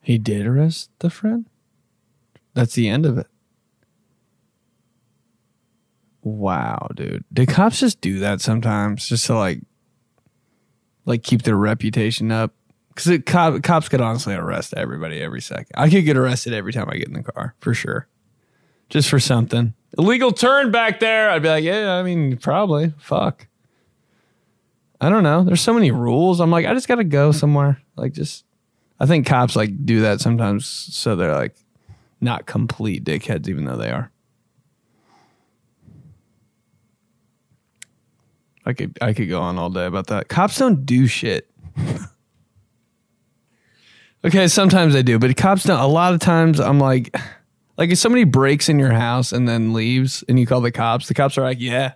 He 0.00 0.18
did 0.18 0.46
arrest 0.46 0.90
the 1.00 1.10
friend? 1.10 1.46
That's 2.54 2.74
the 2.74 2.88
end 2.88 3.06
of 3.06 3.18
it. 3.18 3.26
Wow, 6.22 6.88
dude. 6.94 7.24
Do 7.32 7.46
cops 7.46 7.80
just 7.80 8.00
do 8.00 8.20
that 8.20 8.40
sometimes 8.40 9.08
just 9.08 9.26
to 9.26 9.34
like 9.34 9.60
like 11.04 11.22
keep 11.22 11.42
their 11.42 11.56
reputation 11.56 12.30
up. 12.30 12.54
Because 12.94 13.18
cop, 13.24 13.62
cops 13.62 13.88
could 13.88 14.00
honestly 14.00 14.34
arrest 14.34 14.74
everybody 14.76 15.20
every 15.20 15.40
second. 15.40 15.72
I 15.74 15.88
could 15.88 16.04
get 16.04 16.16
arrested 16.16 16.52
every 16.52 16.72
time 16.72 16.88
I 16.90 16.96
get 16.96 17.08
in 17.08 17.14
the 17.14 17.22
car 17.22 17.54
for 17.58 17.74
sure, 17.74 18.06
just 18.92 19.08
for 19.08 19.18
something 19.18 19.72
illegal 19.96 20.32
turn 20.32 20.70
back 20.70 21.00
there. 21.00 21.30
I'd 21.30 21.42
be 21.42 21.48
like, 21.48 21.64
yeah, 21.64 21.94
I 21.94 22.02
mean, 22.02 22.36
probably. 22.36 22.92
Fuck. 22.98 23.46
I 25.00 25.08
don't 25.08 25.22
know. 25.22 25.44
There's 25.44 25.62
so 25.62 25.72
many 25.72 25.90
rules. 25.90 26.40
I'm 26.40 26.50
like, 26.50 26.66
I 26.66 26.74
just 26.74 26.88
got 26.88 26.96
to 26.96 27.04
go 27.04 27.32
somewhere. 27.32 27.80
Like, 27.96 28.12
just. 28.12 28.44
I 29.00 29.06
think 29.06 29.26
cops 29.26 29.56
like 29.56 29.84
do 29.84 30.02
that 30.02 30.20
sometimes, 30.20 30.64
so 30.64 31.16
they're 31.16 31.34
like 31.34 31.56
not 32.20 32.46
complete 32.46 33.02
dickheads, 33.02 33.48
even 33.48 33.64
though 33.64 33.76
they 33.76 33.90
are. 33.90 34.12
I 38.64 38.74
could 38.74 38.96
I 39.00 39.12
could 39.12 39.28
go 39.28 39.40
on 39.40 39.58
all 39.58 39.70
day 39.70 39.86
about 39.86 40.06
that. 40.08 40.28
Cops 40.28 40.56
don't 40.56 40.86
do 40.86 41.08
shit. 41.08 41.50
okay, 44.24 44.46
sometimes 44.46 44.94
they 44.94 45.02
do, 45.02 45.18
but 45.18 45.36
cops 45.36 45.64
don't. 45.64 45.80
A 45.80 45.86
lot 45.88 46.14
of 46.14 46.20
times, 46.20 46.60
I'm 46.60 46.78
like, 46.78 47.12
like 47.76 47.90
if 47.90 47.98
somebody 47.98 48.24
breaks 48.24 48.68
in 48.68 48.78
your 48.78 48.92
house 48.92 49.32
and 49.32 49.48
then 49.48 49.72
leaves, 49.72 50.22
and 50.28 50.38
you 50.38 50.46
call 50.46 50.60
the 50.60 50.72
cops, 50.72 51.08
the 51.08 51.14
cops 51.14 51.38
are 51.38 51.42
like, 51.42 51.60
yeah, 51.60 51.94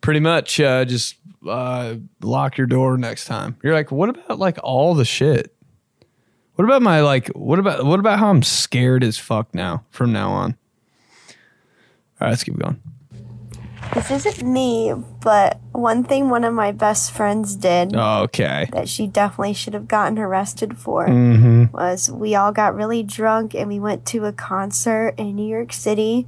pretty 0.00 0.20
much, 0.20 0.60
uh, 0.60 0.84
just 0.84 1.16
uh, 1.48 1.94
lock 2.20 2.56
your 2.56 2.66
door 2.66 2.96
next 2.96 3.24
time. 3.24 3.56
You're 3.62 3.74
like, 3.74 3.90
what 3.90 4.08
about 4.08 4.38
like 4.38 4.58
all 4.62 4.94
the 4.94 5.04
shit? 5.04 5.54
What 6.54 6.64
about 6.66 6.82
my 6.82 7.00
like? 7.00 7.28
What 7.28 7.58
about 7.58 7.84
what 7.84 7.98
about 7.98 8.18
how 8.18 8.28
I'm 8.28 8.42
scared 8.42 9.02
as 9.02 9.18
fuck 9.18 9.54
now 9.54 9.84
from 9.90 10.12
now 10.12 10.30
on? 10.30 10.56
All 12.20 12.26
right, 12.26 12.30
let's 12.30 12.44
keep 12.44 12.58
going. 12.58 12.80
This 13.94 14.10
isn't 14.26 14.42
me, 14.50 14.94
but 15.20 15.60
one 15.72 16.02
thing 16.04 16.30
one 16.30 16.44
of 16.44 16.54
my 16.54 16.72
best 16.72 17.10
friends 17.12 17.54
did 17.56 17.94
Okay. 17.94 18.68
that 18.72 18.88
she 18.88 19.06
definitely 19.06 19.52
should 19.52 19.74
have 19.74 19.86
gotten 19.86 20.18
arrested 20.18 20.78
for 20.78 21.06
Mhm. 21.08 21.70
was 21.72 22.10
we 22.10 22.34
all 22.34 22.52
got 22.52 22.74
really 22.74 23.02
drunk 23.02 23.54
and 23.54 23.68
we 23.68 23.78
went 23.78 24.06
to 24.06 24.24
a 24.24 24.32
concert 24.32 25.14
in 25.18 25.36
New 25.36 25.46
York 25.46 25.72
City 25.74 26.26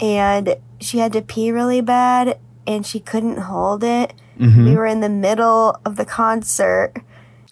and 0.00 0.56
she 0.78 0.98
had 0.98 1.14
to 1.14 1.22
pee 1.22 1.50
really 1.50 1.80
bad 1.80 2.38
and 2.66 2.84
she 2.84 3.00
couldn't 3.00 3.38
hold 3.38 3.82
it. 3.82 4.12
Mhm. 4.38 4.66
We 4.66 4.76
were 4.76 4.86
in 4.86 5.00
the 5.00 5.08
middle 5.08 5.78
of 5.86 5.96
the 5.96 6.04
concert 6.04 6.92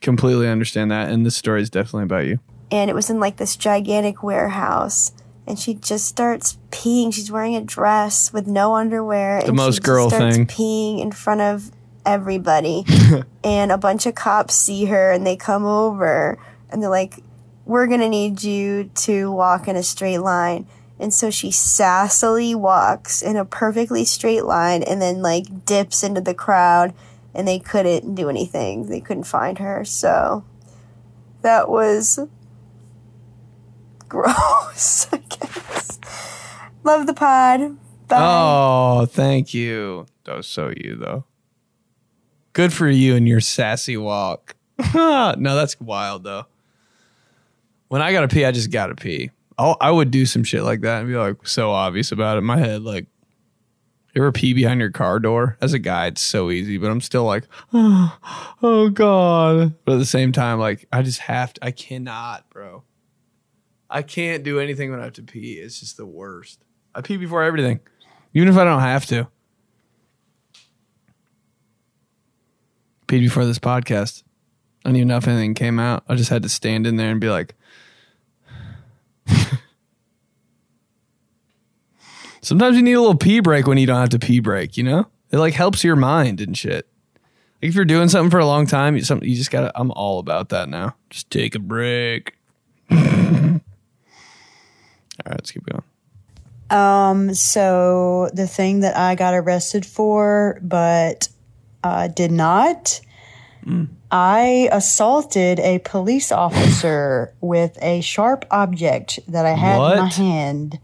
Completely 0.03 0.49
understand 0.51 0.91
that, 0.91 1.09
and 1.09 1.25
this 1.25 1.35
story 1.35 1.63
is 1.63 1.71
definitely 1.71 2.03
about 2.05 2.27
you. 2.27 2.41
and 2.71 2.91
it 2.91 2.95
was 2.95 3.09
in 3.09 3.21
like 3.21 3.37
this 3.37 3.57
gigantic 3.57 4.23
warehouse 4.23 5.13
and 5.47 5.59
she 5.59 5.75
just 5.75 6.07
starts 6.07 6.59
peeing. 6.71 7.13
She's 7.13 7.31
wearing 7.31 7.55
a 7.55 7.61
dress 7.61 8.33
with 8.33 8.47
no 8.47 8.75
underwear. 8.75 9.41
The 9.41 9.49
and 9.49 9.57
most 9.57 9.77
she 9.77 9.81
girl 9.81 10.09
starts 10.09 10.37
thing. 10.37 10.47
peeing 10.47 11.01
in 11.01 11.13
front 11.13 11.41
of 11.41 11.71
everybody. 12.07 12.85
and 13.45 13.71
a 13.71 13.79
bunch 13.79 14.07
of 14.07 14.15
cops 14.15 14.55
see 14.55 14.87
her 14.87 15.13
and 15.13 15.27
they 15.27 15.37
come 15.37 15.65
over 15.65 16.39
and 16.71 16.83
they're 16.83 16.91
like, 16.91 17.21
We're 17.65 17.87
gonna 17.87 18.09
need 18.09 18.43
you 18.43 18.91
to 18.95 19.31
walk 19.31 19.69
in 19.69 19.77
a 19.77 19.83
straight 19.83 20.19
line. 20.19 20.67
And 20.99 21.13
so 21.13 21.31
she 21.31 21.49
sassily 21.49 22.55
walks 22.55 23.21
in 23.21 23.37
a 23.37 23.45
perfectly 23.45 24.05
straight 24.05 24.45
line 24.45 24.83
and 24.83 25.03
then 25.03 25.23
like 25.23 25.65
dips 25.67 26.03
into 26.03 26.21
the 26.21 26.35
crowd 26.35 26.95
and 27.35 27.49
they 27.49 27.59
couldn't 27.59 28.15
do 28.15 28.29
anything. 28.29 28.87
They 28.87 29.01
couldn't 29.01 29.25
find 29.25 29.59
her. 29.59 29.85
So 29.85 30.45
that 31.43 31.69
was 31.69 32.21
gross, 34.15 35.09
I 35.13 35.17
guess. 35.17 35.99
Love 36.85 37.07
the 37.07 37.15
pod. 37.15 37.77
Bye. 38.07 38.19
Oh, 38.21 39.07
thank 39.07 39.53
you. 39.53 40.07
That 40.25 40.37
was 40.37 40.47
so 40.47 40.73
you 40.77 40.97
though. 40.97 41.25
Good 42.53 42.73
for 42.73 42.89
you 42.89 43.17
and 43.17 43.27
your 43.27 43.41
sassy 43.41 43.97
walk. 43.97 44.55
no, 44.95 45.35
that's 45.37 45.81
wild 45.81 46.23
though. 46.25 46.47
When 47.89 48.03
I 48.03 48.13
gotta 48.13 48.29
pee, 48.29 48.45
I 48.45 48.53
just 48.53 48.71
gotta 48.71 48.95
pee. 48.95 49.31
I'll, 49.59 49.77
I 49.81 49.91
would 49.91 50.11
do 50.11 50.27
some 50.27 50.45
shit 50.45 50.63
like 50.63 50.83
that 50.83 51.01
and 51.01 51.09
be 51.09 51.17
like 51.17 51.47
so 51.47 51.71
obvious 51.71 52.13
about 52.13 52.37
it. 52.37 52.39
In 52.39 52.45
my 52.45 52.59
head, 52.59 52.83
like, 52.83 53.07
you 54.15 54.23
ever 54.23 54.33
pee 54.33 54.53
behind 54.53 54.81
your 54.81 54.91
car 54.91 55.19
door? 55.19 55.57
As 55.61 55.73
a 55.73 55.79
guy, 55.79 56.07
it's 56.07 56.21
so 56.21 56.51
easy, 56.51 56.79
but 56.79 56.91
I'm 56.91 57.01
still 57.01 57.25
like, 57.25 57.45
oh, 57.73 58.19
oh 58.63 58.89
God. 58.91 59.75
But 59.85 59.95
at 59.95 59.99
the 59.99 60.07
same 60.07 60.33
time, 60.33 60.59
like, 60.59 60.87
I 60.93 61.03
just 61.03 61.21
have 61.21 61.53
to, 61.55 61.65
I 61.65 61.71
cannot, 61.73 62.49
bro. 62.51 62.85
I 63.95 64.03
can't 64.03 64.43
do 64.43 64.59
anything 64.59 64.91
when 64.91 64.99
I 64.99 65.05
have 65.05 65.13
to 65.13 65.23
pee. 65.23 65.53
It's 65.53 65.79
just 65.79 65.97
the 65.97 66.05
worst. 66.05 66.59
I 66.97 67.01
pee 67.01 67.17
before 67.17 67.45
everything, 67.45 67.79
even 68.35 68.49
if 68.49 68.57
I 68.57 68.65
don't 68.65 68.81
have 68.81 69.07
to. 69.07 69.29
Peed 73.07 73.21
before 73.21 73.45
this 73.45 73.61
podcast. 73.61 74.25
I 74.85 74.89
didn't 74.89 74.97
even 74.97 75.09
know 75.09 75.19
if 75.19 75.29
anything 75.29 75.55
came 75.55 75.79
out. 75.79 76.03
I 76.09 76.17
just 76.17 76.31
had 76.31 76.43
to 76.43 76.49
stand 76.49 76.89
in 76.89 76.97
there 76.97 77.11
and 77.11 77.21
be 77.21 77.31
like, 77.31 77.55
Sometimes 82.41 82.77
you 82.77 82.83
need 82.83 82.95
a 82.95 83.01
little 83.01 83.17
pee 83.17 83.39
break 83.39 83.69
when 83.69 83.79
you 83.79 83.87
don't 83.87 84.01
have 84.01 84.09
to 84.09 84.19
pee 84.19 84.41
break, 84.41 84.77
you 84.77 84.83
know? 84.83 85.07
It 85.31 85.39
like 85.39 85.55
helps 85.55 85.85
your 85.85 85.95
mind 85.95 86.41
and 86.41 86.59
shit. 86.59 86.89
Like 87.63 87.69
if 87.69 87.77
you're 87.77 87.85
doing 87.85 88.09
something 88.09 88.31
for 88.31 88.41
a 88.41 88.47
long 88.47 88.67
time, 88.67 88.97
you, 88.97 89.05
something, 89.05 89.29
you 89.29 89.37
just 89.37 89.53
gotta, 89.53 89.71
I'm 89.79 89.93
all 89.93 90.19
about 90.19 90.49
that 90.49 90.69
now. 90.69 90.97
Just 91.11 91.31
take 91.31 91.55
a 91.55 91.61
break. 91.61 92.35
all 95.25 95.31
right, 95.31 95.39
let's 95.39 95.51
keep 95.51 95.65
going. 95.67 95.83
Um, 96.71 97.35
so 97.35 98.31
the 98.33 98.47
thing 98.47 98.81
that 98.81 98.97
I 98.97 99.15
got 99.15 99.35
arrested 99.35 99.87
for, 99.87 100.59
but 100.63 101.29
uh, 101.83 102.09
did 102.09 102.33
not, 102.33 103.01
I 104.11 104.69
assaulted 104.73 105.59
a 105.61 105.79
police 105.81 106.31
officer 106.33 107.35
with 107.41 107.79
a 107.83 108.01
sharp 108.01 108.45
object 108.51 109.21
that 109.29 109.47
I 109.47 109.53
had 109.53 109.93
in 109.93 109.99
my 109.99 110.09
hand. 110.09 110.79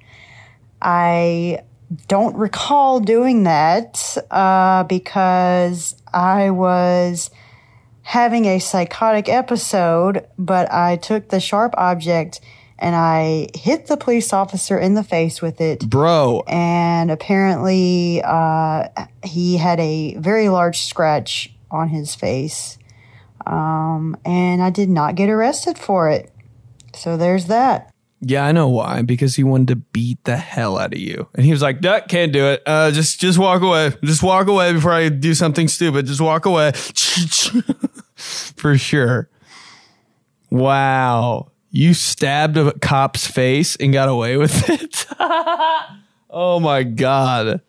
I 0.81 1.62
don't 2.09 2.37
recall 2.37 3.01
doing 3.01 3.43
that 3.45 4.16
uh, 4.31 4.85
because 4.85 5.97
I 6.12 6.51
was 6.51 7.31
having 8.03 8.47
a 8.47 8.59
psychotic 8.59 9.28
episode, 9.28 10.26
but 10.39 10.72
I 10.72 10.97
took 10.97 11.28
the 11.28 11.41
sharp 11.41 11.74
object 11.76 12.41
and 12.81 12.97
I 12.97 13.49
hit 13.55 13.87
the 13.87 13.97
police 13.97 14.33
officer 14.33 14.78
in 14.78 14.95
the 14.95 15.05
face 15.05 15.41
with 15.43 15.61
it. 15.61 15.89
Bro. 15.89 16.45
And 16.49 17.11
apparently, 17.11 18.22
uh, 18.24 18.89
he 19.22 19.57
had 19.57 19.78
a 19.81 20.16
very 20.16 20.49
large 20.49 20.81
scratch 20.81 21.53
on 21.70 21.89
his 21.89 22.14
face. 22.14 22.78
Um, 23.47 24.16
and 24.24 24.62
I 24.62 24.70
did 24.70 24.89
not 24.89 25.14
get 25.14 25.28
arrested 25.28 25.78
for 25.78 26.11
it. 26.11 26.33
So 26.95 27.16
there's 27.16 27.47
that. 27.47 27.91
Yeah, 28.22 28.45
I 28.45 28.53
know 28.53 28.68
why. 28.68 29.03
Because 29.03 29.37
he 29.37 29.45
wanted 29.45 29.68
to 29.68 29.76
beat 29.76 30.22
the 30.24 30.37
hell 30.37 30.78
out 30.78 30.93
of 30.93 30.99
you, 30.99 31.28
and 31.35 31.45
he 31.45 31.53
was 31.53 31.62
like, 31.62 31.81
"Duck, 31.81 32.09
can't 32.09 32.33
do 32.33 32.47
it. 32.49 32.62
Uh, 32.66 32.91
just, 32.91 33.18
just 33.18 33.39
walk 33.39 33.62
away. 33.62 33.95
Just 34.05 34.22
walk 34.22 34.47
away 34.47 34.74
before 34.74 34.93
I 34.93 35.09
do 35.09 35.33
something 35.33 35.68
stupid. 35.68 36.05
Just 36.07 36.20
walk 36.20 36.45
away." 36.45 36.72
For 38.14 38.76
sure. 38.76 39.31
Wow, 40.51 41.53
you 41.71 41.95
stabbed 41.95 42.57
a 42.57 42.73
cop's 42.79 43.27
face 43.27 43.77
and 43.77 43.93
got 43.93 44.09
away 44.09 44.37
with 44.37 44.68
it. 44.68 45.07
oh 46.31 46.61
my 46.61 46.83
god, 46.83 47.61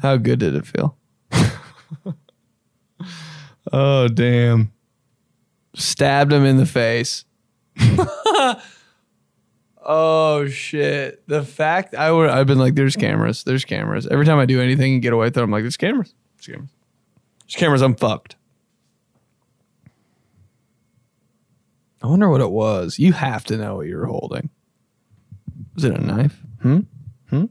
how 0.00 0.16
good 0.16 0.38
did 0.38 0.54
it 0.54 0.66
feel? 0.66 0.96
oh 3.72 4.08
damn, 4.08 4.72
stabbed 5.74 6.32
him 6.32 6.44
in 6.44 6.56
the 6.56 6.66
face. 6.66 7.24
Oh 9.82 10.46
shit! 10.46 11.26
The 11.26 11.42
fact 11.42 11.96
I 11.96 12.12
would 12.12 12.28
I've 12.28 12.46
been 12.46 12.58
like, 12.58 12.76
there's 12.76 12.94
cameras, 12.94 13.42
there's 13.42 13.64
cameras. 13.64 14.06
Every 14.06 14.24
time 14.24 14.38
I 14.38 14.46
do 14.46 14.60
anything 14.60 14.92
and 14.94 15.02
get 15.02 15.12
away 15.12 15.26
with 15.26 15.36
it, 15.36 15.42
I'm 15.42 15.50
like, 15.50 15.62
there's 15.62 15.76
cameras, 15.76 16.14
there's 16.36 16.46
cameras, 16.46 16.70
there's 17.40 17.56
cameras. 17.56 17.82
I'm 17.82 17.96
fucked. 17.96 18.36
I 22.02 22.06
wonder 22.06 22.28
what 22.30 22.40
it 22.40 22.50
was. 22.50 22.98
You 22.98 23.12
have 23.12 23.44
to 23.44 23.56
know 23.56 23.76
what 23.76 23.86
you 23.86 23.96
were 23.96 24.06
holding. 24.06 24.50
Was 25.74 25.84
it 25.84 25.94
a 25.94 26.00
knife? 26.00 26.40
Hmm. 26.62 26.80
Hmm. 27.28 27.44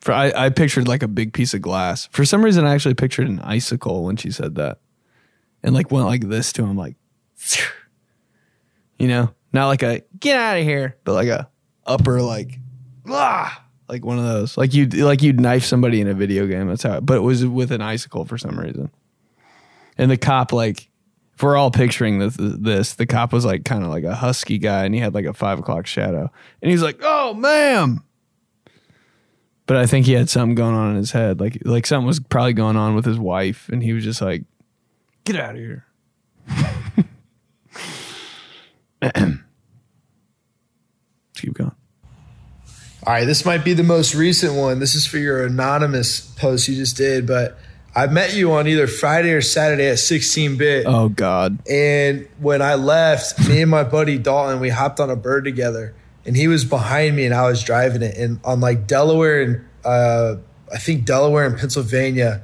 For 0.00 0.12
I, 0.12 0.32
I 0.34 0.48
pictured 0.50 0.88
like 0.88 1.02
a 1.02 1.08
big 1.08 1.32
piece 1.32 1.54
of 1.54 1.62
glass. 1.62 2.08
For 2.12 2.24
some 2.24 2.44
reason, 2.44 2.64
I 2.64 2.74
actually 2.74 2.94
pictured 2.94 3.28
an 3.28 3.40
icicle 3.40 4.04
when 4.04 4.16
she 4.16 4.30
said 4.30 4.56
that, 4.56 4.78
and 5.62 5.74
like 5.74 5.90
went 5.90 6.06
like 6.06 6.28
this 6.28 6.52
to 6.54 6.64
him, 6.64 6.76
like, 6.76 6.96
you 8.98 9.08
know, 9.08 9.30
not 9.52 9.66
like 9.66 9.82
a 9.82 10.02
get 10.18 10.36
out 10.36 10.58
of 10.58 10.64
here, 10.64 10.96
but 11.04 11.14
like 11.14 11.28
a 11.28 11.48
upper 11.86 12.22
like, 12.22 12.58
ah, 13.08 13.64
like 13.88 14.04
one 14.04 14.18
of 14.18 14.24
those. 14.24 14.56
Like 14.56 14.74
you 14.74 14.86
like 14.86 15.22
you'd 15.22 15.40
knife 15.40 15.64
somebody 15.64 16.00
in 16.00 16.08
a 16.08 16.14
video 16.14 16.46
game. 16.46 16.68
That's 16.68 16.82
how. 16.82 16.98
It, 16.98 17.06
but 17.06 17.16
it 17.16 17.22
was 17.22 17.46
with 17.46 17.72
an 17.72 17.80
icicle 17.80 18.24
for 18.24 18.38
some 18.38 18.58
reason. 18.58 18.90
And 19.96 20.10
the 20.10 20.16
cop 20.16 20.52
like, 20.52 20.90
we're 21.42 21.56
all 21.56 21.70
picturing 21.70 22.18
this, 22.18 22.36
this 22.38 22.94
the 22.94 23.06
cop 23.06 23.32
was 23.32 23.44
like 23.44 23.64
kind 23.64 23.84
of 23.84 23.90
like 23.90 24.04
a 24.04 24.14
husky 24.14 24.58
guy, 24.58 24.84
and 24.84 24.94
he 24.94 25.00
had 25.00 25.14
like 25.14 25.26
a 25.26 25.34
five 25.34 25.58
o'clock 25.58 25.86
shadow, 25.86 26.30
and 26.62 26.70
he's 26.70 26.82
like, 26.82 27.00
"Oh, 27.02 27.34
ma'am." 27.34 28.02
But 29.66 29.76
I 29.76 29.86
think 29.86 30.06
he 30.06 30.12
had 30.12 30.30
something 30.30 30.54
going 30.54 30.74
on 30.74 30.90
in 30.90 30.96
his 30.96 31.12
head, 31.12 31.40
like 31.40 31.58
like 31.64 31.86
something 31.86 32.06
was 32.06 32.20
probably 32.20 32.54
going 32.54 32.76
on 32.76 32.94
with 32.94 33.04
his 33.04 33.18
wife, 33.18 33.68
and 33.68 33.82
he 33.82 33.92
was 33.92 34.04
just 34.04 34.22
like, 34.22 34.44
Get 35.28 35.36
out 35.36 35.56
of 35.56 35.60
here. 35.60 35.84
Keep 41.34 41.52
going. 41.52 41.74
All 43.06 43.12
right, 43.12 43.26
this 43.26 43.44
might 43.44 43.62
be 43.62 43.74
the 43.74 43.82
most 43.82 44.14
recent 44.14 44.54
one. 44.54 44.78
This 44.78 44.94
is 44.94 45.06
for 45.06 45.18
your 45.18 45.44
anonymous 45.44 46.20
post 46.20 46.66
you 46.66 46.76
just 46.76 46.96
did, 46.96 47.26
but 47.26 47.58
I 47.98 48.06
met 48.06 48.32
you 48.32 48.52
on 48.52 48.68
either 48.68 48.86
Friday 48.86 49.32
or 49.32 49.40
Saturday 49.40 49.88
at 49.88 49.98
16 49.98 50.56
bit. 50.56 50.86
Oh 50.86 51.08
God. 51.08 51.58
And 51.68 52.28
when 52.38 52.62
I 52.62 52.76
left, 52.76 53.48
me 53.48 53.60
and 53.60 53.68
my 53.68 53.82
buddy 53.82 54.18
Dalton, 54.18 54.60
we 54.60 54.68
hopped 54.68 55.00
on 55.00 55.10
a 55.10 55.16
bird 55.16 55.42
together, 55.42 55.96
and 56.24 56.36
he 56.36 56.46
was 56.46 56.64
behind 56.64 57.16
me, 57.16 57.24
and 57.24 57.34
I 57.34 57.48
was 57.48 57.64
driving 57.64 58.02
it. 58.02 58.16
And 58.16 58.38
on 58.44 58.60
like 58.60 58.86
Delaware 58.86 59.42
and 59.42 59.64
uh, 59.84 60.36
I 60.72 60.78
think 60.78 61.06
Delaware 61.06 61.44
and 61.44 61.58
Pennsylvania, 61.58 62.40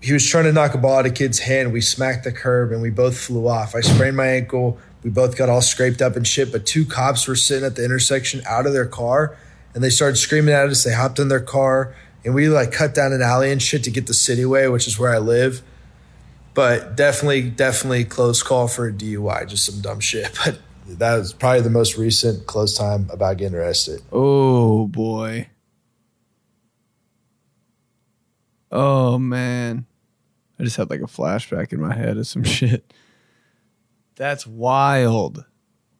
he 0.00 0.12
was 0.12 0.24
trying 0.24 0.44
to 0.44 0.52
knock 0.52 0.74
a 0.74 0.78
ball 0.78 0.98
out 0.98 1.06
of 1.06 1.12
a 1.12 1.14
kid's 1.16 1.40
hand. 1.40 1.72
We 1.72 1.80
smacked 1.80 2.22
the 2.22 2.30
curb, 2.30 2.70
and 2.70 2.80
we 2.80 2.90
both 2.90 3.18
flew 3.18 3.48
off. 3.48 3.74
I 3.74 3.80
sprained 3.80 4.16
my 4.16 4.28
ankle. 4.28 4.78
We 5.02 5.10
both 5.10 5.36
got 5.36 5.48
all 5.48 5.60
scraped 5.60 6.00
up 6.00 6.14
and 6.14 6.24
shit. 6.24 6.52
But 6.52 6.66
two 6.66 6.84
cops 6.84 7.26
were 7.26 7.34
sitting 7.34 7.64
at 7.64 7.74
the 7.74 7.84
intersection 7.84 8.42
out 8.46 8.64
of 8.64 8.72
their 8.72 8.86
car, 8.86 9.36
and 9.74 9.82
they 9.82 9.90
started 9.90 10.18
screaming 10.18 10.54
at 10.54 10.68
us. 10.68 10.84
They 10.84 10.94
hopped 10.94 11.18
in 11.18 11.26
their 11.26 11.40
car, 11.40 11.96
and 12.26 12.34
we 12.34 12.48
like 12.48 12.72
cut 12.72 12.94
down 12.94 13.14
an 13.14 13.22
alley 13.22 13.50
and 13.50 13.62
shit 13.62 13.84
to 13.84 13.90
get 13.90 14.06
the 14.06 14.14
city 14.14 14.44
way, 14.44 14.68
which 14.68 14.86
is 14.86 14.98
where 14.98 15.14
I 15.14 15.18
live 15.18 15.62
but 16.56 16.96
definitely, 16.96 17.50
definitely 17.50 18.06
close 18.06 18.42
call 18.42 18.66
for 18.66 18.88
a 18.88 18.92
DUI. 18.92 19.46
Just 19.46 19.66
some 19.66 19.80
dumb 19.80 20.00
shit. 20.00 20.36
But 20.88 21.00
that 21.00 21.16
was 21.16 21.32
probably 21.32 21.62
the 21.62 21.70
most 21.70 21.98
recent 21.98 22.46
close 22.46 22.78
time 22.78 23.08
about 23.12 23.38
getting 23.38 23.58
arrested. 23.58 24.02
Oh 24.12 24.86
boy. 24.86 25.48
Oh 28.70 29.18
man. 29.18 29.84
I 30.60 30.62
just 30.62 30.76
had 30.76 30.88
like 30.88 31.00
a 31.00 31.06
flashback 31.06 31.72
in 31.72 31.80
my 31.80 31.92
head 31.92 32.16
of 32.16 32.26
some 32.28 32.44
shit. 32.44 32.92
That's 34.14 34.46
wild. 34.46 35.44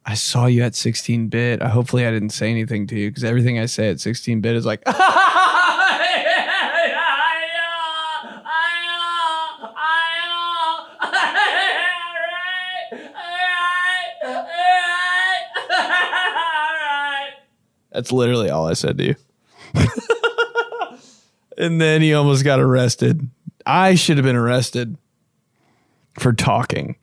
I 0.07 0.15
saw 0.15 0.47
you 0.47 0.63
at 0.63 0.77
16 0.77 1.29
bit. 1.29 1.61
I 1.61 1.69
hopefully 1.69 2.07
I 2.07 2.13
didn't 2.13 2.31
say 2.31 2.49
anything 2.49 2.87
to 2.87 2.97
you 2.97 3.11
because 3.11 3.25
everything 3.25 3.59
I 3.59 3.67
say 3.67 3.91
at 3.91 3.99
16 3.99 4.41
bit 4.41 4.55
is 4.55 4.65
like 4.65 4.83
That's 17.97 18.13
literally 18.13 18.51
all 18.51 18.69
I 18.69 18.75
said 18.75 18.99
to 18.99 19.05
you. 19.05 19.17
and 21.57 21.81
then 21.81 22.03
he 22.03 22.13
almost 22.13 22.45
got 22.45 22.61
arrested. 22.61 23.27
I 23.65 23.95
should 23.95 24.19
have 24.19 24.25
been 24.27 24.37
arrested 24.37 24.99
for 26.19 26.35
talking. 26.35 26.97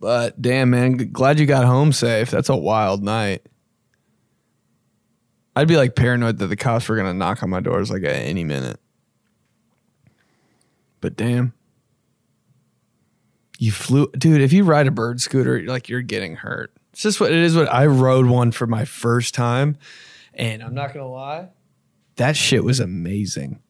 But 0.00 0.42
damn, 0.42 0.70
man, 0.70 0.96
glad 1.12 1.38
you 1.38 1.46
got 1.46 1.66
home 1.66 1.92
safe. 1.92 2.32
That's 2.32 2.48
a 2.48 2.56
wild 2.56 3.04
night. 3.04 3.46
I'd 5.54 5.68
be 5.68 5.76
like 5.76 5.94
paranoid 5.94 6.38
that 6.38 6.48
the 6.48 6.56
cops 6.56 6.88
were 6.88 6.96
gonna 6.96 7.14
knock 7.14 7.44
on 7.44 7.50
my 7.50 7.60
doors 7.60 7.88
like 7.88 8.02
at 8.02 8.16
any 8.16 8.42
minute. 8.42 8.80
But 11.00 11.14
damn, 11.14 11.52
you 13.60 13.70
flew, 13.70 14.10
dude. 14.18 14.40
If 14.40 14.52
you 14.52 14.64
ride 14.64 14.88
a 14.88 14.90
bird 14.90 15.20
scooter, 15.20 15.62
like 15.62 15.88
you're 15.88 16.02
getting 16.02 16.34
hurt. 16.34 16.74
It's 16.92 17.02
just 17.02 17.20
what 17.20 17.32
it 17.32 17.38
is. 17.38 17.56
What 17.56 17.72
I 17.72 17.86
rode 17.86 18.26
one 18.26 18.52
for 18.52 18.66
my 18.66 18.84
first 18.84 19.34
time, 19.34 19.76
and 20.34 20.62
I'm 20.62 20.74
not 20.74 20.92
gonna 20.92 21.08
lie, 21.08 21.48
that 22.16 22.36
shit 22.36 22.64
was 22.64 22.80
amazing. 22.80 23.60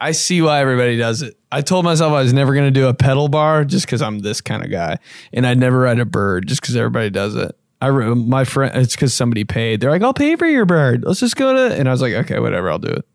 I 0.00 0.12
see 0.12 0.42
why 0.42 0.60
everybody 0.60 0.96
does 0.96 1.22
it. 1.22 1.36
I 1.50 1.60
told 1.60 1.84
myself 1.84 2.12
I 2.12 2.22
was 2.22 2.32
never 2.32 2.54
to 2.54 2.70
do 2.70 2.88
a 2.88 2.94
pedal 2.94 3.28
bar 3.28 3.64
just 3.64 3.86
because 3.86 4.00
I'm 4.00 4.20
this 4.20 4.40
kind 4.40 4.64
of 4.64 4.70
guy, 4.70 4.98
and 5.32 5.46
I'd 5.46 5.58
never 5.58 5.80
ride 5.80 5.98
a 5.98 6.04
bird 6.04 6.46
just 6.46 6.60
because 6.60 6.76
everybody 6.76 7.10
does 7.10 7.34
it. 7.34 7.56
I 7.80 7.90
my 7.90 8.44
friend, 8.44 8.74
it's 8.76 8.94
because 8.96 9.14
somebody 9.14 9.44
paid. 9.44 9.80
They're 9.80 9.90
like, 9.90 10.02
"I'll 10.02 10.14
pay 10.14 10.36
for 10.36 10.46
your 10.46 10.66
bird. 10.66 11.04
Let's 11.04 11.20
just 11.20 11.36
go 11.36 11.52
to," 11.52 11.74
and 11.74 11.88
I 11.88 11.92
was 11.92 12.02
like, 12.02 12.12
"Okay, 12.12 12.38
whatever, 12.40 12.70
I'll 12.70 12.78
do 12.78 12.88
it." 12.88 13.06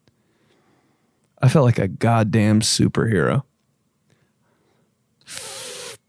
I 1.42 1.50
felt 1.50 1.66
like 1.66 1.80
a 1.80 1.90
goddamn 1.90 2.62
superhero. 2.62 3.44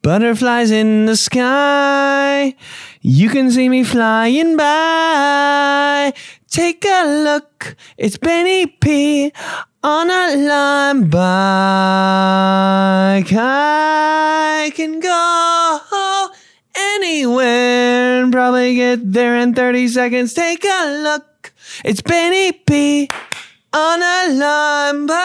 Butterflies 0.05 0.71
in 0.71 1.07
the 1.07 1.17
sky, 1.17 2.55
you 3.01 3.31
can 3.31 3.51
see 3.51 3.71
me 3.71 3.83
flying 3.85 4.55
by. 4.55 6.13
Take 6.51 6.85
a 6.85 7.25
look, 7.25 7.75
it's 7.97 8.19
Benny 8.19 8.67
P 8.67 9.33
on 9.83 10.11
a 10.11 10.37
lime 10.37 11.09
bike. 11.09 11.23
I 13.33 14.71
can 14.75 15.01
go 15.01 16.29
anywhere 16.77 18.25
and 18.25 18.31
probably 18.31 18.75
get 18.75 19.11
there 19.11 19.39
in 19.39 19.55
30 19.55 19.89
seconds. 19.89 20.35
Take 20.35 20.67
a 20.67 21.01
look, 21.03 21.55
it's 21.83 22.03
Benny 22.03 22.53
P 22.53 23.09
on 23.73 24.03
a 24.03 24.29
lime 24.35 25.07
bike. 25.07 25.25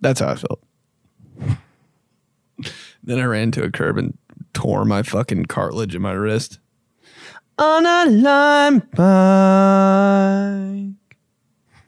That's 0.00 0.20
how 0.20 0.28
I 0.28 0.36
felt. 0.36 0.63
Then 3.04 3.18
I 3.18 3.24
ran 3.24 3.50
to 3.52 3.62
a 3.62 3.70
curb 3.70 3.98
and 3.98 4.16
tore 4.54 4.86
my 4.86 5.02
fucking 5.02 5.44
cartilage 5.44 5.94
in 5.94 6.00
my 6.00 6.12
wrist. 6.12 6.58
On 7.58 7.84
a 7.84 8.06
lime 8.10 8.78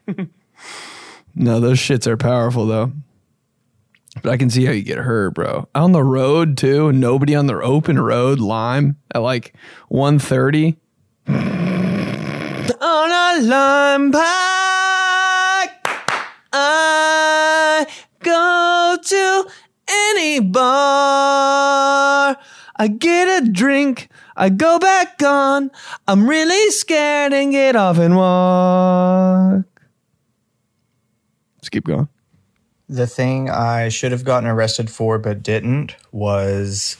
bike. 0.07 0.27
no, 1.35 1.59
those 1.59 1.79
shits 1.79 2.07
are 2.07 2.19
powerful 2.19 2.67
though. 2.67 2.93
But 4.23 4.31
I 4.31 4.37
can 4.37 4.51
see 4.51 4.65
how 4.67 4.73
you 4.73 4.83
get 4.83 4.99
hurt, 4.99 5.35
bro. 5.35 5.69
On 5.75 5.93
the 5.93 6.05
road 6.05 6.59
too, 6.59 6.93
nobody 6.93 7.35
on 7.35 7.47
the 7.47 7.61
open 7.61 7.99
road, 7.99 8.39
lime 8.39 8.97
at 9.15 9.23
like 9.23 9.55
130. 9.89 10.77
on 11.29 13.11
a 13.11 13.41
lime 13.43 14.11
bike. 14.11 14.23
I 16.53 17.87
go 18.23 18.99
to 19.03 19.49
any 20.37 20.47
bar. 20.47 22.37
I 22.79 22.89
get 22.89 23.43
a 23.43 23.51
drink. 23.51 24.09
I 24.37 24.51
go 24.51 24.79
back 24.79 25.23
on. 25.23 25.71
I'm 26.07 26.29
really 26.29 26.71
scared 26.71 27.33
and 27.33 27.53
get 27.53 27.75
off 27.75 27.99
and 27.99 28.17
walk. 28.17 29.65
Let's 31.57 31.69
keep 31.71 31.85
going. 31.85 32.09
The 32.89 33.07
thing 33.07 33.51
I 33.51 33.89
should 33.89 34.13
have 34.13 34.25
gotten 34.25 34.49
arrested 34.49 34.91
for 34.91 35.19
but 35.19 35.43
didn't 35.43 35.97
was 36.13 36.97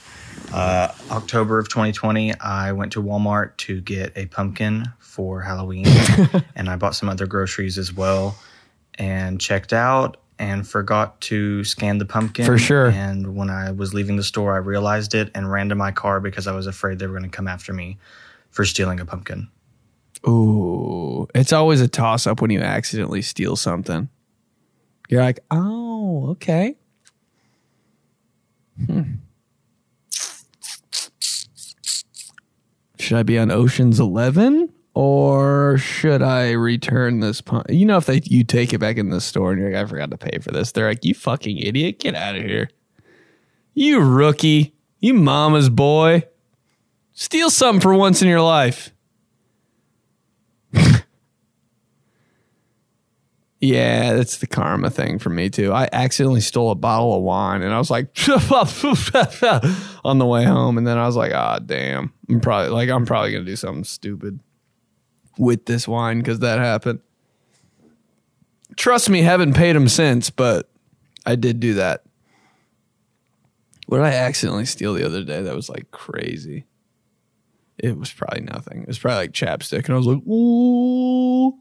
uh, 0.51 0.89
October 1.11 1.59
of 1.59 1.69
2020. 1.69 2.37
I 2.39 2.73
went 2.73 2.91
to 2.93 3.01
Walmart 3.01 3.55
to 3.57 3.79
get 3.81 4.11
a 4.17 4.25
pumpkin 4.25 4.85
for 4.99 5.41
Halloween, 5.41 5.85
and 6.55 6.69
I 6.69 6.75
bought 6.75 6.95
some 6.95 7.07
other 7.07 7.25
groceries 7.25 7.77
as 7.77 7.93
well, 7.93 8.37
and 8.95 9.39
checked 9.39 9.71
out 9.71 10.17
and 10.39 10.67
forgot 10.67 11.19
to 11.21 11.63
scan 11.63 11.97
the 11.97 12.05
pumpkin 12.05 12.45
For 12.45 12.57
sure. 12.57 12.87
And 12.87 13.35
when 13.35 13.49
I 13.49 13.71
was 13.71 13.93
leaving 13.93 14.15
the 14.15 14.23
store, 14.23 14.55
I 14.55 14.57
realized 14.57 15.13
it 15.13 15.31
and 15.33 15.51
ran 15.51 15.69
to 15.69 15.75
my 15.75 15.91
car 15.91 16.19
because 16.19 16.47
I 16.47 16.53
was 16.53 16.67
afraid 16.67 16.99
they 16.99 17.07
were 17.07 17.17
going 17.17 17.29
to 17.29 17.35
come 17.35 17.47
after 17.47 17.73
me 17.73 17.97
for 18.49 18.65
stealing 18.65 18.99
a 18.99 19.05
pumpkin. 19.05 19.49
Ooh, 20.27 21.27
it's 21.35 21.53
always 21.53 21.81
a 21.81 21.87
toss 21.87 22.27
up 22.27 22.41
when 22.41 22.51
you 22.51 22.59
accidentally 22.59 23.21
steal 23.21 23.55
something. 23.55 24.09
You're 25.09 25.23
like, 25.23 25.39
oh, 25.51 26.29
okay. 26.31 26.75
Hmm. 28.85 29.03
Should 32.99 33.17
I 33.17 33.23
be 33.23 33.37
on 33.37 33.51
Ocean's 33.51 33.99
Eleven 33.99 34.73
or 34.97 35.77
should 35.77 36.23
I 36.23 36.53
return 36.53 37.19
this 37.19 37.39
pump? 37.39 37.67
You 37.69 37.85
know, 37.85 37.97
if 37.97 38.07
they 38.07 38.19
you 38.23 38.43
take 38.43 38.73
it 38.73 38.79
back 38.79 38.97
in 38.97 39.11
the 39.11 39.21
store 39.21 39.51
and 39.51 39.61
you're 39.61 39.71
like, 39.71 39.85
I 39.85 39.87
forgot 39.87 40.09
to 40.09 40.17
pay 40.17 40.39
for 40.39 40.49
this, 40.49 40.71
they're 40.71 40.87
like, 40.87 41.05
you 41.05 41.13
fucking 41.13 41.59
idiot, 41.59 41.99
get 41.99 42.15
out 42.15 42.35
of 42.35 42.41
here. 42.41 42.71
You 43.75 43.99
rookie, 43.99 44.73
you 44.99 45.13
mama's 45.13 45.69
boy. 45.69 46.23
Steal 47.13 47.51
something 47.51 47.79
for 47.79 47.93
once 47.93 48.23
in 48.23 48.27
your 48.27 48.41
life. 48.41 48.91
Yeah, 53.59 54.13
that's 54.13 54.37
the 54.37 54.45
karma 54.45 54.91
thing 54.91 55.17
for 55.17 55.31
me 55.31 55.49
too. 55.49 55.73
I 55.73 55.89
accidentally 55.91 56.41
stole 56.41 56.69
a 56.69 56.75
bottle 56.75 57.17
of 57.17 57.23
wine 57.23 57.63
and 57.63 57.73
I 57.73 57.79
was 57.79 57.89
like 57.89 58.15
on 60.05 60.19
the 60.19 60.25
way 60.27 60.43
home 60.43 60.77
and 60.77 60.85
then 60.85 60.99
I 60.99 61.07
was 61.07 61.15
like, 61.15 61.33
"Ah, 61.33 61.57
damn. 61.57 62.13
I'm 62.29 62.39
probably 62.39 62.69
like 62.69 62.89
I'm 62.89 63.07
probably 63.07 63.31
to 63.31 63.43
do 63.43 63.55
something 63.55 63.83
stupid 63.83 64.41
with 65.37 65.65
this 65.65 65.87
wine 65.87 66.21
cuz 66.23 66.39
that 66.39 66.59
happened." 66.59 66.99
Trust 68.75 69.09
me, 69.09 69.21
haven't 69.21 69.53
paid 69.53 69.75
him 69.75 69.87
since, 69.87 70.29
but 70.29 70.69
I 71.25 71.35
did 71.35 71.59
do 71.59 71.73
that. 71.75 72.03
What 73.87 73.97
did 73.97 74.05
I 74.05 74.13
accidentally 74.13 74.65
steal 74.65 74.93
the 74.93 75.05
other 75.05 75.23
day 75.23 75.41
that 75.41 75.55
was 75.55 75.69
like 75.69 75.89
crazy? 75.91 76.65
It 77.77 77.97
was 77.97 78.11
probably 78.11 78.41
nothing. 78.41 78.81
It 78.81 78.87
was 78.87 78.99
probably 78.99 79.17
like 79.17 79.31
chapstick 79.31 79.85
and 79.85 79.93
I 79.93 79.97
was 79.97 80.07
like, 80.07 80.25
"Ooh." 80.27 81.57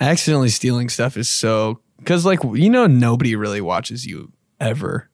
accidentally 0.00 0.48
stealing 0.48 0.88
stuff 0.88 1.16
is 1.16 1.28
so 1.28 1.80
Because 1.98 2.24
like 2.24 2.40
you 2.54 2.70
know, 2.70 2.86
nobody 2.86 3.36
really 3.36 3.60
watches 3.60 4.06
you 4.06 4.32
ever. 4.58 5.10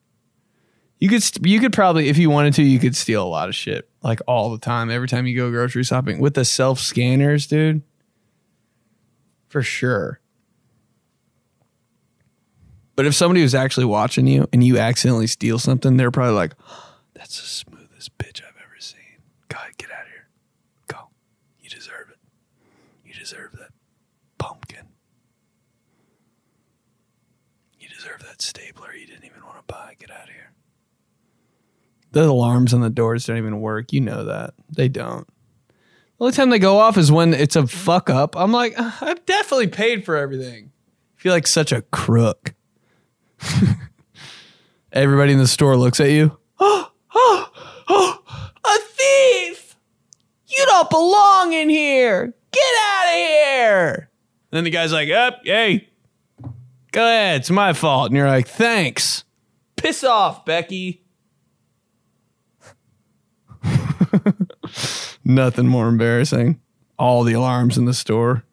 You 0.99 1.09
could 1.09 1.21
st- 1.21 1.45
you 1.45 1.59
could 1.59 1.73
probably 1.73 2.07
if 2.07 2.17
you 2.17 2.29
wanted 2.29 2.53
to, 2.55 2.63
you 2.63 2.79
could 2.79 2.95
steal 2.95 3.23
a 3.23 3.27
lot 3.27 3.49
of 3.49 3.55
shit 3.55 3.86
like 4.01 4.19
all 4.27 4.51
the 4.51 4.59
time. 4.59 4.89
Every 4.89 5.07
time 5.07 5.27
you 5.27 5.35
go 5.35 5.49
grocery 5.51 5.83
shopping 5.83 6.19
with 6.19 6.33
the 6.33 6.45
self 6.45 6.79
scanners, 6.79 7.47
dude. 7.47 7.81
For 9.47 9.61
sure. 9.61 10.19
But 12.95 13.05
if 13.05 13.13
somebody 13.13 13.43
was 13.43 13.53
actually 13.53 13.85
watching 13.85 14.25
you 14.27 14.47
and 14.51 14.63
you 14.63 14.77
accidentally 14.79 15.27
steal 15.27 15.59
something, 15.59 15.97
they're 15.97 16.11
probably 16.11 16.33
like, 16.33 16.53
"That's 17.13 17.39
the 17.39 17.47
smoothest 17.47 18.17
bitch 18.17 18.41
I've 18.41 18.57
ever 18.57 18.79
seen." 18.79 19.21
God, 19.49 19.69
get 19.77 19.91
out 19.91 20.01
of 20.01 20.07
here. 20.07 20.27
Go. 20.87 20.97
You 21.59 21.69
deserve 21.69 22.09
it. 22.09 22.17
You 23.05 23.13
deserve 23.13 23.51
that 23.53 23.69
pumpkin. 24.37 24.87
You 27.79 27.87
deserve 27.87 28.23
that 28.23 28.41
stapler 28.41 28.93
you 28.93 29.05
didn't 29.05 29.25
even 29.25 29.43
want 29.45 29.57
to 29.57 29.63
buy. 29.71 29.95
Get 29.99 30.11
out 30.11 30.23
of 30.23 30.29
here. 30.29 30.51
The 32.11 32.23
alarms 32.23 32.73
on 32.73 32.81
the 32.81 32.89
doors 32.89 33.25
don't 33.25 33.37
even 33.37 33.59
work. 33.61 33.93
You 33.93 34.01
know 34.01 34.23
that. 34.25 34.53
They 34.69 34.87
don't. 34.87 35.27
The 36.17 36.23
only 36.23 36.33
time 36.33 36.49
they 36.49 36.59
go 36.59 36.79
off 36.79 36.97
is 36.97 37.11
when 37.11 37.33
it's 37.33 37.55
a 37.55 37.67
fuck 37.67 38.09
up. 38.09 38.35
I'm 38.35 38.51
like, 38.51 38.73
"Uh, 38.79 38.91
I've 39.01 39.25
definitely 39.25 39.67
paid 39.67 40.03
for 40.03 40.15
everything. 40.15 40.71
I 41.17 41.21
feel 41.21 41.33
like 41.33 41.45
such 41.45 41.71
a 41.71 41.81
crook. 41.83 42.53
Everybody 44.91 45.33
in 45.33 45.37
the 45.37 45.47
store 45.47 45.77
looks 45.77 45.99
at 45.99 46.09
you. 46.09 46.37
Oh, 46.59 46.91
oh, 47.13 47.49
oh, 47.87 48.19
a 48.65 48.77
thief! 48.79 49.75
You 50.47 50.65
don't 50.65 50.89
belong 50.89 51.53
in 51.53 51.69
here. 51.69 52.33
Get 52.51 52.63
out 52.81 53.07
of 53.07 53.13
here. 53.13 54.09
then 54.49 54.63
the 54.63 54.69
guy's 54.71 54.91
like, 54.91 55.09
up, 55.09 55.41
hey, 55.43 55.89
go 56.91 57.03
ahead. 57.03 57.41
It's 57.41 57.51
my 57.51 57.73
fault. 57.73 58.07
And 58.07 58.17
you're 58.17 58.27
like, 58.27 58.47
thanks. 58.47 59.23
Piss 59.75 60.03
off, 60.03 60.45
Becky. 60.45 61.03
Nothing 65.23 65.67
more 65.67 65.87
embarrassing. 65.87 66.59
All 66.97 67.23
the 67.23 67.33
alarms 67.33 67.77
in 67.77 67.85
the 67.85 67.93
store. 67.93 68.43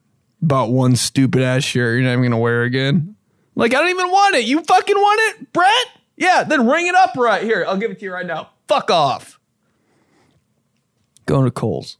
Bought 0.43 0.71
one 0.71 0.97
stupid 0.97 1.43
ass 1.43 1.65
shirt 1.65 1.95
you're 1.95 2.03
not 2.03 2.13
even 2.13 2.25
gonna 2.25 2.39
wear 2.39 2.63
again. 2.63 3.17
Like, 3.55 3.75
I 3.75 3.81
don't 3.81 3.91
even 3.91 4.11
want 4.11 4.35
it. 4.35 4.47
You 4.47 4.63
fucking 4.63 4.97
want 4.97 5.21
it, 5.23 5.53
Brett? 5.53 5.87
Yeah, 6.17 6.45
then 6.45 6.69
ring 6.69 6.87
it 6.87 6.95
up 6.95 7.17
right 7.17 7.43
here. 7.43 7.65
I'll 7.67 7.77
give 7.77 7.91
it 7.91 7.99
to 8.01 8.05
you 8.05 8.13
right 8.13 8.27
now. 8.27 8.51
Fuck 8.69 8.91
off. 8.91 9.41
Going 11.27 11.45
to 11.45 11.51
Kohl's. 11.51 11.97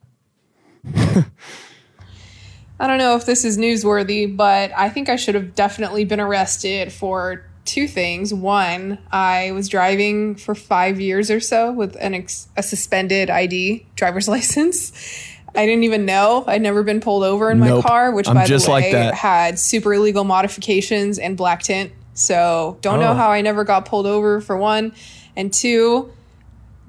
I 0.95 2.87
don't 2.87 2.99
know 2.99 3.17
if 3.17 3.25
this 3.25 3.45
is 3.45 3.57
newsworthy, 3.57 4.37
but 4.37 4.73
I 4.77 4.91
think 4.91 5.09
I 5.09 5.17
should 5.17 5.35
have 5.35 5.55
definitely 5.55 6.05
been 6.05 6.21
arrested 6.21 6.93
for 6.93 7.47
two 7.65 7.89
things. 7.89 8.33
One, 8.35 8.99
I 9.11 9.53
was 9.53 9.69
driving 9.69 10.35
for 10.35 10.55
five 10.55 11.01
years 11.01 11.31
or 11.31 11.41
so 11.41 11.73
with 11.73 11.97
an 12.01 12.15
ex- 12.15 12.49
a 12.57 12.63
suspended 12.63 13.31
ID 13.31 13.87
driver's 13.97 14.29
license. 14.37 14.93
I 15.57 15.67
didn't 15.67 15.85
even 15.85 16.05
know. 16.05 16.45
I'd 16.47 16.63
never 16.63 16.83
been 16.83 17.01
pulled 17.01 17.23
over 17.23 17.51
in 17.51 17.59
my 17.61 17.69
Nope. 17.69 17.85
car, 17.85 18.11
which, 18.13 18.29
I'm 18.29 18.35
by 18.35 18.47
the 18.47 18.59
like 18.69 18.85
way, 18.85 18.93
that. 18.93 19.15
had 19.15 19.59
super 19.59 19.95
illegal 19.95 20.25
modifications 20.25 21.19
and 21.19 21.37
black 21.37 21.63
tint. 21.63 21.93
So 22.15 22.77
don't 22.81 22.99
know 23.01 23.11
Oh. 23.11 23.15
how 23.15 23.31
I 23.31 23.41
never 23.41 23.63
got 23.65 23.85
pulled 23.87 24.07
over 24.07 24.41
for 24.41 24.57
one. 24.57 24.93
And 25.37 25.53
two, 25.53 26.13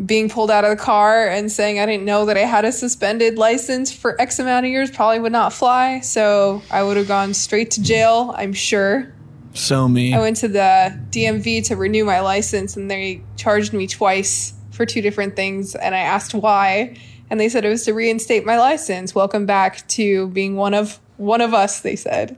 being 0.03 0.29
pulled 0.29 0.51
out 0.51 0.63
of 0.65 0.71
the 0.71 0.75
car 0.83 1.27
and 1.27 1.51
saying 1.51 1.79
I 1.79 1.85
didn't 1.85 2.05
know 2.05 2.25
that 2.25 2.37
I 2.37 2.41
had 2.41 2.65
a 2.65 2.71
suspended 2.71 3.37
license 3.37 3.91
for 3.93 4.19
X 4.19 4.39
amount 4.39 4.65
of 4.65 4.71
years 4.71 4.91
probably 4.91 5.19
would 5.19 5.31
not 5.31 5.53
fly. 5.53 5.99
So 6.01 6.61
I 6.69 6.83
would 6.83 6.97
have 6.97 7.07
gone 7.07 7.33
straight 7.33 7.71
to 7.71 7.81
jail, 7.81 8.33
I'm 8.37 8.51
sure. 8.53 9.13
So 9.55 9.87
me. 9.87 10.13
I 10.13 10.19
went 10.19 10.37
to 10.37 10.47
the 10.47 10.99
DMV 11.09 11.65
to 11.67 11.75
renew 11.75 12.05
my 12.05 12.19
license 12.19 12.75
and 12.75 12.91
they 12.91 13.23
charged 13.37 13.73
me 13.73 13.87
twice 13.87 14.53
for 14.71 14.85
two 14.85 15.01
different 15.01 15.35
things. 15.35 15.75
And 15.75 15.95
I 15.95 15.99
asked 15.99 16.33
why. 16.33 16.97
And 17.29 17.39
they 17.39 17.49
said 17.49 17.65
it 17.65 17.69
was 17.69 17.85
to 17.85 17.93
reinstate 17.93 18.45
my 18.45 18.57
license. 18.57 19.15
Welcome 19.15 19.45
back 19.45 19.87
to 19.89 20.27
being 20.29 20.55
one 20.57 20.73
of 20.73 20.99
one 21.17 21.41
of 21.41 21.53
us, 21.53 21.79
they 21.79 21.95
said. 21.95 22.37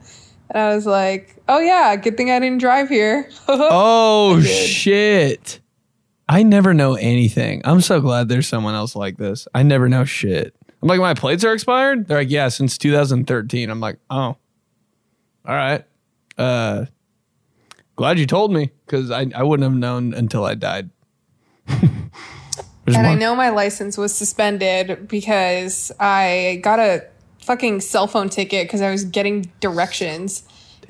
And 0.52 0.62
I 0.62 0.76
was 0.76 0.86
like, 0.86 1.36
oh 1.50 1.60
yeah, 1.60 1.96
good 1.96 2.16
thing 2.16 2.32
I 2.32 2.40
didn't 2.40 2.60
drive 2.60 2.88
here. 2.88 3.30
Oh 3.50 4.42
shit. 4.42 5.60
I 6.30 6.44
never 6.44 6.74
know 6.74 6.96
anything. 6.96 7.62
I'm 7.66 7.82
so 7.82 8.00
glad 8.00 8.28
there's 8.30 8.48
someone 8.48 8.76
else 8.76 8.96
like 8.96 9.18
this. 9.18 9.48
I 9.56 9.64
never 9.64 9.90
know 9.90 10.06
shit. 10.06 10.54
I'm 10.82 10.88
like, 10.88 11.00
my 11.00 11.14
plates 11.14 11.44
are 11.44 11.54
expired? 11.54 12.08
They're 12.08 12.20
like, 12.20 12.30
yeah, 12.30 12.50
since 12.50 12.78
2013. 12.78 13.70
I'm 13.70 13.80
like, 13.80 13.98
oh. 14.10 14.16
All 14.18 14.38
right. 15.46 15.84
Uh 16.38 16.86
glad 17.98 18.18
you 18.18 18.26
told 18.26 18.54
me, 18.54 18.72
because 18.86 19.12
I, 19.12 19.28
I 19.36 19.44
wouldn't 19.44 19.70
have 19.70 19.78
known 19.78 20.14
until 20.14 20.46
I 20.46 20.56
died. 20.56 20.90
And 22.96 23.06
I 23.06 23.16
know 23.16 23.36
my 23.36 23.50
license 23.50 23.98
was 23.98 24.16
suspended 24.16 25.10
because 25.10 25.92
I 26.00 26.62
got 26.64 26.80
a 26.80 27.06
fucking 27.40 27.82
cell 27.82 28.08
phone 28.08 28.30
ticket 28.30 28.68
because 28.68 28.82
I 28.82 28.92
was 28.92 29.04
getting 29.04 29.52
directions. 29.60 30.44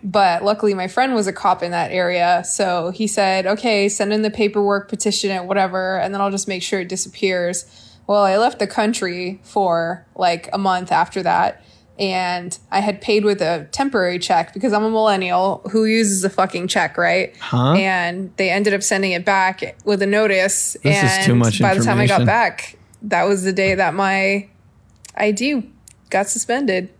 But 0.04 0.44
luckily, 0.44 0.76
my 0.76 0.88
friend 0.88 1.16
was 1.16 1.26
a 1.26 1.34
cop 1.34 1.64
in 1.64 1.72
that 1.72 1.92
area. 1.92 2.44
So 2.46 2.92
he 2.92 3.08
said, 3.08 3.48
okay, 3.48 3.90
send 3.90 4.14
in 4.14 4.22
the 4.22 4.30
paperwork, 4.30 4.90
petition 4.90 5.32
it, 5.32 5.46
whatever, 5.46 5.98
and 5.98 6.14
then 6.14 6.22
I'll 6.22 6.30
just 6.30 6.48
make 6.48 6.62
sure 6.62 6.82
it 6.82 6.90
disappears. 6.90 7.66
Well, 8.06 8.24
I 8.24 8.38
left 8.38 8.60
the 8.60 8.68
country 8.68 9.40
for 9.44 10.06
like 10.16 10.50
a 10.54 10.58
month 10.60 10.92
after 10.92 11.24
that. 11.24 11.64
And 12.00 12.58
I 12.70 12.80
had 12.80 13.02
paid 13.02 13.26
with 13.26 13.42
a 13.42 13.68
temporary 13.72 14.20
check 14.20 14.54
because 14.54 14.72
I'm 14.72 14.84
a 14.84 14.90
millennial 14.90 15.62
who 15.72 15.86
uses 15.86 16.24
a 16.24 16.30
fucking 16.30 16.68
check, 16.68 16.96
right? 16.98 17.36
Huh? 17.38 17.74
And 17.74 18.32
they 18.38 18.52
ended 18.52 18.74
up 18.76 18.84
sending 18.84 19.14
it 19.14 19.26
back 19.26 19.76
with 19.84 20.02
a 20.04 20.06
notice. 20.06 20.74
This 20.84 20.98
is 21.04 21.12
and 21.12 21.26
too 21.26 21.36
much 21.36 21.60
by 21.60 21.74
the 21.74 21.84
time 21.84 21.98
I 22.00 22.06
got 22.06 22.26
back, 22.26 22.78
that 23.02 23.24
was 23.24 23.44
the 23.44 23.54
day 23.54 23.74
that 23.74 23.96
my 23.96 24.48
ID 25.16 25.68
got 26.12 26.30
suspended. 26.30 26.94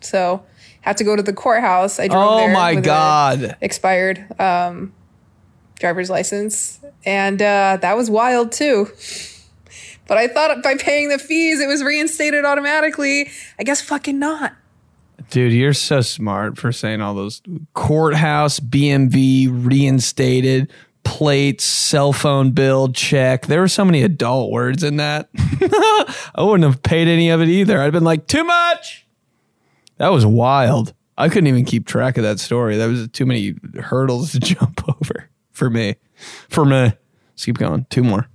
So 0.00 0.42
had 0.80 0.96
to 0.96 1.04
go 1.04 1.14
to 1.14 1.22
the 1.22 1.32
courthouse. 1.32 2.00
I 2.00 2.08
drove 2.08 2.28
Oh 2.32 2.36
there 2.38 2.52
my 2.52 2.74
God. 2.74 3.56
expired 3.60 4.26
um, 4.40 4.92
driver's 5.78 6.10
license, 6.10 6.80
and 7.04 7.40
uh, 7.40 7.78
that 7.80 7.96
was 7.96 8.10
wild 8.10 8.50
too. 8.50 8.88
But 10.10 10.18
I 10.18 10.26
thought 10.26 10.60
by 10.64 10.74
paying 10.74 11.08
the 11.08 11.18
fees, 11.18 11.60
it 11.60 11.68
was 11.68 11.84
reinstated 11.84 12.44
automatically. 12.44 13.30
I 13.60 13.62
guess 13.62 13.80
fucking 13.80 14.18
not. 14.18 14.52
Dude, 15.30 15.52
you're 15.52 15.72
so 15.72 16.00
smart 16.00 16.58
for 16.58 16.72
saying 16.72 17.00
all 17.00 17.14
those 17.14 17.40
courthouse, 17.74 18.58
BMV, 18.58 19.46
reinstated, 19.48 20.72
plates, 21.04 21.62
cell 21.62 22.12
phone 22.12 22.50
bill, 22.50 22.88
check. 22.88 23.46
There 23.46 23.60
were 23.60 23.68
so 23.68 23.84
many 23.84 24.02
adult 24.02 24.50
words 24.50 24.82
in 24.82 24.96
that. 24.96 25.28
I 25.38 26.42
wouldn't 26.42 26.64
have 26.64 26.82
paid 26.82 27.06
any 27.06 27.30
of 27.30 27.40
it 27.40 27.48
either. 27.48 27.80
I'd 27.80 27.92
been 27.92 28.02
like, 28.02 28.26
too 28.26 28.42
much. 28.42 29.06
That 29.98 30.08
was 30.08 30.26
wild. 30.26 30.92
I 31.18 31.28
couldn't 31.28 31.46
even 31.46 31.64
keep 31.64 31.86
track 31.86 32.16
of 32.16 32.24
that 32.24 32.40
story. 32.40 32.78
That 32.78 32.86
was 32.86 33.06
too 33.12 33.26
many 33.26 33.54
hurdles 33.78 34.32
to 34.32 34.40
jump 34.40 34.82
over 34.88 35.30
for 35.52 35.70
me. 35.70 35.94
For 36.48 36.64
me. 36.64 36.94
Let's 37.30 37.44
keep 37.44 37.58
going. 37.58 37.86
Two 37.90 38.02
more. 38.02 38.26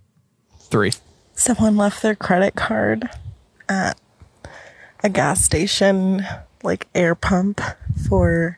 Three. 0.69 0.93
Someone 1.35 1.75
left 1.75 2.01
their 2.01 2.15
credit 2.15 2.55
card 2.55 3.09
at 3.67 3.99
a 5.03 5.09
gas 5.09 5.43
station, 5.43 6.25
like 6.63 6.87
air 6.95 7.13
pump, 7.13 7.61
for 8.07 8.57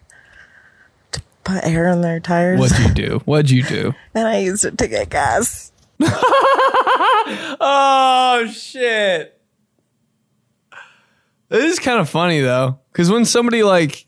to 1.11 1.21
put 1.43 1.65
air 1.65 1.87
in 1.87 2.01
their 2.01 2.19
tires. 2.19 2.59
What'd 2.59 2.79
you 2.79 2.93
do? 2.93 3.19
What'd 3.25 3.49
you 3.49 3.63
do? 3.63 3.95
and 4.13 4.27
I 4.27 4.37
used 4.37 4.63
it 4.63 4.77
to 4.77 4.87
get 4.87 5.09
gas. 5.09 5.71
oh 7.59 8.47
shit. 8.53 9.33
This 11.49 11.73
is 11.73 11.79
kind 11.79 11.99
of 11.99 12.07
funny 12.09 12.41
though, 12.41 12.79
because 12.91 13.09
when 13.09 13.25
somebody 13.25 13.63
like, 13.63 14.05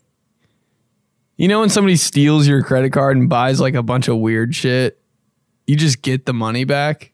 you 1.36 1.48
know, 1.48 1.60
when 1.60 1.70
somebody 1.70 1.96
steals 1.96 2.46
your 2.46 2.62
credit 2.62 2.92
card 2.92 3.16
and 3.16 3.28
buys 3.28 3.60
like 3.60 3.74
a 3.74 3.82
bunch 3.82 4.08
of 4.08 4.18
weird 4.18 4.54
shit, 4.54 5.00
you 5.66 5.74
just 5.74 6.02
get 6.02 6.26
the 6.26 6.34
money 6.34 6.64
back. 6.64 7.12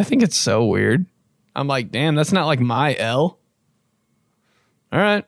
I 0.00 0.02
think 0.02 0.22
it's 0.22 0.38
so 0.38 0.64
weird. 0.64 1.04
I'm 1.54 1.68
like, 1.68 1.90
damn, 1.92 2.14
that's 2.14 2.32
not 2.32 2.46
like 2.46 2.58
my 2.58 2.96
L. 2.96 3.38
All 4.90 4.98
right. 4.98 5.26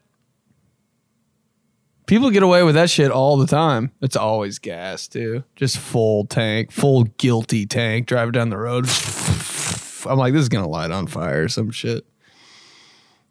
People 2.06 2.30
get 2.30 2.42
away 2.42 2.62
with 2.62 2.74
that 2.76 2.88
shit 2.88 3.10
all 3.10 3.36
the 3.36 3.46
time. 3.46 3.92
It's 4.00 4.16
always 4.16 4.58
gas 4.58 5.08
too. 5.08 5.44
Just 5.56 5.76
full 5.76 6.24
tank, 6.24 6.72
full 6.72 7.04
guilty 7.04 7.66
tank, 7.66 8.06
driving 8.06 8.32
down 8.32 8.48
the 8.48 8.56
road. 8.56 8.86
I'm 10.06 10.18
like, 10.18 10.32
this 10.32 10.40
is 10.40 10.48
gonna 10.48 10.70
light 10.70 10.90
on 10.90 11.06
fire 11.06 11.44
or 11.44 11.48
some 11.48 11.70
shit. 11.70 12.06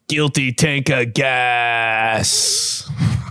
Guilty 0.08 0.54
tank 0.54 0.90
of 0.92 1.12
gas. 1.16 2.88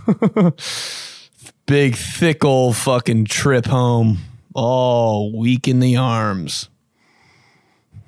Big 1.67 1.95
thick 1.95 2.45
old 2.45 2.75
fucking 2.75 3.27
trip 3.27 3.67
home. 3.67 4.19
All 4.53 5.39
weak 5.39 5.69
in 5.69 5.79
the 5.79 5.97
arms. 5.97 6.69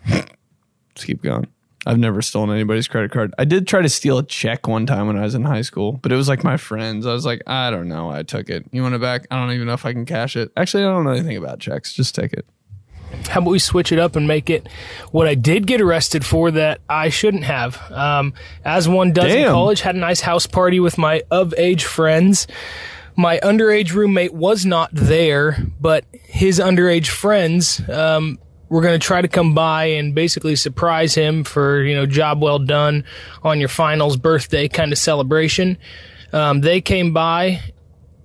Let's 0.09 1.05
keep 1.05 1.22
going. 1.22 1.46
I've 1.84 1.98
never 1.98 2.22
stolen 2.22 2.50
anybody's 2.50 2.86
credit 2.86 3.11
card. 3.11 3.34
I 3.38 3.44
did 3.44 3.66
try 3.66 3.82
to 3.82 3.88
steal 3.88 4.18
a 4.18 4.22
check 4.22 4.68
one 4.68 4.86
time 4.86 5.09
when 5.09 5.16
I 5.16 5.22
was 5.22 5.34
in 5.34 5.42
high 5.42 5.62
school, 5.62 5.92
but 5.92 6.12
it 6.12 6.16
was 6.16 6.28
like 6.28 6.44
my 6.44 6.57
friends. 6.57 7.07
I 7.07 7.12
was 7.12 7.26
like, 7.26 7.42
I 7.46 7.70
don't 7.70 7.88
know. 7.88 8.09
I 8.09 8.22
took 8.22 8.48
it. 8.48 8.64
You 8.70 8.82
want 8.82 8.94
it 8.94 9.00
back? 9.00 9.26
I 9.30 9.36
don't 9.36 9.53
even 9.53 9.66
know 9.66 9.72
if 9.72 9.84
I 9.84 9.92
can 9.92 10.07
cash 10.07 10.36
it. 10.36 10.53
Actually, 10.57 10.84
I 10.84 10.86
don't 10.86 11.05
know 11.05 11.11
anything 11.11 11.36
about 11.36 11.59
checks. 11.59 11.92
Just 11.92 12.14
take 12.14 12.32
it. 12.32 12.46
How 13.28 13.40
about 13.40 13.50
we 13.50 13.59
switch 13.59 13.92
it 13.92 13.98
up 13.98 14.16
and 14.16 14.26
make 14.26 14.48
it 14.48 14.68
what 15.11 15.26
I 15.26 15.34
did 15.34 15.66
get 15.66 15.80
arrested 15.80 16.24
for 16.24 16.50
that 16.53 16.80
I 16.88 17.09
shouldn't 17.09 17.44
have? 17.44 17.80
Um, 17.90 18.32
as 18.64 18.88
one 18.88 19.12
does 19.12 19.32
in 19.32 19.46
college, 19.48 19.80
had 19.80 19.96
a 19.96 19.98
nice 19.98 20.20
house 20.20 20.46
party 20.46 20.80
with 20.80 20.98
my 20.98 21.22
of 21.30 21.53
age 21.59 21.84
friends. 21.84 22.46
My 23.16 23.38
underage 23.42 23.92
roommate 23.92 24.32
was 24.32 24.64
not 24.64 24.90
there, 24.92 25.59
but 25.80 26.05
his 26.12 26.59
underage 26.59 27.09
friends 27.09 27.86
um, 27.90 28.38
were 28.73 28.81
going 28.81 28.99
to 28.99 29.07
try 29.07 29.20
to 29.20 29.29
come 29.29 29.53
by 29.55 29.85
and 29.85 30.14
basically 30.14 30.57
surprise 30.57 31.14
him 31.14 31.45
for 31.45 31.83
you 31.83 31.95
know 31.95 32.07
job 32.07 32.41
well 32.43 32.59
done 32.59 33.05
on 33.43 33.61
your 33.61 33.68
finals 33.68 34.16
birthday 34.16 34.66
kind 34.66 34.93
of 34.93 34.99
celebration. 34.99 35.77
Um, 36.33 36.62
they 36.62 36.81
came 36.81 37.12
by 37.12 37.61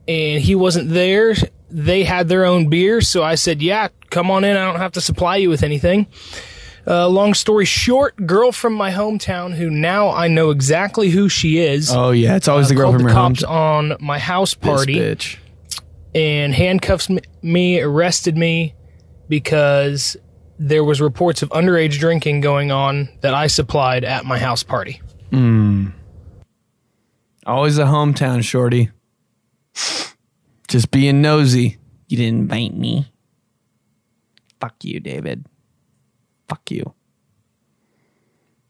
and 0.07 0.41
he 0.41 0.55
wasn't 0.55 0.89
there. 0.89 1.35
They 1.69 2.05
had 2.05 2.29
their 2.29 2.45
own 2.45 2.69
beer, 2.69 3.01
so 3.01 3.23
I 3.23 3.35
said, 3.35 3.61
"Yeah, 3.61 3.89
come 4.09 4.31
on 4.31 4.45
in. 4.45 4.55
I 4.55 4.63
don't 4.71 4.79
have 4.79 4.93
to 4.93 5.01
supply 5.01 5.35
you 5.35 5.49
with 5.49 5.63
anything." 5.63 6.07
Uh, 6.89 7.09
long 7.09 7.33
story 7.33 7.65
short, 7.65 8.15
girl 8.25 8.53
from 8.53 8.71
my 8.73 8.91
hometown 8.91 9.53
who 9.53 9.69
now 9.69 10.07
I 10.09 10.29
know 10.29 10.51
exactly 10.51 11.09
who 11.09 11.27
she 11.27 11.57
is. 11.59 11.91
Oh 11.93 12.11
yeah, 12.11 12.37
it's 12.37 12.47
always 12.47 12.67
uh, 12.67 12.69
the 12.69 12.75
girl 12.75 12.93
from 12.93 13.01
the 13.03 13.09
your 13.09 13.13
cops 13.13 13.43
home. 13.43 13.91
on 13.91 13.97
my 13.99 14.17
house 14.17 14.53
This 14.55 14.65
party 14.69 14.95
bitch. 14.95 15.35
and 16.15 16.53
handcuffs 16.55 17.09
me, 17.41 17.81
arrested 17.81 18.37
me 18.37 18.73
because 19.27 20.15
there 20.59 20.83
was 20.83 21.01
reports 21.01 21.41
of 21.41 21.49
underage 21.49 21.99
drinking 21.99 22.41
going 22.41 22.71
on 22.71 23.09
that 23.21 23.33
I 23.33 23.47
supplied 23.47 24.03
at 24.03 24.25
my 24.25 24.39
house 24.39 24.63
party. 24.63 25.01
Hmm. 25.31 25.87
Always 27.45 27.77
a 27.77 27.83
hometown 27.83 28.43
shorty. 28.43 28.91
Just 30.67 30.91
being 30.91 31.21
nosy. 31.21 31.77
You 32.07 32.17
didn't 32.17 32.39
invite 32.41 32.73
me. 32.73 33.11
Fuck 34.59 34.83
you, 34.83 34.99
David. 34.99 35.45
Fuck 36.49 36.71
you. 36.71 36.93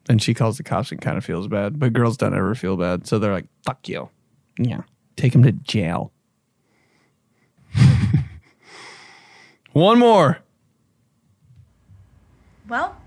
And 0.10 0.22
she 0.22 0.34
calls 0.34 0.58
the 0.58 0.64
cops 0.64 0.92
and 0.92 1.02
kind 1.02 1.18
of 1.18 1.26
feels 1.26 1.48
bad, 1.48 1.80
but 1.80 1.94
girls 1.94 2.18
don't 2.18 2.36
ever 2.36 2.56
feel 2.56 2.78
bad. 2.78 3.08
So 3.08 3.20
they're 3.20 3.34
like, 3.34 3.48
fuck 3.64 3.88
you. 3.90 4.10
Yeah. 4.58 4.82
Take 5.16 5.36
him 5.36 5.44
to 5.44 5.52
jail. 5.52 6.12
One 9.74 10.00
more. 10.00 10.40
Well, 12.68 12.97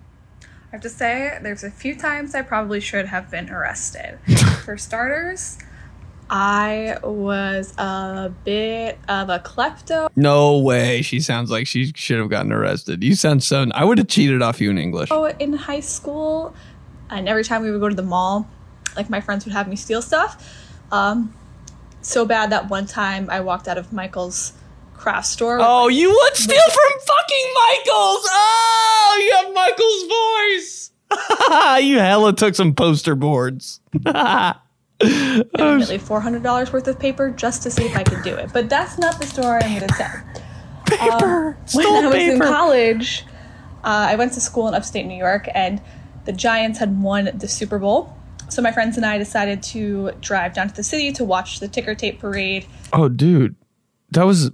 I 0.43 0.47
have 0.73 0.81
to 0.83 0.89
say, 0.89 1.39
there's 1.43 1.65
a 1.65 1.71
few 1.71 1.97
times 1.97 2.35
I 2.35 2.43
probably 2.43 2.81
should 2.81 3.07
have 3.07 3.31
been 3.31 3.51
arrested. 3.51 4.19
For 4.65 4.79
starters, 4.79 5.59
I 6.31 6.99
was 7.03 7.75
a 7.77 8.33
bit 8.45 8.99
of 9.09 9.29
a 9.29 9.41
klepto 9.41 10.09
No 10.15 10.59
way. 10.59 11.03
She 11.03 11.19
sounds 11.21 11.51
like 11.51 11.67
she 11.67 11.93
should 11.97 12.19
have 12.19 12.31
gotten 12.31 12.53
arrested. 12.53 13.03
You 13.03 13.17
sound 13.17 13.43
so. 13.43 13.67
I 13.75 13.85
would 13.85 13.99
have 13.99 14.07
cheated 14.09 14.41
off 14.41 14.61
you 14.61 14.71
in 14.71 14.79
English. 14.79 15.09
Oh, 15.11 15.25
in 15.25 15.55
high 15.55 15.81
school, 15.81 16.55
and 17.11 17.29
every 17.29 17.43
time 17.45 17.63
we 17.63 17.71
would 17.73 17.81
go 17.81 17.89
to 17.89 17.95
the 17.95 18.03
mall, 18.03 18.49
like 18.97 19.11
my 19.11 19.21
friends 19.21 19.45
would 19.45 19.53
have 19.53 19.69
me 19.69 19.77
steal 19.77 20.03
stuff. 20.03 20.57
Um, 20.93 21.35
so 22.01 22.25
bad 22.25 22.51
that 22.51 22.71
one 22.71 22.87
time 22.87 23.29
I 23.29 23.41
walked 23.41 23.69
out 23.69 23.77
of 23.77 23.93
Michael's 23.93 24.53
craft 25.01 25.27
store. 25.27 25.59
Oh, 25.61 25.85
like, 25.85 25.95
you 25.95 26.11
would 26.11 26.37
steal 26.37 26.63
from 26.63 27.01
fucking 27.01 27.47
Michael's. 27.55 28.29
Oh, 28.31 29.21
you 29.25 29.33
have 29.37 29.55
Michael's 29.55 30.05
voice. 30.61 30.91
you 31.89 31.99
hella 31.99 32.33
took 32.35 32.55
some 32.55 32.75
poster 32.75 33.15
boards. 33.15 33.81
legitimately 35.03 35.99
four 35.99 36.21
hundred 36.21 36.43
dollars 36.43 36.73
worth 36.73 36.87
of 36.87 36.99
paper 36.99 37.31
just 37.31 37.63
to 37.63 37.71
see 37.71 37.85
if 37.85 37.97
I 37.97 38.03
could 38.05 38.23
do 38.23 38.35
it. 38.35 38.51
But 38.53 38.69
that's 38.69 38.99
not 38.99 39.19
the 39.19 39.27
story 39.27 39.61
I'm 39.63 39.79
going 39.79 39.89
to 39.89 39.95
tell. 39.95 40.23
Paper. 40.87 41.57
when 41.73 41.85
Stole 41.85 41.97
I 41.97 42.07
was 42.07 42.15
in 42.17 42.39
college, 42.39 43.25
uh, 43.83 44.09
I 44.11 44.17
went 44.17 44.35
to 44.35 44.41
school 44.41 44.69
in 44.69 44.75
upstate 44.75 45.07
New 45.07 45.17
York, 45.17 45.49
and 45.55 45.81
the 46.27 46.33
Giants 46.33 46.79
had 46.79 47.03
won 47.03 47.31
the 47.35 47.49
Super 47.49 47.79
Bowl. 47.79 48.15
So 48.49 48.61
my 48.61 48.73
friends 48.73 48.97
and 48.97 49.07
I 49.07 49.17
decided 49.17 49.63
to 49.65 50.11
drive 50.21 50.53
down 50.53 50.69
to 50.69 50.75
the 50.75 50.83
city 50.83 51.13
to 51.13 51.25
watch 51.25 51.61
the 51.61 51.69
ticker 51.69 51.95
tape 51.95 52.19
parade. 52.19 52.67
Oh, 52.93 53.09
dude, 53.09 53.55
that 54.11 54.25
was 54.25 54.51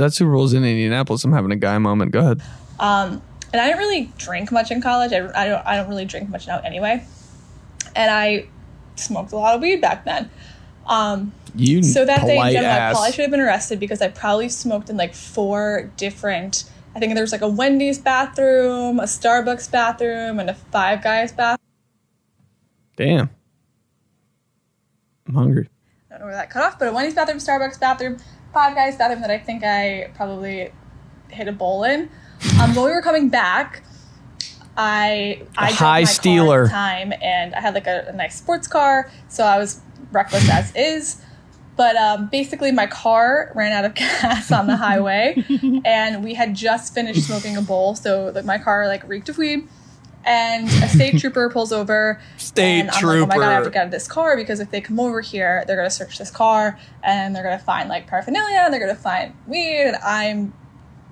that 0.00 0.12
Super 0.12 0.32
Bowl's 0.32 0.52
in 0.52 0.64
Indianapolis. 0.64 1.24
I'm 1.24 1.32
having 1.32 1.52
a 1.52 1.56
guy 1.56 1.78
moment. 1.78 2.10
Go 2.10 2.20
ahead. 2.20 2.42
Um, 2.78 3.22
and 3.52 3.60
I 3.60 3.66
didn't 3.66 3.78
really 3.78 4.12
drink 4.18 4.52
much 4.52 4.70
in 4.70 4.80
college. 4.82 5.12
I, 5.12 5.18
I 5.34 5.46
don't 5.48 5.66
I 5.66 5.76
don't 5.76 5.88
really 5.88 6.04
drink 6.04 6.28
much 6.28 6.46
now 6.46 6.60
anyway. 6.60 7.04
And 7.96 8.10
I 8.10 8.46
smoked 8.96 9.32
a 9.32 9.36
lot 9.36 9.54
of 9.54 9.60
weed 9.60 9.80
back 9.80 10.04
then. 10.04 10.30
Um, 10.86 11.32
You 11.54 11.82
so 11.82 12.04
that 12.04 12.24
day 12.26 12.38
in 12.38 12.52
general, 12.52 12.70
I 12.72 12.90
probably 12.92 13.12
should 13.12 13.22
have 13.22 13.30
been 13.30 13.40
arrested 13.40 13.80
because 13.80 14.02
I 14.02 14.08
probably 14.08 14.48
smoked 14.48 14.90
in 14.90 14.96
like 14.96 15.14
four 15.14 15.90
different. 15.96 16.64
I 16.94 16.98
think 16.98 17.14
there 17.14 17.22
was 17.22 17.32
like 17.32 17.42
a 17.42 17.48
Wendy's 17.48 17.98
bathroom, 17.98 18.98
a 18.98 19.04
Starbucks 19.04 19.70
bathroom, 19.70 20.40
and 20.40 20.50
a 20.50 20.54
Five 20.54 21.02
Guys 21.02 21.32
bathroom. 21.32 21.58
Damn, 22.96 23.30
I'm 25.28 25.34
hungry. 25.34 25.68
I 26.08 26.14
don't 26.14 26.20
know 26.20 26.26
where 26.26 26.34
that 26.34 26.50
cut 26.50 26.64
off, 26.64 26.78
but 26.78 26.88
a 26.88 26.92
Wendy's 26.92 27.14
bathroom, 27.14 27.38
Starbucks 27.38 27.78
bathroom, 27.80 28.18
Five 28.52 28.74
Guys 28.74 28.96
bathroom 28.96 29.20
that 29.20 29.30
I 29.30 29.38
think 29.38 29.62
I 29.64 30.10
probably 30.14 30.72
hit 31.28 31.48
a 31.48 31.52
bowl 31.52 31.84
in. 31.84 32.10
Um, 32.60 32.74
when 32.74 32.84
we 32.86 32.90
were 32.90 33.02
coming 33.02 33.28
back, 33.28 33.82
I 34.76 35.42
I 35.56 35.72
high 35.72 36.04
stealer. 36.04 36.68
time, 36.68 37.12
and 37.20 37.54
I 37.54 37.60
had 37.60 37.74
like 37.74 37.86
a, 37.86 38.06
a 38.08 38.12
nice 38.12 38.36
sports 38.36 38.66
car, 38.66 39.10
so 39.28 39.44
I 39.44 39.58
was 39.58 39.80
reckless 40.10 40.48
as 40.50 40.74
is. 40.74 41.22
But 41.76 41.96
um, 41.96 42.28
basically, 42.28 42.72
my 42.72 42.86
car 42.86 43.52
ran 43.54 43.72
out 43.72 43.84
of 43.84 43.94
gas 43.94 44.50
on 44.50 44.66
the 44.66 44.76
highway, 44.76 45.42
and 45.84 46.24
we 46.24 46.34
had 46.34 46.54
just 46.54 46.94
finished 46.94 47.22
smoking 47.22 47.56
a 47.56 47.62
bowl, 47.62 47.94
so 47.94 48.32
like 48.34 48.44
my 48.44 48.58
car 48.58 48.86
like 48.86 49.06
reeked 49.08 49.28
of 49.28 49.38
weed. 49.38 49.68
And 50.24 50.68
a 50.68 50.88
state 50.88 51.18
trooper 51.20 51.48
pulls 51.50 51.72
over. 51.72 52.20
State 52.36 52.80
and 52.80 52.90
I'm 52.90 53.06
like, 53.06 53.16
oh 53.16 53.26
my 53.26 53.34
god, 53.36 53.48
I 53.48 53.52
have 53.52 53.64
to 53.64 53.70
get 53.70 53.80
out 53.80 53.86
of 53.86 53.90
this 53.90 54.06
car 54.06 54.36
because 54.36 54.60
if 54.60 54.70
they 54.70 54.80
come 54.80 55.00
over 55.00 55.20
here, 55.20 55.64
they're 55.66 55.76
gonna 55.76 55.90
search 55.90 56.18
this 56.18 56.30
car 56.30 56.78
and 57.02 57.34
they're 57.34 57.42
gonna 57.42 57.58
find 57.58 57.88
like 57.88 58.06
paraphernalia, 58.06 58.60
and 58.60 58.72
they're 58.72 58.80
gonna 58.80 58.94
find 58.94 59.34
weed, 59.46 59.86
and 59.86 59.96
I'm 59.96 60.52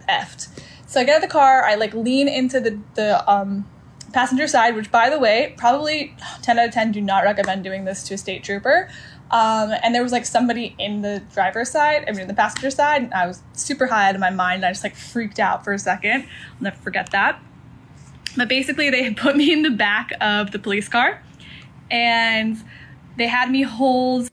effed. 0.08 0.48
So 0.86 1.00
I 1.00 1.04
get 1.04 1.16
out 1.16 1.24
of 1.24 1.28
the 1.28 1.32
car, 1.32 1.64
I 1.64 1.74
like 1.74 1.94
lean 1.94 2.28
into 2.28 2.60
the 2.60 2.78
the 2.94 3.30
um, 3.30 3.66
passenger 4.12 4.46
side, 4.46 4.74
which 4.76 4.90
by 4.90 5.10
the 5.10 5.18
way, 5.18 5.54
probably 5.56 6.14
ten 6.42 6.58
out 6.58 6.68
of 6.68 6.74
ten 6.74 6.92
do 6.92 7.00
not 7.00 7.24
recommend 7.24 7.64
doing 7.64 7.84
this 7.84 8.02
to 8.04 8.14
a 8.14 8.18
state 8.18 8.44
trooper. 8.44 8.88
Um, 9.30 9.72
and 9.82 9.94
there 9.94 10.02
was 10.02 10.12
like 10.12 10.24
somebody 10.24 10.74
in 10.78 11.02
the 11.02 11.22
driver's 11.34 11.70
side, 11.70 12.04
I 12.08 12.12
mean 12.12 12.26
the 12.28 12.34
passenger 12.34 12.70
side, 12.70 13.02
and 13.02 13.14
I 13.14 13.26
was 13.26 13.42
super 13.52 13.86
high 13.86 14.08
out 14.08 14.14
of 14.14 14.20
my 14.20 14.30
mind. 14.30 14.64
I 14.64 14.70
just 14.70 14.84
like 14.84 14.96
freaked 14.96 15.38
out 15.38 15.64
for 15.64 15.72
a 15.72 15.78
second. 15.78 16.22
I'll 16.22 16.62
never 16.62 16.76
forget 16.76 17.10
that. 17.10 17.42
But 18.36 18.48
basically, 18.48 18.90
they 18.90 19.12
put 19.14 19.36
me 19.36 19.52
in 19.52 19.62
the 19.62 19.70
back 19.70 20.12
of 20.20 20.52
the 20.52 20.58
police 20.58 20.88
car, 20.88 21.22
and 21.90 22.56
they 23.16 23.26
had 23.26 23.50
me 23.50 23.62
hold 23.62 24.28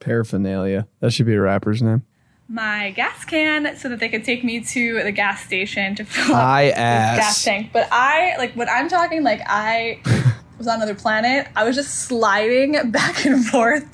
Paraphernalia. 0.00 0.86
That 1.00 1.12
should 1.12 1.26
be 1.26 1.34
a 1.34 1.40
rapper's 1.40 1.82
name. 1.82 2.02
my 2.48 2.90
gas 2.92 3.24
can 3.24 3.76
so 3.76 3.88
that 3.88 4.00
they 4.00 4.08
could 4.08 4.24
take 4.24 4.42
me 4.42 4.60
to 4.60 5.02
the 5.02 5.12
gas 5.12 5.44
station 5.44 5.94
to 5.94 6.04
fill 6.04 6.34
up 6.34 6.42
ass. 6.42 7.18
gas 7.18 7.44
tank. 7.44 7.70
But 7.72 7.88
I 7.92 8.34
like 8.38 8.52
when 8.54 8.68
I'm 8.68 8.88
talking 8.88 9.22
like 9.22 9.40
I 9.46 10.00
was 10.58 10.66
on 10.66 10.76
another 10.76 10.94
planet. 10.94 11.48
I 11.54 11.64
was 11.64 11.76
just 11.76 12.06
sliding 12.06 12.90
back 12.90 13.24
and 13.24 13.44
forth 13.46 13.84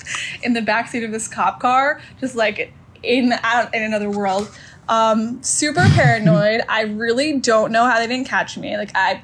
in 0.43 0.53
the 0.53 0.61
backseat 0.61 1.03
of 1.05 1.11
this 1.11 1.27
cop 1.27 1.59
car, 1.59 2.01
just 2.19 2.35
like 2.35 2.73
in 3.03 3.33
out 3.43 3.73
in 3.75 3.83
another 3.83 4.09
world. 4.09 4.49
Um, 4.89 5.41
super 5.43 5.85
paranoid. 5.89 6.61
I 6.69 6.81
really 6.83 7.39
don't 7.39 7.71
know 7.71 7.85
how 7.85 7.99
they 7.99 8.07
didn't 8.07 8.27
catch 8.27 8.57
me. 8.57 8.77
Like 8.77 8.91
I, 8.95 9.21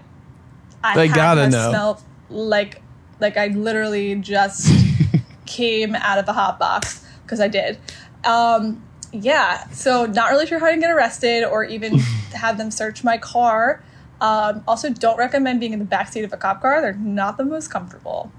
I 0.84 0.95
They 0.95 1.07
gotta 1.07 1.49
know. 1.49 1.70
smell 1.70 2.01
like 2.30 2.82
like 3.20 3.38
I 3.38 3.47
literally 3.47 4.16
just 4.16 4.70
came 5.45 5.95
out 5.95 6.18
of 6.18 6.26
the 6.26 6.34
hot 6.34 6.59
box 6.59 7.05
because 7.24 7.39
I 7.39 7.47
did. 7.47 7.78
Um, 8.26 8.84
yeah, 9.11 9.68
so 9.70 10.05
not 10.05 10.32
really 10.32 10.47
sure 10.47 10.59
how 10.59 10.70
to 10.72 10.78
get 10.78 10.89
arrested 10.91 11.43
or 11.45 11.64
even 11.64 11.99
have 12.34 12.57
them 12.57 12.72
search 12.72 13.03
my 13.03 13.18
car. 13.18 13.84
Um, 14.20 14.64
also, 14.68 14.89
don't 14.89 15.18
recommend 15.18 15.59
being 15.59 15.74
in 15.74 15.80
the 15.80 15.86
backseat 15.86 16.24
of 16.24 16.34
a 16.34 16.38
cop 16.38 16.61
car. 16.61 16.82
They're 16.82 16.93
not 16.93 17.38
the 17.38 17.45
most 17.45 17.70
comfortable. 17.70 18.32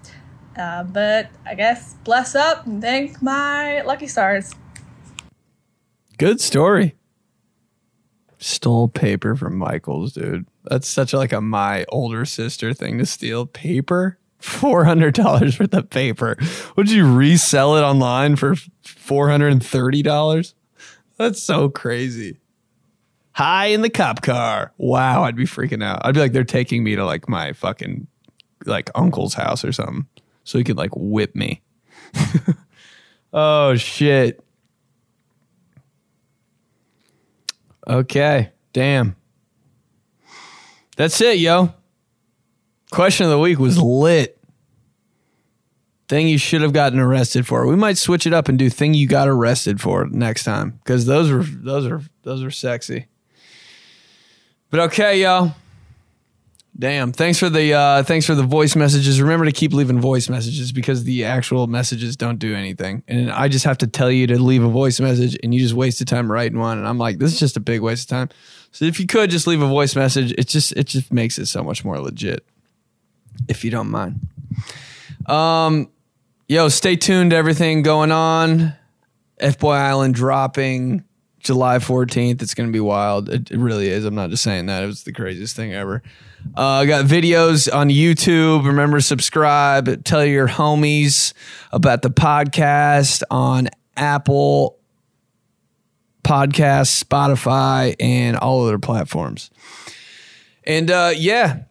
Uh, 0.56 0.84
but 0.84 1.30
I 1.46 1.54
guess 1.54 1.94
bless 2.04 2.34
up 2.34 2.66
and 2.66 2.80
thank 2.80 3.20
my 3.20 3.82
lucky 3.82 4.06
stars. 4.06 4.52
Good 6.16 6.40
story. 6.40 6.94
Stole 8.44 8.88
paper 8.88 9.34
from 9.34 9.56
Michael's, 9.56 10.12
dude. 10.12 10.44
That's 10.64 10.86
such 10.86 11.14
like 11.14 11.32
a 11.32 11.40
my 11.40 11.86
older 11.88 12.26
sister 12.26 12.74
thing 12.74 12.98
to 12.98 13.06
steal 13.06 13.46
paper. 13.46 14.18
Four 14.38 14.84
hundred 14.84 15.14
dollars 15.14 15.58
worth 15.58 15.72
of 15.72 15.88
paper. 15.88 16.36
Would 16.76 16.90
you 16.90 17.10
resell 17.10 17.74
it 17.76 17.80
online 17.80 18.36
for 18.36 18.56
four 18.82 19.30
hundred 19.30 19.52
and 19.52 19.64
thirty 19.64 20.02
dollars? 20.02 20.54
That's 21.16 21.42
so 21.42 21.70
crazy. 21.70 22.36
High 23.32 23.68
in 23.68 23.80
the 23.80 23.88
cop 23.88 24.20
car. 24.20 24.74
Wow, 24.76 25.24
I'd 25.24 25.36
be 25.36 25.46
freaking 25.46 25.82
out. 25.82 26.02
I'd 26.04 26.12
be 26.12 26.20
like, 26.20 26.32
they're 26.32 26.44
taking 26.44 26.84
me 26.84 26.96
to 26.96 27.06
like 27.06 27.26
my 27.30 27.54
fucking 27.54 28.06
like 28.66 28.90
uncle's 28.94 29.32
house 29.32 29.64
or 29.64 29.72
something, 29.72 30.06
so 30.44 30.58
he 30.58 30.64
could 30.64 30.76
like 30.76 30.90
whip 30.94 31.34
me. 31.34 31.62
oh 33.32 33.74
shit. 33.76 34.43
Okay, 37.86 38.50
damn. 38.72 39.16
That's 40.96 41.20
it, 41.20 41.38
yo. 41.38 41.74
Question 42.90 43.24
of 43.24 43.30
the 43.30 43.38
week 43.38 43.58
was 43.58 43.78
lit. 43.78 44.38
Thing 46.08 46.28
you 46.28 46.38
should 46.38 46.60
have 46.60 46.72
gotten 46.72 46.98
arrested 46.98 47.46
for. 47.46 47.66
We 47.66 47.76
might 47.76 47.98
switch 47.98 48.26
it 48.26 48.32
up 48.32 48.48
and 48.48 48.58
do 48.58 48.68
thing 48.70 48.94
you 48.94 49.08
got 49.08 49.26
arrested 49.26 49.80
for 49.80 50.06
next 50.06 50.44
time 50.44 50.78
because 50.84 51.06
those 51.06 51.30
are 51.30 51.42
those 51.42 51.86
are 51.86 52.02
those 52.22 52.42
are 52.44 52.50
sexy. 52.50 53.06
But 54.70 54.80
okay, 54.80 55.22
y'all. 55.22 55.54
Damn. 56.76 57.12
Thanks 57.12 57.38
for 57.38 57.48
the 57.48 57.72
uh 57.72 58.02
thanks 58.02 58.26
for 58.26 58.34
the 58.34 58.42
voice 58.42 58.74
messages. 58.74 59.20
Remember 59.22 59.44
to 59.44 59.52
keep 59.52 59.72
leaving 59.72 60.00
voice 60.00 60.28
messages 60.28 60.72
because 60.72 61.04
the 61.04 61.24
actual 61.24 61.68
messages 61.68 62.16
don't 62.16 62.38
do 62.38 62.54
anything. 62.54 63.04
And 63.06 63.30
I 63.30 63.46
just 63.46 63.64
have 63.64 63.78
to 63.78 63.86
tell 63.86 64.10
you 64.10 64.26
to 64.28 64.38
leave 64.38 64.64
a 64.64 64.68
voice 64.68 64.98
message 64.98 65.38
and 65.42 65.54
you 65.54 65.60
just 65.60 65.74
wasted 65.74 66.08
time 66.08 66.30
writing 66.30 66.58
one. 66.58 66.78
And 66.78 66.88
I'm 66.88 66.98
like, 66.98 67.18
this 67.18 67.32
is 67.32 67.38
just 67.38 67.56
a 67.56 67.60
big 67.60 67.80
waste 67.80 68.10
of 68.10 68.16
time. 68.16 68.28
So 68.72 68.86
if 68.86 68.98
you 68.98 69.06
could 69.06 69.30
just 69.30 69.46
leave 69.46 69.62
a 69.62 69.68
voice 69.68 69.94
message, 69.94 70.32
it 70.36 70.48
just 70.48 70.72
it 70.72 70.84
just 70.84 71.12
makes 71.12 71.38
it 71.38 71.46
so 71.46 71.62
much 71.62 71.84
more 71.84 72.00
legit. 72.00 72.44
If 73.48 73.64
you 73.64 73.70
don't 73.70 73.90
mind. 73.90 74.26
Um 75.26 75.90
yo, 76.48 76.68
stay 76.68 76.96
tuned 76.96 77.30
to 77.30 77.36
everything 77.36 77.82
going 77.82 78.10
on. 78.10 78.74
F 79.38 79.60
Boy 79.60 79.74
Island 79.74 80.16
dropping 80.16 81.04
July 81.38 81.78
14th. 81.78 82.42
It's 82.42 82.54
to 82.54 82.66
be 82.66 82.80
wild. 82.80 83.28
It, 83.28 83.52
it 83.52 83.58
really 83.58 83.88
is. 83.88 84.04
I'm 84.04 84.14
not 84.16 84.30
just 84.30 84.42
saying 84.42 84.66
that. 84.66 84.82
It 84.82 84.86
was 84.86 85.04
the 85.04 85.12
craziest 85.12 85.54
thing 85.54 85.72
ever. 85.72 86.02
Uh, 86.56 86.62
I 86.62 86.86
got 86.86 87.04
videos 87.06 87.72
on 87.72 87.88
YouTube. 87.88 88.66
Remember, 88.66 89.00
subscribe. 89.00 90.04
Tell 90.04 90.24
your 90.24 90.46
homies 90.48 91.32
about 91.72 92.02
the 92.02 92.10
podcast 92.10 93.22
on 93.30 93.68
Apple 93.96 94.78
Podcasts, 96.22 97.02
Spotify, 97.02 97.96
and 98.00 98.36
all 98.36 98.64
other 98.64 98.78
platforms. 98.78 99.50
And 100.64 100.90
uh, 100.90 101.12
yeah, 101.16 101.64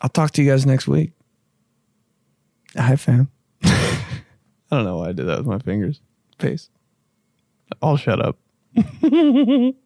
I'll 0.00 0.10
talk 0.10 0.32
to 0.32 0.42
you 0.42 0.50
guys 0.50 0.66
next 0.66 0.88
week. 0.88 1.12
Hi, 2.76 2.96
fam. 2.96 3.30
I 3.62 4.00
don't 4.70 4.84
know 4.84 4.98
why 4.98 5.10
I 5.10 5.12
did 5.12 5.26
that 5.26 5.38
with 5.38 5.46
my 5.46 5.58
fingers. 5.58 6.00
Peace. 6.38 6.70
I'll 7.82 7.96
shut 7.96 8.20
up. 8.20 8.38